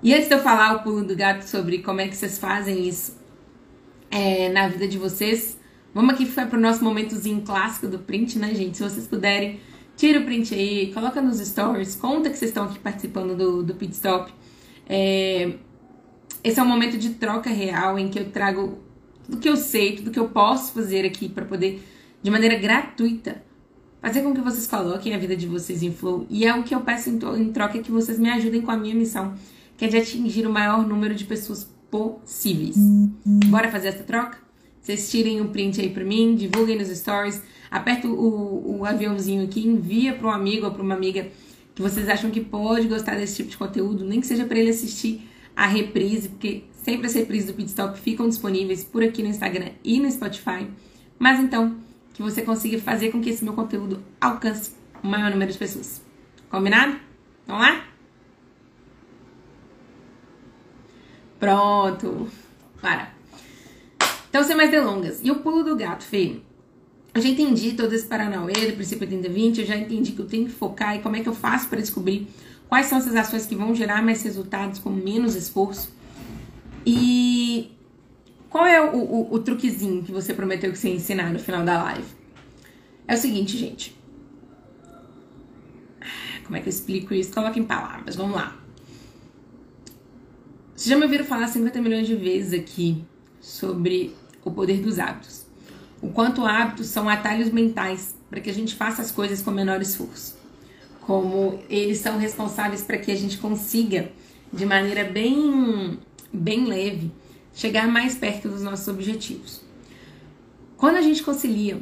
E 0.03 0.13
antes 0.13 0.27
de 0.27 0.33
eu 0.33 0.39
falar 0.39 0.75
o 0.75 0.83
pulo 0.83 1.03
do 1.03 1.15
gato 1.15 1.43
sobre 1.43 1.79
como 1.79 2.01
é 2.01 2.07
que 2.07 2.15
vocês 2.15 2.37
fazem 2.37 2.87
isso 2.87 3.17
é, 4.11 4.49
na 4.49 4.67
vida 4.67 4.87
de 4.87 4.97
vocês, 4.97 5.57
vamos 5.93 6.13
aqui 6.13 6.25
para 6.25 6.57
o 6.57 6.61
nosso 6.61 6.83
momentozinho 6.83 7.41
clássico 7.41 7.87
do 7.87 7.99
print, 7.99 8.37
né, 8.37 8.53
gente? 8.53 8.77
Se 8.77 8.83
vocês 8.83 9.07
puderem, 9.07 9.59
tira 9.95 10.19
o 10.19 10.23
print 10.23 10.53
aí, 10.53 10.93
coloca 10.93 11.21
nos 11.21 11.39
stories, 11.39 11.95
conta 11.95 12.29
que 12.29 12.37
vocês 12.37 12.51
estão 12.51 12.65
aqui 12.65 12.79
participando 12.79 13.35
do, 13.35 13.63
do 13.63 13.75
pit 13.75 13.93
stop. 13.93 14.31
É, 14.87 15.53
esse 16.43 16.59
é 16.59 16.63
um 16.63 16.67
momento 16.67 16.97
de 16.97 17.11
troca 17.11 17.49
real 17.49 17.97
em 17.97 18.09
que 18.09 18.19
eu 18.19 18.29
trago 18.29 18.79
tudo 19.23 19.37
que 19.37 19.49
eu 19.49 19.57
sei, 19.57 19.95
tudo 19.95 20.11
que 20.11 20.19
eu 20.19 20.29
posso 20.29 20.71
fazer 20.73 21.05
aqui 21.05 21.27
para 21.27 21.45
poder, 21.45 21.83
de 22.21 22.29
maneira 22.29 22.55
gratuita, 22.55 23.43
fazer 24.01 24.21
com 24.21 24.33
que 24.33 24.41
vocês 24.41 24.67
coloquem 24.67 25.15
a 25.15 25.17
vida 25.17 25.35
de 25.35 25.47
vocês 25.47 25.81
em 25.81 25.91
flow. 25.91 26.27
E 26.29 26.45
é 26.45 26.53
o 26.53 26.61
que 26.61 26.75
eu 26.75 26.81
peço 26.81 27.09
em, 27.09 27.19
em 27.41 27.51
troca 27.51 27.79
é 27.79 27.81
que 27.81 27.91
vocês 27.91 28.19
me 28.19 28.29
ajudem 28.29 28.61
com 28.61 28.69
a 28.69 28.77
minha 28.77 28.93
missão, 28.93 29.33
que 29.77 29.85
é 29.85 29.87
de 29.87 29.97
atingir 29.97 30.45
o 30.45 30.49
maior 30.49 30.85
número 30.87 31.13
de 31.15 31.25
pessoas 31.25 31.69
possíveis. 31.89 32.75
Bora 33.47 33.71
fazer 33.71 33.89
essa 33.89 34.03
troca? 34.03 34.37
Vocês 34.81 35.09
tirem 35.09 35.41
um 35.41 35.47
print 35.47 35.81
aí 35.81 35.89
pra 35.89 36.03
mim, 36.03 36.35
divulguem 36.35 36.77
nos 36.77 36.89
stories, 36.89 37.41
aperta 37.71 38.07
o, 38.07 38.79
o 38.79 38.85
aviãozinho 38.85 39.43
aqui, 39.43 39.67
envia 39.67 40.13
para 40.13 40.27
um 40.27 40.31
amigo 40.31 40.65
ou 40.65 40.71
para 40.71 40.83
uma 40.83 40.93
amiga 40.93 41.27
que 41.73 41.81
vocês 41.81 42.07
acham 42.07 42.29
que 42.31 42.39
pode 42.39 42.87
gostar 42.87 43.15
desse 43.15 43.37
tipo 43.37 43.49
de 43.49 43.57
conteúdo, 43.57 44.05
nem 44.05 44.21
que 44.21 44.27
seja 44.27 44.45
para 44.45 44.57
ele 44.57 44.69
assistir 44.69 45.27
a 45.55 45.65
reprise, 45.67 46.29
porque 46.29 46.63
sempre 46.83 47.07
as 47.07 47.13
reprises 47.13 47.47
do 47.47 47.53
Pitstop 47.53 47.99
ficam 47.99 48.29
disponíveis 48.29 48.83
por 48.83 49.03
aqui 49.03 49.23
no 49.23 49.29
Instagram 49.29 49.71
e 49.83 49.99
no 49.99 50.11
Spotify. 50.11 50.67
Mas 51.17 51.39
então, 51.39 51.75
que 52.13 52.21
você 52.21 52.41
consiga 52.41 52.79
fazer 52.79 53.11
com 53.11 53.21
que 53.21 53.29
esse 53.29 53.43
meu 53.43 53.53
conteúdo 53.53 54.01
alcance 54.21 54.71
o 55.03 55.07
maior 55.07 55.31
número 55.31 55.51
de 55.51 55.57
pessoas. 55.57 56.01
Combinado? 56.49 56.97
Vamos 57.47 57.61
lá? 57.61 57.94
Pronto. 61.45 62.27
Para. 62.81 63.13
Então, 64.29 64.43
sem 64.43 64.55
mais 64.55 64.71
delongas. 64.71 65.19
E 65.23 65.29
o 65.29 65.35
pulo 65.35 65.63
do 65.63 65.75
gato, 65.75 66.03
Fê? 66.03 66.37
Eu 67.13 67.21
já 67.21 67.29
entendi 67.29 67.73
todo 67.73 67.93
esse 67.93 68.05
paranauê 68.07 68.53
do 68.53 68.73
princípio 68.73 69.07
30-20, 69.07 69.59
eu 69.59 69.65
já 69.65 69.77
entendi 69.77 70.11
que 70.11 70.19
eu 70.19 70.25
tenho 70.25 70.45
que 70.45 70.51
focar 70.51 70.95
e 70.95 70.99
como 70.99 71.15
é 71.15 71.21
que 71.21 71.29
eu 71.29 71.33
faço 71.33 71.69
para 71.69 71.79
descobrir 71.79 72.27
quais 72.67 72.87
são 72.87 72.97
essas 72.97 73.15
ações 73.15 73.45
que 73.45 73.55
vão 73.55 73.73
gerar 73.73 74.01
mais 74.03 74.21
resultados 74.23 74.79
com 74.79 74.89
menos 74.89 75.35
esforço. 75.35 75.93
E 76.85 77.71
qual 78.49 78.65
é 78.65 78.81
o, 78.81 78.97
o, 78.97 79.33
o 79.35 79.39
truquezinho 79.39 80.03
que 80.03 80.11
você 80.11 80.33
prometeu 80.33 80.71
que 80.71 80.77
você 80.77 80.89
ia 80.89 80.95
ensinar 80.95 81.31
no 81.31 81.39
final 81.39 81.63
da 81.63 81.81
live? 81.83 82.07
É 83.07 83.13
o 83.13 83.17
seguinte, 83.17 83.55
gente. 83.55 83.95
Como 86.43 86.57
é 86.57 86.59
que 86.59 86.67
eu 86.67 86.71
explico 86.71 87.13
isso? 87.13 87.31
Coloca 87.31 87.57
em 87.57 87.63
palavras, 87.63 88.15
vamos 88.15 88.35
lá. 88.35 88.64
Vocês 90.75 90.89
já 90.89 90.97
me 90.97 91.03
ouviram 91.03 91.23
falar 91.23 91.47
50 91.47 91.81
milhões 91.81 92.05
de 92.05 92.17
vezes 92.17 92.51
aqui 92.51 93.01
sobre 93.39 94.13
o 94.43 94.51
poder 94.51 94.81
dos 94.81 94.99
hábitos. 94.99 95.45
O 96.01 96.09
quanto 96.09 96.45
hábitos 96.45 96.87
são 96.87 97.07
atalhos 97.07 97.49
mentais 97.49 98.13
para 98.29 98.41
que 98.41 98.49
a 98.49 98.53
gente 98.53 98.75
faça 98.75 99.01
as 99.01 99.09
coisas 99.09 99.41
com 99.41 99.51
menor 99.51 99.81
esforço. 99.81 100.37
Como 100.99 101.61
eles 101.69 101.99
são 101.99 102.17
responsáveis 102.17 102.81
para 102.81 102.97
que 102.97 103.09
a 103.09 103.15
gente 103.15 103.37
consiga, 103.37 104.11
de 104.51 104.65
maneira 104.65 105.05
bem, 105.05 105.97
bem 106.33 106.65
leve, 106.65 107.09
chegar 107.53 107.87
mais 107.87 108.15
perto 108.15 108.49
dos 108.49 108.61
nossos 108.61 108.89
objetivos. 108.89 109.61
Quando 110.75 110.97
a 110.97 111.01
gente 111.01 111.23
concilia 111.23 111.81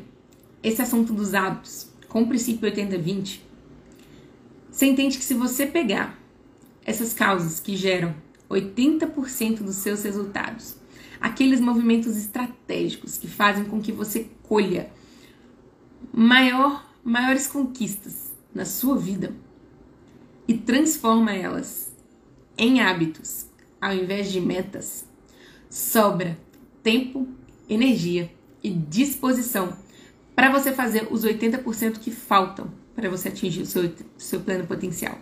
esse 0.62 0.84
assunto 0.84 1.14
dos 1.14 1.34
hábitos 1.34 1.88
com 2.08 2.22
o 2.22 2.28
princípio 2.28 2.72
80-20, 2.72 3.40
você 4.70 4.86
entende 4.86 5.18
que 5.18 5.24
se 5.24 5.34
você 5.34 5.66
pegar 5.66 6.16
essas 6.86 7.12
causas 7.12 7.60
que 7.60 7.76
geram 7.76 8.14
80% 8.54 9.64
dos 9.64 9.76
seus 9.78 10.04
resultados, 10.04 10.76
aqueles 11.20 11.60
movimentos 11.60 12.18
estratégicos 12.18 13.18
que 13.18 13.28
fazem 13.28 13.66
com 13.66 13.82
que 13.82 13.92
você 13.92 14.30
colha 14.44 14.90
maior, 16.14 16.86
maiores 17.04 17.48
conquistas 17.48 18.32
na 18.54 18.66
sua 18.66 18.98
vida 18.98 19.34
e 20.48 20.54
transforma 20.54 21.34
elas 21.34 21.94
em 22.58 22.82
hábitos 22.82 23.48
ao 23.82 23.94
invés 23.94 24.32
de 24.32 24.40
metas, 24.40 25.06
sobra 25.70 26.38
tempo, 26.82 27.28
energia 27.68 28.32
e 28.64 28.70
disposição 28.70 29.76
para 30.36 30.52
você 30.52 30.72
fazer 30.72 31.08
os 31.12 31.26
80% 31.26 32.00
que 32.00 32.12
faltam 32.12 32.72
para 32.96 33.10
você 33.10 33.30
atingir 33.30 33.62
o 33.62 33.66
seu, 33.66 33.92
seu 34.18 34.40
pleno 34.40 34.66
potencial. 34.66 35.18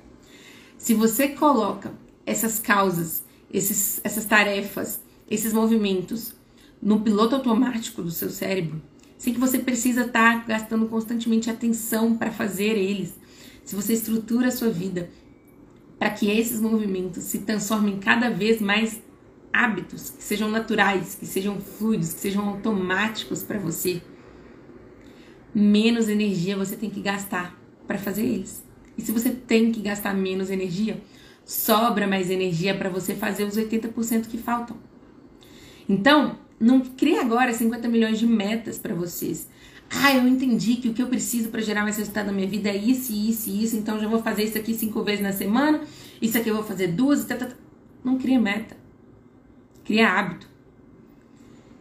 Se 0.77 0.93
você 0.93 1.29
coloca 1.29 1.93
essas 2.25 2.59
causas, 2.59 3.23
esses, 3.51 4.01
essas 4.03 4.25
tarefas, 4.25 5.01
esses 5.29 5.53
movimentos 5.53 6.33
no 6.81 7.01
piloto 7.01 7.35
automático 7.35 8.01
do 8.01 8.11
seu 8.11 8.29
cérebro, 8.29 8.81
sem 9.17 9.33
que 9.33 9.39
você 9.39 9.59
precisa 9.59 10.05
estar 10.05 10.41
tá 10.41 10.47
gastando 10.47 10.87
constantemente 10.87 11.49
atenção 11.49 12.17
para 12.17 12.31
fazer 12.31 12.77
eles, 12.77 13.13
se 13.63 13.75
você 13.75 13.93
estrutura 13.93 14.47
a 14.47 14.51
sua 14.51 14.69
vida 14.69 15.09
para 16.01 16.09
que 16.09 16.31
esses 16.31 16.59
movimentos 16.59 17.25
se 17.25 17.39
transformem 17.39 17.99
cada 17.99 18.27
vez 18.27 18.59
mais 18.59 18.99
hábitos 19.53 20.09
que 20.09 20.23
sejam 20.23 20.49
naturais, 20.49 21.13
que 21.13 21.27
sejam 21.27 21.61
fluidos, 21.61 22.13
que 22.13 22.19
sejam 22.21 22.49
automáticos 22.49 23.43
para 23.43 23.59
você, 23.59 24.01
menos 25.53 26.09
energia 26.09 26.57
você 26.57 26.75
tem 26.75 26.89
que 26.89 27.01
gastar 27.01 27.55
para 27.85 27.99
fazer 27.99 28.23
eles. 28.23 28.63
E 28.97 29.01
se 29.03 29.11
você 29.11 29.29
tem 29.29 29.71
que 29.71 29.79
gastar 29.79 30.15
menos 30.15 30.49
energia, 30.49 30.99
sobra 31.45 32.07
mais 32.07 32.29
energia 32.29 32.75
para 32.75 32.89
você 32.89 33.15
fazer 33.15 33.43
os 33.43 33.57
80% 33.57 34.27
que 34.27 34.37
faltam. 34.37 34.77
Então, 35.87 36.37
não 36.59 36.79
crie 36.81 37.17
agora 37.17 37.53
50 37.53 37.87
milhões 37.87 38.19
de 38.19 38.27
metas 38.27 38.77
para 38.77 38.93
vocês. 38.93 39.49
Ah, 39.89 40.15
eu 40.15 40.25
entendi 40.27 40.75
que 40.75 40.87
o 40.87 40.93
que 40.93 41.01
eu 41.01 41.07
preciso 41.07 41.49
para 41.49 41.59
gerar 41.59 41.83
mais 41.83 41.97
resultado 41.97 42.27
na 42.27 42.31
minha 42.31 42.47
vida 42.47 42.69
é 42.69 42.77
isso, 42.77 43.11
isso 43.11 43.49
e 43.49 43.63
isso, 43.63 43.75
então 43.75 43.99
já 43.99 44.07
vou 44.07 44.21
fazer 44.21 44.43
isso 44.43 44.57
aqui 44.57 44.73
cinco 44.73 45.03
vezes 45.03 45.21
na 45.21 45.33
semana, 45.33 45.81
isso 46.21 46.37
aqui 46.37 46.49
eu 46.49 46.55
vou 46.55 46.63
fazer 46.63 46.87
duas, 46.87 47.25
tá, 47.25 47.35
tá, 47.35 47.47
tá. 47.47 47.55
não 48.03 48.17
cria 48.17 48.39
meta. 48.39 48.77
Cria 49.83 50.07
hábito. 50.07 50.47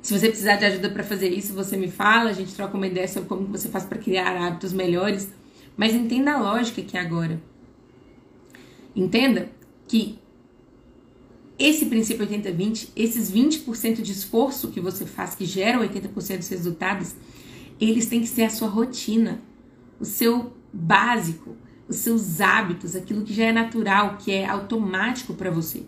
Se 0.02 0.18
você 0.18 0.28
precisar 0.28 0.56
de 0.56 0.64
ajuda 0.64 0.88
para 0.90 1.04
fazer 1.04 1.28
isso, 1.28 1.52
você 1.52 1.76
me 1.76 1.88
fala, 1.88 2.30
a 2.30 2.32
gente 2.32 2.54
troca 2.54 2.76
uma 2.76 2.86
ideia 2.86 3.06
sobre 3.06 3.28
como 3.28 3.46
você 3.46 3.68
faz 3.68 3.84
para 3.84 3.98
criar 3.98 4.34
hábitos 4.34 4.72
melhores. 4.72 5.30
Mas 5.76 5.94
entenda 5.94 6.32
a 6.32 6.38
lógica 6.38 6.80
aqui 6.80 6.96
agora. 6.96 7.40
Entenda 8.94 9.50
que 9.86 10.18
esse 11.58 11.86
princípio 11.86 12.26
80-20, 12.26 12.88
esses 12.96 13.30
20% 13.30 14.00
de 14.00 14.12
esforço 14.12 14.70
que 14.70 14.80
você 14.80 15.04
faz, 15.04 15.34
que 15.34 15.44
geram 15.44 15.82
80% 15.82 16.38
dos 16.38 16.48
resultados, 16.48 17.14
eles 17.80 18.06
têm 18.06 18.20
que 18.20 18.26
ser 18.26 18.44
a 18.44 18.50
sua 18.50 18.68
rotina, 18.68 19.42
o 19.98 20.04
seu 20.04 20.54
básico, 20.72 21.54
os 21.86 21.96
seus 21.96 22.40
hábitos, 22.40 22.96
aquilo 22.96 23.24
que 23.24 23.34
já 23.34 23.44
é 23.44 23.52
natural, 23.52 24.16
que 24.16 24.32
é 24.32 24.46
automático 24.46 25.34
para 25.34 25.50
você. 25.50 25.82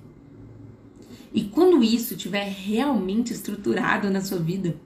E 1.33 1.45
quando 1.45 1.83
isso 1.83 2.15
estiver 2.15 2.45
realmente 2.45 3.33
estruturado 3.33 4.11
na 4.11 4.21
sua 4.21 4.39
vida, 4.39 4.77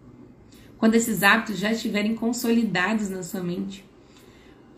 quando 0.78 0.94
esses 0.94 1.22
hábitos 1.22 1.58
já 1.58 1.72
estiverem 1.72 2.14
consolidados 2.14 3.08
na 3.08 3.22
sua 3.22 3.42
mente, 3.42 3.84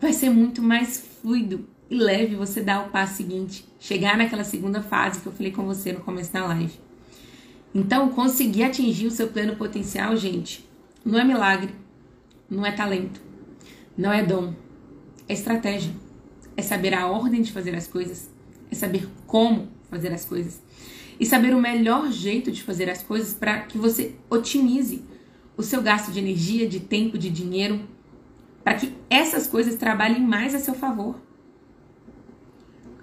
vai 0.01 0.13
ser 0.13 0.29
muito 0.29 0.61
mais 0.61 0.97
fluido 1.21 1.67
e 1.89 1.95
leve 1.95 2.35
você 2.35 2.61
dar 2.61 2.85
o 2.85 2.89
passo 2.89 3.17
seguinte, 3.17 3.65
chegar 3.79 4.17
naquela 4.17 4.43
segunda 4.43 4.81
fase 4.81 5.21
que 5.21 5.27
eu 5.27 5.31
falei 5.31 5.51
com 5.51 5.65
você 5.65 5.91
no 5.91 6.01
começo 6.01 6.31
da 6.31 6.45
live. 6.45 6.79
Então, 7.73 8.09
conseguir 8.09 8.63
atingir 8.63 9.07
o 9.07 9.11
seu 9.11 9.27
pleno 9.27 9.55
potencial, 9.55 10.15
gente, 10.15 10.67
não 11.03 11.19
é 11.19 11.23
milagre, 11.23 11.73
não 12.49 12.65
é 12.65 12.71
talento, 12.71 13.21
não 13.97 14.11
é 14.11 14.23
dom, 14.23 14.53
é 15.27 15.33
estratégia, 15.33 15.91
é 16.55 16.61
saber 16.61 16.93
a 16.93 17.07
ordem 17.07 17.41
de 17.41 17.51
fazer 17.51 17.75
as 17.75 17.87
coisas, 17.87 18.29
é 18.71 18.75
saber 18.75 19.07
como 19.25 19.69
fazer 19.89 20.11
as 20.13 20.25
coisas 20.25 20.61
e 21.19 21.25
saber 21.25 21.53
o 21.53 21.59
melhor 21.59 22.11
jeito 22.11 22.51
de 22.51 22.63
fazer 22.63 22.89
as 22.89 23.03
coisas 23.03 23.33
para 23.33 23.59
que 23.61 23.77
você 23.77 24.15
otimize 24.29 25.03
o 25.57 25.61
seu 25.61 25.81
gasto 25.81 26.11
de 26.11 26.19
energia, 26.19 26.67
de 26.67 26.79
tempo, 26.79 27.17
de 27.17 27.29
dinheiro, 27.29 27.81
para 28.63 28.75
que 28.75 28.93
essas 29.09 29.45
coisas 29.45 29.75
trabalhem 29.75 30.21
mais 30.21 30.55
a 30.55 30.59
seu 30.59 30.73
favor. 30.73 31.19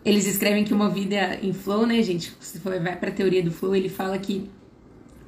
Eles 0.07 0.24
escrevem 0.24 0.62
que 0.62 0.72
uma 0.72 0.88
vida 0.88 1.36
em 1.42 1.52
flow, 1.52 1.84
né, 1.84 2.00
gente? 2.00 2.32
Se 2.38 2.61
for 2.61 2.80
vai 2.80 2.94
para 2.94 3.09
a 3.09 3.12
teoria 3.12 3.42
do 3.42 3.50
flow, 3.50 3.74
ele 3.74 3.88
fala 3.88 4.16
que 4.16 4.48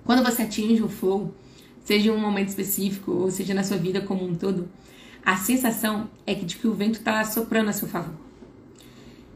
quando 0.05 0.23
você 0.23 0.43
atinge 0.43 0.81
o 0.85 0.89
flow, 0.89 1.35
seja 1.83 2.09
em 2.09 2.15
um 2.15 2.21
momento 2.21 2.51
específico 2.51 3.11
ou 3.11 3.29
seja 3.29 3.53
na 3.53 3.65
sua 3.65 3.77
vida 3.77 4.01
como 4.01 4.25
um 4.25 4.37
todo, 4.37 4.69
a 5.27 5.37
sensação 5.37 6.09
é 6.25 6.33
de 6.33 6.55
que 6.55 6.69
o 6.69 6.75
vento 6.75 7.01
está 7.01 7.25
soprando 7.25 7.71
a 7.71 7.73
seu 7.73 7.89
favor. 7.89 8.15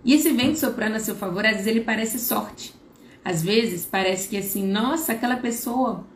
E 0.04 0.14
esse 0.14 0.30
vento 0.30 0.60
soprando 0.60 0.94
a 0.94 1.00
seu 1.00 1.16
favor, 1.16 1.44
às 1.44 1.54
vezes 1.54 1.66
ele 1.66 1.80
parece 1.80 2.20
sorte. 2.20 2.72
Às 3.24 3.42
vezes 3.42 3.84
parece 3.84 4.28
que 4.28 4.36
assim, 4.36 4.64
nossa, 4.64 5.12
aquela 5.12 5.38
pessoa, 5.38 6.06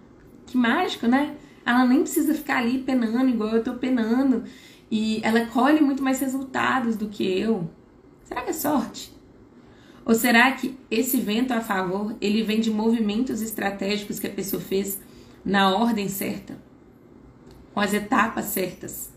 que 0.46 0.56
mágico, 0.56 1.08
né? 1.08 1.34
Ela 1.66 1.84
nem 1.84 2.02
precisa 2.02 2.32
ficar 2.32 2.58
ali 2.58 2.78
penando 2.78 3.28
igual 3.28 3.56
eu 3.56 3.64
tô 3.64 3.74
penando. 3.74 4.44
E 4.88 5.20
ela 5.24 5.46
colhe 5.46 5.80
muito 5.80 6.00
mais 6.00 6.20
resultados 6.20 6.94
do 6.94 7.08
que 7.08 7.24
eu. 7.24 7.68
Será 8.22 8.42
que 8.42 8.50
é 8.50 8.52
sorte? 8.52 9.15
Ou 10.06 10.14
será 10.14 10.52
que 10.52 10.78
esse 10.88 11.16
vento 11.16 11.52
a 11.52 11.60
favor, 11.60 12.14
ele 12.20 12.44
vem 12.44 12.60
de 12.60 12.70
movimentos 12.70 13.42
estratégicos 13.42 14.20
que 14.20 14.28
a 14.28 14.30
pessoa 14.30 14.62
fez 14.62 15.00
na 15.44 15.76
ordem 15.76 16.08
certa, 16.08 16.56
com 17.74 17.80
as 17.80 17.92
etapas 17.92 18.44
certas 18.46 19.12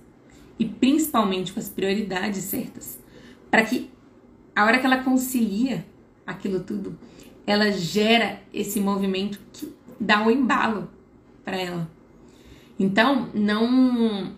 e 0.58 0.66
principalmente 0.66 1.54
com 1.54 1.60
as 1.60 1.70
prioridades 1.70 2.44
certas, 2.44 3.00
para 3.52 3.64
que 3.64 3.92
a 4.56 4.66
hora 4.66 4.80
que 4.80 4.86
ela 4.86 5.04
concilia 5.04 5.86
aquilo 6.26 6.60
tudo, 6.60 6.98
ela 7.46 7.72
gera 7.72 8.42
esse 8.52 8.80
movimento 8.80 9.40
que 9.54 9.72
dá 10.00 10.24
um 10.24 10.32
embalo 10.32 10.90
para 11.46 11.56
ela. 11.56 11.90
Então, 12.80 13.30
não 13.34 14.34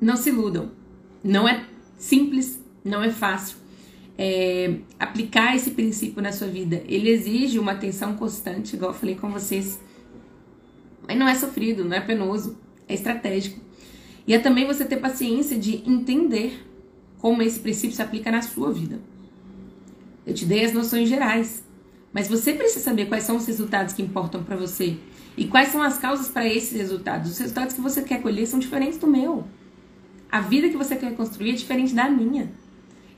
não 0.00 0.16
se 0.16 0.30
iludam. 0.30 0.70
Não 1.24 1.48
é 1.48 1.64
simples, 1.98 2.62
não 2.84 3.02
é 3.02 3.10
fácil. 3.10 3.67
É, 4.20 4.78
aplicar 4.98 5.54
esse 5.54 5.70
princípio 5.70 6.20
na 6.20 6.32
sua 6.32 6.48
vida, 6.48 6.82
ele 6.88 7.08
exige 7.08 7.58
uma 7.58 7.72
atenção 7.72 8.16
constante, 8.16 8.74
igual 8.74 8.90
eu 8.90 8.98
falei 8.98 9.14
com 9.14 9.30
vocês. 9.30 9.80
Mas 11.06 11.16
não 11.16 11.28
é 11.28 11.34
sofrido, 11.36 11.84
não 11.84 11.96
é 11.96 12.00
penoso, 12.00 12.58
é 12.88 12.94
estratégico. 12.94 13.60
E 14.26 14.34
é 14.34 14.38
também 14.38 14.66
você 14.66 14.84
ter 14.84 14.96
paciência 14.96 15.56
de 15.56 15.88
entender 15.88 16.66
como 17.18 17.42
esse 17.42 17.60
princípio 17.60 17.94
se 17.94 18.02
aplica 18.02 18.30
na 18.30 18.42
sua 18.42 18.72
vida. 18.72 19.00
Eu 20.26 20.34
te 20.34 20.44
dei 20.44 20.64
as 20.64 20.72
noções 20.72 21.08
gerais, 21.08 21.64
mas 22.12 22.28
você 22.28 22.52
precisa 22.52 22.84
saber 22.84 23.06
quais 23.06 23.24
são 23.24 23.36
os 23.36 23.46
resultados 23.46 23.94
que 23.94 24.02
importam 24.02 24.42
para 24.42 24.56
você 24.56 24.96
e 25.36 25.46
quais 25.46 25.68
são 25.68 25.80
as 25.82 25.98
causas 25.98 26.28
para 26.28 26.46
esses 26.46 26.76
resultados. 26.76 27.30
Os 27.30 27.38
resultados 27.38 27.74
que 27.74 27.80
você 27.80 28.02
quer 28.02 28.20
colher 28.20 28.46
são 28.46 28.58
diferentes 28.58 28.98
do 28.98 29.06
meu. 29.06 29.44
A 30.30 30.40
vida 30.40 30.68
que 30.68 30.76
você 30.76 30.96
quer 30.96 31.14
construir 31.14 31.50
é 31.50 31.54
diferente 31.54 31.94
da 31.94 32.10
minha. 32.10 32.52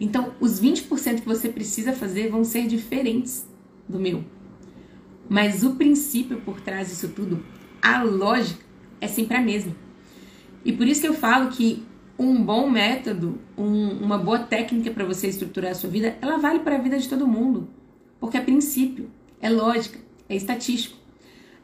Então, 0.00 0.32
os 0.40 0.58
20% 0.58 1.20
que 1.20 1.28
você 1.28 1.50
precisa 1.50 1.92
fazer 1.92 2.30
vão 2.30 2.42
ser 2.42 2.66
diferentes 2.66 3.46
do 3.86 4.00
meu. 4.00 4.24
Mas 5.28 5.62
o 5.62 5.74
princípio 5.76 6.40
por 6.40 6.60
trás 6.62 6.88
disso 6.88 7.08
tudo, 7.08 7.44
a 7.82 8.02
lógica, 8.02 8.64
é 8.98 9.06
sempre 9.06 9.36
a 9.36 9.40
mesma. 9.42 9.76
E 10.64 10.72
por 10.72 10.86
isso 10.86 11.02
que 11.02 11.08
eu 11.08 11.14
falo 11.14 11.50
que 11.50 11.84
um 12.18 12.42
bom 12.42 12.68
método, 12.68 13.38
um, 13.56 13.90
uma 13.98 14.16
boa 14.16 14.38
técnica 14.38 14.90
para 14.90 15.04
você 15.04 15.28
estruturar 15.28 15.72
a 15.72 15.74
sua 15.74 15.90
vida, 15.90 16.16
ela 16.20 16.38
vale 16.38 16.60
para 16.60 16.76
a 16.76 16.80
vida 16.80 16.98
de 16.98 17.08
todo 17.08 17.26
mundo. 17.26 17.68
Porque 18.18 18.38
é 18.38 18.40
princípio, 18.40 19.10
é 19.40 19.50
lógica, 19.50 19.98
é 20.28 20.34
estatístico. 20.34 20.98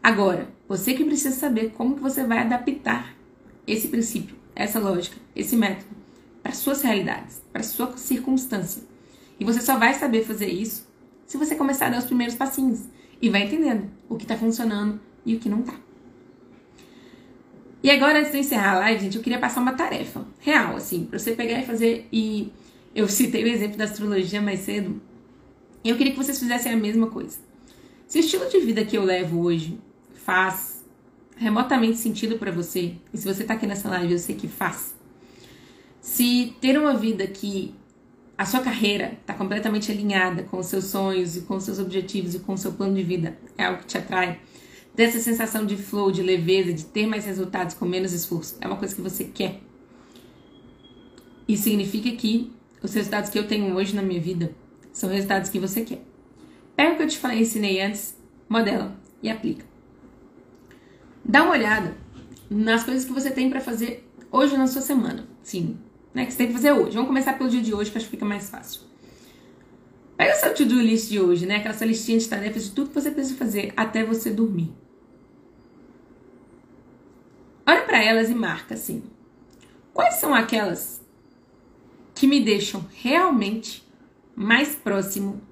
Agora, 0.02 0.48
você 0.68 0.94
que 0.94 1.04
precisa 1.04 1.34
saber 1.34 1.70
como 1.70 1.96
que 1.96 2.02
você 2.02 2.24
vai 2.24 2.38
adaptar 2.38 3.16
esse 3.66 3.88
princípio, 3.88 4.36
essa 4.54 4.78
lógica, 4.78 5.16
esse 5.34 5.56
método 5.56 5.95
para 6.46 6.54
suas 6.54 6.80
realidades, 6.80 7.42
para 7.52 7.64
sua 7.64 7.96
circunstância. 7.96 8.80
E 9.40 9.44
você 9.44 9.60
só 9.60 9.76
vai 9.76 9.94
saber 9.94 10.24
fazer 10.24 10.46
isso 10.46 10.86
se 11.26 11.36
você 11.36 11.56
começar 11.56 11.86
a 11.86 11.90
dar 11.90 11.98
os 11.98 12.04
primeiros 12.04 12.36
passinhos 12.36 12.84
e 13.20 13.28
vai 13.28 13.42
entendendo 13.42 13.90
o 14.08 14.14
que 14.14 14.22
está 14.22 14.36
funcionando 14.36 15.00
e 15.24 15.34
o 15.34 15.40
que 15.40 15.48
não 15.48 15.62
está. 15.62 15.74
E 17.82 17.90
agora, 17.90 18.20
antes 18.20 18.30
de 18.30 18.38
encerrar 18.38 18.76
a 18.76 18.78
live, 18.78 19.02
gente, 19.02 19.16
eu 19.16 19.24
queria 19.24 19.40
passar 19.40 19.60
uma 19.60 19.72
tarefa 19.72 20.24
real, 20.38 20.76
assim, 20.76 21.04
pra 21.06 21.18
você 21.18 21.32
pegar 21.32 21.58
e 21.58 21.66
fazer. 21.66 22.06
E 22.12 22.52
eu 22.94 23.08
citei 23.08 23.42
o 23.42 23.48
exemplo 23.48 23.76
da 23.76 23.84
astrologia 23.84 24.40
mais 24.40 24.60
cedo. 24.60 25.02
E 25.82 25.88
eu 25.88 25.96
queria 25.96 26.12
que 26.12 26.18
vocês 26.18 26.38
fizessem 26.38 26.72
a 26.72 26.76
mesma 26.76 27.08
coisa. 27.08 27.38
Se 28.06 28.18
o 28.18 28.20
estilo 28.20 28.48
de 28.48 28.60
vida 28.60 28.84
que 28.84 28.96
eu 28.96 29.02
levo 29.02 29.40
hoje 29.40 29.80
faz 30.14 30.84
remotamente 31.36 31.96
sentido 31.98 32.38
para 32.38 32.52
você, 32.52 32.94
e 33.12 33.18
se 33.18 33.26
você 33.26 33.42
tá 33.42 33.54
aqui 33.54 33.66
nessa 33.66 33.88
live, 33.88 34.12
eu 34.12 34.18
sei 34.18 34.36
que 34.36 34.46
faz. 34.46 34.95
Se 36.06 36.54
ter 36.60 36.78
uma 36.78 36.94
vida 36.94 37.26
que 37.26 37.74
a 38.38 38.46
sua 38.46 38.60
carreira 38.60 39.18
está 39.20 39.34
completamente 39.34 39.90
alinhada 39.90 40.44
com 40.44 40.58
os 40.58 40.66
seus 40.66 40.84
sonhos 40.84 41.36
e 41.36 41.40
com 41.40 41.56
os 41.56 41.64
seus 41.64 41.80
objetivos 41.80 42.32
e 42.36 42.38
com 42.38 42.52
o 42.52 42.56
seu 42.56 42.72
plano 42.72 42.94
de 42.94 43.02
vida 43.02 43.36
é 43.58 43.64
algo 43.64 43.80
que 43.80 43.86
te 43.86 43.98
atrai, 43.98 44.40
dessa 44.94 45.18
sensação 45.18 45.66
de 45.66 45.76
flow, 45.76 46.12
de 46.12 46.22
leveza, 46.22 46.72
de 46.72 46.84
ter 46.84 47.08
mais 47.08 47.26
resultados 47.26 47.74
com 47.74 47.84
menos 47.84 48.12
esforço. 48.12 48.56
É 48.60 48.68
uma 48.68 48.76
coisa 48.76 48.94
que 48.94 49.00
você 49.00 49.24
quer. 49.24 49.60
Isso 51.48 51.64
significa 51.64 52.12
que 52.12 52.52
os 52.80 52.94
resultados 52.94 53.28
que 53.28 53.38
eu 53.38 53.48
tenho 53.48 53.74
hoje 53.74 53.92
na 53.92 54.00
minha 54.00 54.20
vida 54.20 54.54
são 54.92 55.10
resultados 55.10 55.50
que 55.50 55.58
você 55.58 55.82
quer. 55.82 56.02
Pega 56.76 56.92
o 56.92 56.96
que 56.98 57.02
eu 57.02 57.08
te 57.08 57.18
falei, 57.18 57.40
ensinei 57.40 57.82
antes, 57.82 58.16
modela 58.48 58.96
e 59.20 59.28
aplica. 59.28 59.66
Dá 61.24 61.42
uma 61.42 61.52
olhada 61.52 61.96
nas 62.48 62.84
coisas 62.84 63.04
que 63.04 63.12
você 63.12 63.32
tem 63.32 63.50
para 63.50 63.60
fazer 63.60 64.08
hoje 64.30 64.56
na 64.56 64.68
sua 64.68 64.82
semana. 64.82 65.26
Sim, 65.42 65.76
né? 66.16 66.24
Que 66.24 66.32
você 66.32 66.38
tem 66.38 66.46
que 66.46 66.54
fazer 66.54 66.72
hoje. 66.72 66.94
Vamos 66.94 67.08
começar 67.08 67.34
pelo 67.34 67.50
dia 67.50 67.60
de 67.60 67.74
hoje, 67.74 67.90
que 67.90 67.98
acho 67.98 68.06
que 68.06 68.12
fica 68.12 68.24
mais 68.24 68.48
fácil. 68.48 68.80
Pega 70.16 70.34
seu 70.36 70.54
to-do 70.54 70.80
list 70.80 71.10
de 71.10 71.20
hoje, 71.20 71.44
né? 71.44 71.56
Aquela 71.56 71.74
sua 71.74 71.86
listinha 71.86 72.18
de 72.18 72.26
tarefas 72.26 72.64
de 72.64 72.70
tudo 72.70 72.88
que 72.88 72.94
você 72.94 73.10
precisa 73.10 73.36
fazer 73.36 73.74
até 73.76 74.02
você 74.02 74.30
dormir. 74.30 74.72
Olha 77.66 77.82
para 77.82 78.02
elas 78.02 78.30
e 78.30 78.34
marca 78.34 78.72
assim. 78.72 79.02
Quais 79.92 80.14
são 80.14 80.34
aquelas 80.34 81.02
que 82.14 82.26
me 82.26 82.40
deixam 82.40 82.86
realmente 82.94 83.86
mais 84.34 84.74
próximo 84.74 85.42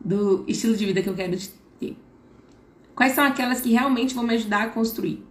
do 0.00 0.42
estilo 0.48 0.74
de 0.74 0.86
vida 0.86 1.02
que 1.02 1.08
eu 1.10 1.14
quero 1.14 1.36
ter? 1.78 1.98
Quais 2.94 3.12
são 3.12 3.24
aquelas 3.24 3.60
que 3.60 3.68
realmente 3.68 4.14
vão 4.14 4.24
me 4.24 4.36
ajudar 4.36 4.62
a 4.62 4.70
construir? 4.70 5.22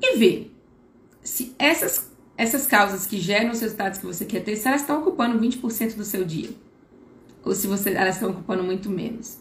E 0.00 0.16
ver 0.16 0.56
se 1.22 1.54
essas 1.58 2.09
essas 2.40 2.66
causas 2.66 3.06
que 3.06 3.20
geram 3.20 3.50
os 3.50 3.60
resultados 3.60 3.98
que 3.98 4.06
você 4.06 4.24
quer 4.24 4.42
ter, 4.42 4.56
se 4.56 4.66
elas 4.66 4.80
estão 4.80 5.02
ocupando 5.02 5.38
20% 5.38 5.94
do 5.94 6.04
seu 6.04 6.24
dia. 6.24 6.48
Ou 7.44 7.54
se 7.54 7.66
você, 7.66 7.90
elas 7.92 8.14
estão 8.14 8.30
ocupando 8.30 8.64
muito 8.64 8.88
menos. 8.88 9.36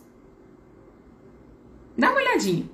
Dá 1.98 2.10
uma 2.12 2.20
olhadinha. 2.20 2.70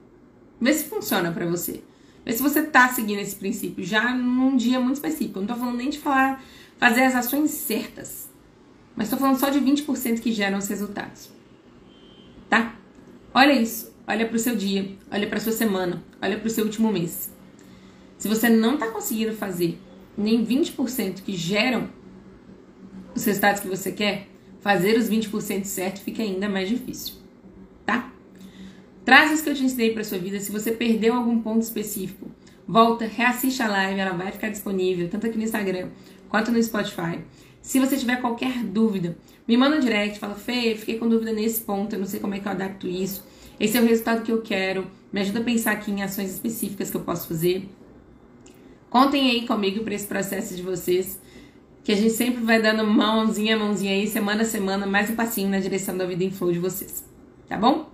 Vê 0.60 0.74
se 0.74 0.86
funciona 0.86 1.32
para 1.32 1.46
você. 1.46 1.84
Vê 2.26 2.32
se 2.32 2.42
você 2.42 2.64
tá 2.64 2.90
seguindo 2.90 3.20
esse 3.20 3.36
princípio 3.36 3.86
já 3.86 4.16
num 4.16 4.58
dia 4.58 4.80
muito 4.80 4.96
específico. 4.96 5.38
Eu 5.38 5.42
não 5.44 5.48
tô 5.48 5.60
falando 5.60 5.78
nem 5.78 5.92
de 5.92 6.00
falar 6.00 6.44
fazer 6.80 7.04
as 7.04 7.14
ações 7.14 7.52
certas. 7.52 8.28
Mas 8.96 9.12
tô 9.12 9.18
falando 9.18 9.40
só 9.40 9.52
de 9.52 9.60
20% 9.60 10.22
que 10.22 10.32
geram 10.32 10.58
os 10.58 10.68
resultados. 10.68 11.30
Tá? 12.50 12.74
Olha 13.32 13.54
isso. 13.54 13.94
Olha 14.08 14.26
para 14.26 14.36
o 14.36 14.40
seu 14.40 14.56
dia, 14.56 14.98
olha 15.12 15.28
para 15.28 15.40
sua 15.40 15.52
semana, 15.52 16.04
olha 16.22 16.38
para 16.38 16.48
o 16.48 16.50
seu 16.50 16.64
último 16.66 16.92
mês. 16.92 17.32
Se 18.18 18.28
você 18.28 18.50
não 18.50 18.76
está 18.76 18.88
conseguindo 18.88 19.34
fazer 19.34 19.80
nem 20.18 20.45
20% 20.45 21.22
que 21.24 21.36
geram 21.36 21.89
os 23.16 23.24
resultados 23.24 23.61
que 23.61 23.68
você 23.68 23.91
quer, 23.91 24.28
fazer 24.59 24.97
os 24.97 25.09
20% 25.09 25.63
certo 25.66 26.01
fica 26.01 26.24
ainda 26.24 26.49
mais 26.49 26.68
difícil, 26.68 27.16
tá? 27.86 28.11
Traz 29.05 29.32
isso 29.32 29.43
que 29.43 29.49
eu 29.49 29.55
te 29.55 29.63
ensinei 29.63 29.93
para 29.93 30.03
sua 30.03 30.18
vida. 30.18 30.39
Se 30.39 30.51
você 30.51 30.72
perdeu 30.72 31.13
algum 31.13 31.39
ponto 31.39 31.61
específico, 31.61 32.30
volta, 32.68 33.05
reassiste 33.05 33.61
a 33.61 33.68
live, 33.68 33.99
ela 33.99 34.18
vai 34.18 34.32
ficar 34.32 34.49
disponível 34.49 35.07
tanto 35.07 35.28
aqui 35.28 35.38
no 35.38 35.43
Instagram 35.43 35.89
quanto 36.28 36.51
no 36.51 36.61
Spotify. 36.61 37.20
Se 37.61 37.80
você 37.80 37.97
tiver 37.97 38.22
qualquer 38.22 38.63
dúvida, 38.63 39.18
me 39.47 39.55
manda 39.55 39.78
um 39.78 39.80
direct, 39.80 40.20
fala, 40.20 40.36
Fê, 40.36 40.76
fiquei 40.76 40.97
com 40.97 41.07
dúvida 41.07 41.32
nesse 41.32 41.61
ponto, 41.61 41.93
eu 41.93 41.99
não 41.99 42.05
sei 42.05 42.20
como 42.20 42.34
é 42.34 42.39
que 42.39 42.47
eu 42.47 42.51
adapto 42.51 42.88
isso. 42.88 43.24
Esse 43.59 43.78
é 43.78 43.82
o 43.82 43.86
resultado 43.86 44.24
que 44.24 44.32
eu 44.32 44.41
quero. 44.41 44.86
Me 45.11 45.22
ajuda 45.22 45.39
a 45.39 45.43
pensar 45.43 45.72
aqui 45.72 45.91
em 45.91 46.03
ações 46.03 46.32
específicas 46.32 46.89
que 46.89 46.97
eu 46.97 47.01
posso 47.01 47.28
fazer. 47.28 47.70
Contem 48.96 49.30
aí 49.30 49.46
comigo 49.46 49.84
para 49.84 49.93
esse 49.93 50.08
processo 50.08 50.56
de 50.56 50.62
vocês, 50.62 51.20
que 51.84 51.91
a 51.91 51.96
gente 51.98 52.14
sempre 52.14 52.41
vai 52.41 52.62
dando 52.62 52.88
mãozinha, 52.88 53.58
mãozinha 53.58 53.91
aí, 53.91 54.08
semana 54.08 54.43
a 54.43 54.46
semana, 54.46 54.86
mais 54.86 55.10
um 55.10 55.16
passinho 55.18 55.50
na 55.50 55.60
direção 55.60 55.98
da 55.98 56.06
vida 56.06 56.24
em 56.24 56.32
flow 56.32 56.50
de 56.50 56.60
vocês. 56.60 57.04
Tá 57.46 57.58
bom? 57.58 57.91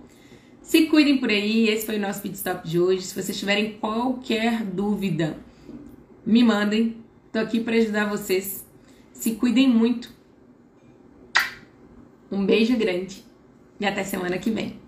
Se 0.62 0.86
cuidem 0.86 1.18
por 1.18 1.28
aí, 1.28 1.68
esse 1.68 1.86
foi 1.86 1.96
o 1.96 2.00
nosso 2.00 2.22
pit 2.22 2.36
stop 2.36 2.68
de 2.68 2.78
hoje. 2.78 3.02
Se 3.02 3.20
vocês 3.20 3.36
tiverem 3.36 3.72
qualquer 3.80 4.62
dúvida, 4.62 5.36
me 6.24 6.44
mandem. 6.44 6.98
Tô 7.32 7.40
aqui 7.40 7.58
para 7.58 7.74
ajudar 7.74 8.08
vocês. 8.08 8.64
Se 9.12 9.32
cuidem 9.32 9.68
muito. 9.68 10.08
Um 12.30 12.46
beijo 12.46 12.76
grande 12.76 13.24
e 13.80 13.84
até 13.84 14.04
semana 14.04 14.38
que 14.38 14.52
vem. 14.52 14.81